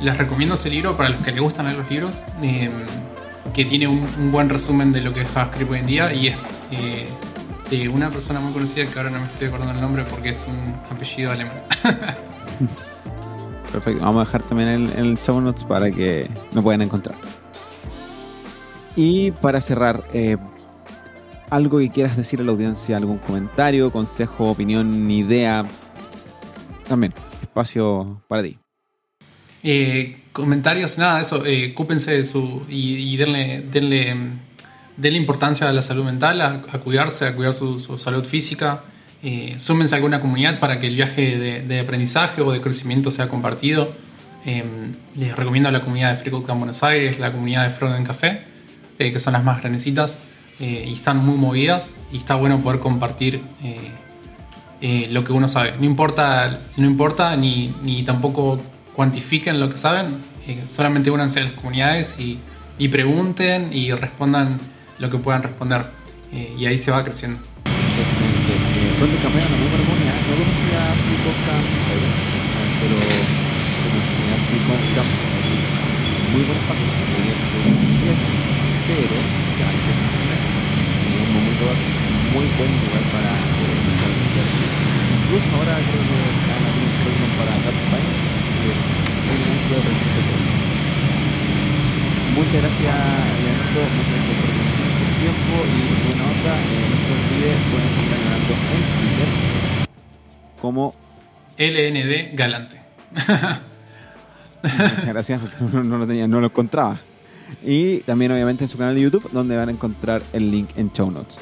Les 0.00 0.16
recomiendo 0.16 0.56
ese 0.56 0.68
libro 0.68 0.96
para 0.96 1.08
los 1.08 1.22
que 1.22 1.32
les 1.32 1.40
gustan 1.40 1.66
leer 1.66 1.78
los 1.78 1.90
libros, 1.90 2.22
eh, 2.42 2.70
que 3.54 3.64
tiene 3.64 3.86
un, 3.86 4.30
buen 4.30 4.48
resumen 4.48 4.92
de 4.92 5.00
lo 5.00 5.12
que 5.14 5.22
es 5.22 5.28
JavaScript 5.28 5.70
hoy 5.70 5.78
en 5.78 5.86
día 5.86 6.12
y 6.12 6.26
es 6.26 6.46
de 7.70 7.88
una 7.88 8.10
persona 8.10 8.38
muy 8.38 8.52
conocida 8.52 8.84
que 8.84 8.98
ahora 8.98 9.10
no 9.10 9.18
me 9.18 9.24
estoy 9.24 9.48
acordando 9.48 9.72
el 9.72 9.80
nombre 9.80 10.04
porque 10.04 10.28
es 10.30 10.46
un 10.46 10.74
apellido 10.94 11.32
alemán. 11.32 11.54
Perfecto. 13.72 14.04
Vamos 14.04 14.22
a 14.22 14.24
dejar 14.26 14.42
también 14.42 14.68
el, 14.68 14.90
el 14.90 15.18
show 15.18 15.40
notes 15.40 15.64
para 15.64 15.90
que 15.90 16.28
lo 16.52 16.62
puedan 16.62 16.82
encontrar. 16.82 17.16
Y 18.94 19.30
para 19.30 19.60
cerrar, 19.60 20.04
eh, 20.12 20.36
algo 21.48 21.78
que 21.78 21.90
quieras 21.90 22.16
decir 22.16 22.40
a 22.40 22.44
la 22.44 22.52
audiencia, 22.52 22.96
algún 22.96 23.18
comentario, 23.18 23.90
consejo, 23.90 24.50
opinión, 24.50 25.10
idea. 25.10 25.66
También, 26.86 27.14
espacio 27.40 28.22
para 28.28 28.42
ti. 28.42 28.58
Eh, 29.62 30.22
comentarios, 30.32 30.98
nada, 30.98 31.20
eso, 31.20 31.44
eh, 31.46 31.72
cúpense 31.74 32.10
de 32.10 32.24
su. 32.24 32.62
y, 32.68 33.16
denle, 33.16 33.64
denle, 33.70 34.16
denle, 34.96 35.18
importancia 35.18 35.68
a 35.68 35.72
la 35.72 35.82
salud 35.82 36.04
mental, 36.04 36.40
a, 36.40 36.60
cuidarse, 36.60 37.26
a 37.26 37.34
cuidar 37.34 37.54
su 37.54 37.78
salud 37.98 38.24
física. 38.24 38.84
Eh, 39.24 39.54
súmense 39.58 39.94
a 39.94 39.96
alguna 39.96 40.20
comunidad 40.20 40.58
para 40.58 40.80
que 40.80 40.88
el 40.88 40.96
viaje 40.96 41.38
de, 41.38 41.80
aprendizaje 41.80 42.42
o 42.42 42.50
de 42.50 42.60
crecimiento 42.60 43.10
sea 43.10 43.28
compartido. 43.28 43.94
Em, 44.44 44.94
les 45.14 45.36
recomiendo 45.36 45.70
la 45.70 45.80
comunidad 45.80 46.10
de 46.10 46.16
FreeCodeCamp 46.16 46.58
Buenos 46.58 46.82
Aires, 46.82 47.20
la 47.20 47.30
comunidad 47.30 47.62
de 47.62 47.70
Frontend 47.70 48.04
Café, 48.04 48.42
eh, 48.98 49.12
que 49.12 49.20
son 49.20 49.34
las 49.34 49.44
más 49.44 49.60
grandecitas 49.60 50.18
eh, 50.58 50.84
y 50.88 50.92
están 50.92 51.18
muy 51.18 51.36
movidas 51.36 51.94
y 52.12 52.16
está 52.16 52.34
bueno 52.34 52.60
poder 52.60 52.80
compartir 52.80 53.40
lo 55.10 55.22
que 55.22 55.32
uno 55.32 55.46
sabe. 55.46 55.74
No 55.78 55.84
importa, 55.84 56.60
no 56.76 56.86
importa 56.86 57.36
ni, 57.36 57.72
ni 57.84 58.02
tampoco 58.02 58.60
cuantifiquen 58.94 59.60
lo 59.60 59.70
que 59.70 59.76
saben, 59.76 60.06
solamente 60.66 61.08
únanse 61.10 61.38
a 61.38 61.44
las 61.44 61.52
comunidades 61.52 62.18
y, 62.18 62.40
y 62.78 62.88
pregunten 62.88 63.72
y 63.72 63.92
respondan 63.92 64.58
lo 64.98 65.08
que 65.08 65.18
puedan 65.18 65.44
responder 65.44 65.86
y 66.58 66.66
ahí 66.66 66.78
se 66.78 66.90
va 66.90 67.04
creciendo. 67.04 67.51
Buena 69.02 69.18
comunidad. 69.18 70.14
No 70.30 70.38
conocía 70.38 70.78
Free 71.02 71.18
Camp, 71.42 71.66
pero. 72.78 73.02
Muy 76.30 76.42
pero 78.86 79.18
ya 79.58 79.68
un 81.18 81.34
momento 81.34 81.66
muy 82.30 82.46
buen 82.46 82.70
lugar 82.78 83.04
para 83.10 83.32
incluso 85.18 85.50
ahora 85.50 85.74
creo 85.82 86.04
que 86.06 86.18
están 86.38 86.62
proyecto 87.02 87.26
para 87.42 87.58
obviamente 89.66 90.22
Muchas 92.38 92.54
gracias. 92.54 92.94
Muchas 93.82 94.14
gracias 94.14 94.36
por 94.38 94.46
tu 94.46 95.06
tiempo 95.18 95.54
y 95.68 95.90
buena. 96.06 96.54
Eh, 96.54 96.86
no 96.86 96.96
se 97.02 97.10
olvide, 97.12 97.50
pueden 97.66 98.21
en 98.52 99.08
Twitter 99.08 99.88
como 100.60 100.94
LND 101.58 102.36
Galante. 102.36 102.80
Muchas 104.62 105.06
gracias, 105.06 105.40
porque 105.60 105.76
no, 105.76 105.98
lo 105.98 106.06
tenía, 106.06 106.26
no 106.28 106.40
lo 106.40 106.46
encontraba. 106.46 106.98
Y 107.62 107.98
también 108.00 108.32
obviamente 108.32 108.64
en 108.64 108.68
su 108.68 108.78
canal 108.78 108.94
de 108.94 109.02
YouTube, 109.02 109.28
donde 109.32 109.56
van 109.56 109.68
a 109.68 109.72
encontrar 109.72 110.22
el 110.32 110.50
link 110.50 110.70
en 110.76 110.90
show 110.92 111.10
notes. 111.10 111.38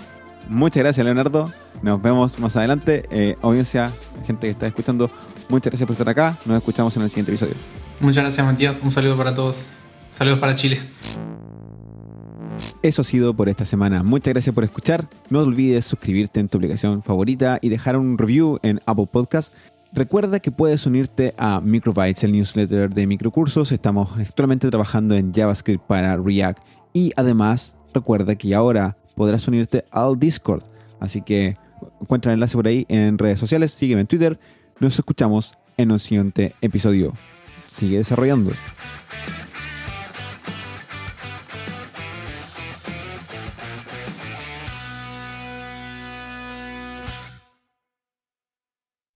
Muchas 0.48 0.82
gracias, 0.82 1.04
Leonardo. 1.04 1.52
Nos 1.82 2.02
vemos 2.02 2.38
más 2.38 2.56
adelante. 2.56 3.04
Eh, 3.10 3.36
audiencia, 3.42 3.92
gente 4.26 4.48
que 4.48 4.50
está 4.50 4.66
escuchando, 4.66 5.10
muchas 5.48 5.70
gracias 5.70 5.86
por 5.86 5.94
estar 5.94 6.08
acá. 6.08 6.36
Nos 6.44 6.56
escuchamos 6.56 6.96
en 6.96 7.02
el 7.02 7.10
siguiente 7.10 7.32
episodio. 7.32 7.54
Muchas 8.00 8.24
gracias, 8.24 8.44
Matías. 8.46 8.80
Un 8.82 8.90
saludo 8.90 9.16
para 9.16 9.34
todos. 9.34 9.70
Saludos 10.12 10.40
para 10.40 10.54
Chile. 10.54 10.80
Eso 12.82 13.02
ha 13.02 13.04
sido 13.04 13.34
por 13.34 13.50
esta 13.50 13.66
semana. 13.66 14.02
Muchas 14.02 14.32
gracias 14.32 14.54
por 14.54 14.64
escuchar. 14.64 15.06
No 15.28 15.40
olvides 15.40 15.84
suscribirte 15.84 16.40
en 16.40 16.48
tu 16.48 16.56
aplicación 16.56 17.02
favorita 17.02 17.58
y 17.60 17.68
dejar 17.68 17.94
un 17.98 18.16
review 18.16 18.58
en 18.62 18.80
Apple 18.86 19.06
Podcast. 19.12 19.52
Recuerda 19.92 20.40
que 20.40 20.50
puedes 20.50 20.86
unirte 20.86 21.34
a 21.36 21.60
Microbytes, 21.60 22.24
el 22.24 22.32
newsletter 22.32 22.88
de 22.88 23.06
microcursos. 23.06 23.70
Estamos 23.70 24.16
actualmente 24.18 24.70
trabajando 24.70 25.14
en 25.14 25.30
JavaScript 25.30 25.84
para 25.86 26.16
React. 26.16 26.62
Y 26.94 27.12
además, 27.16 27.74
recuerda 27.92 28.34
que 28.34 28.54
ahora 28.54 28.96
podrás 29.14 29.46
unirte 29.46 29.84
al 29.90 30.18
Discord. 30.18 30.62
Así 31.00 31.20
que 31.20 31.58
encuentra 32.00 32.32
el 32.32 32.36
enlace 32.36 32.56
por 32.56 32.66
ahí 32.66 32.86
en 32.88 33.18
redes 33.18 33.38
sociales. 33.38 33.72
Sígueme 33.72 34.00
en 34.00 34.06
Twitter. 34.06 34.40
Nos 34.78 34.98
escuchamos 34.98 35.52
en 35.76 35.92
un 35.92 35.98
siguiente 35.98 36.54
episodio. 36.62 37.12
Sigue 37.70 37.98
desarrollando. 37.98 38.52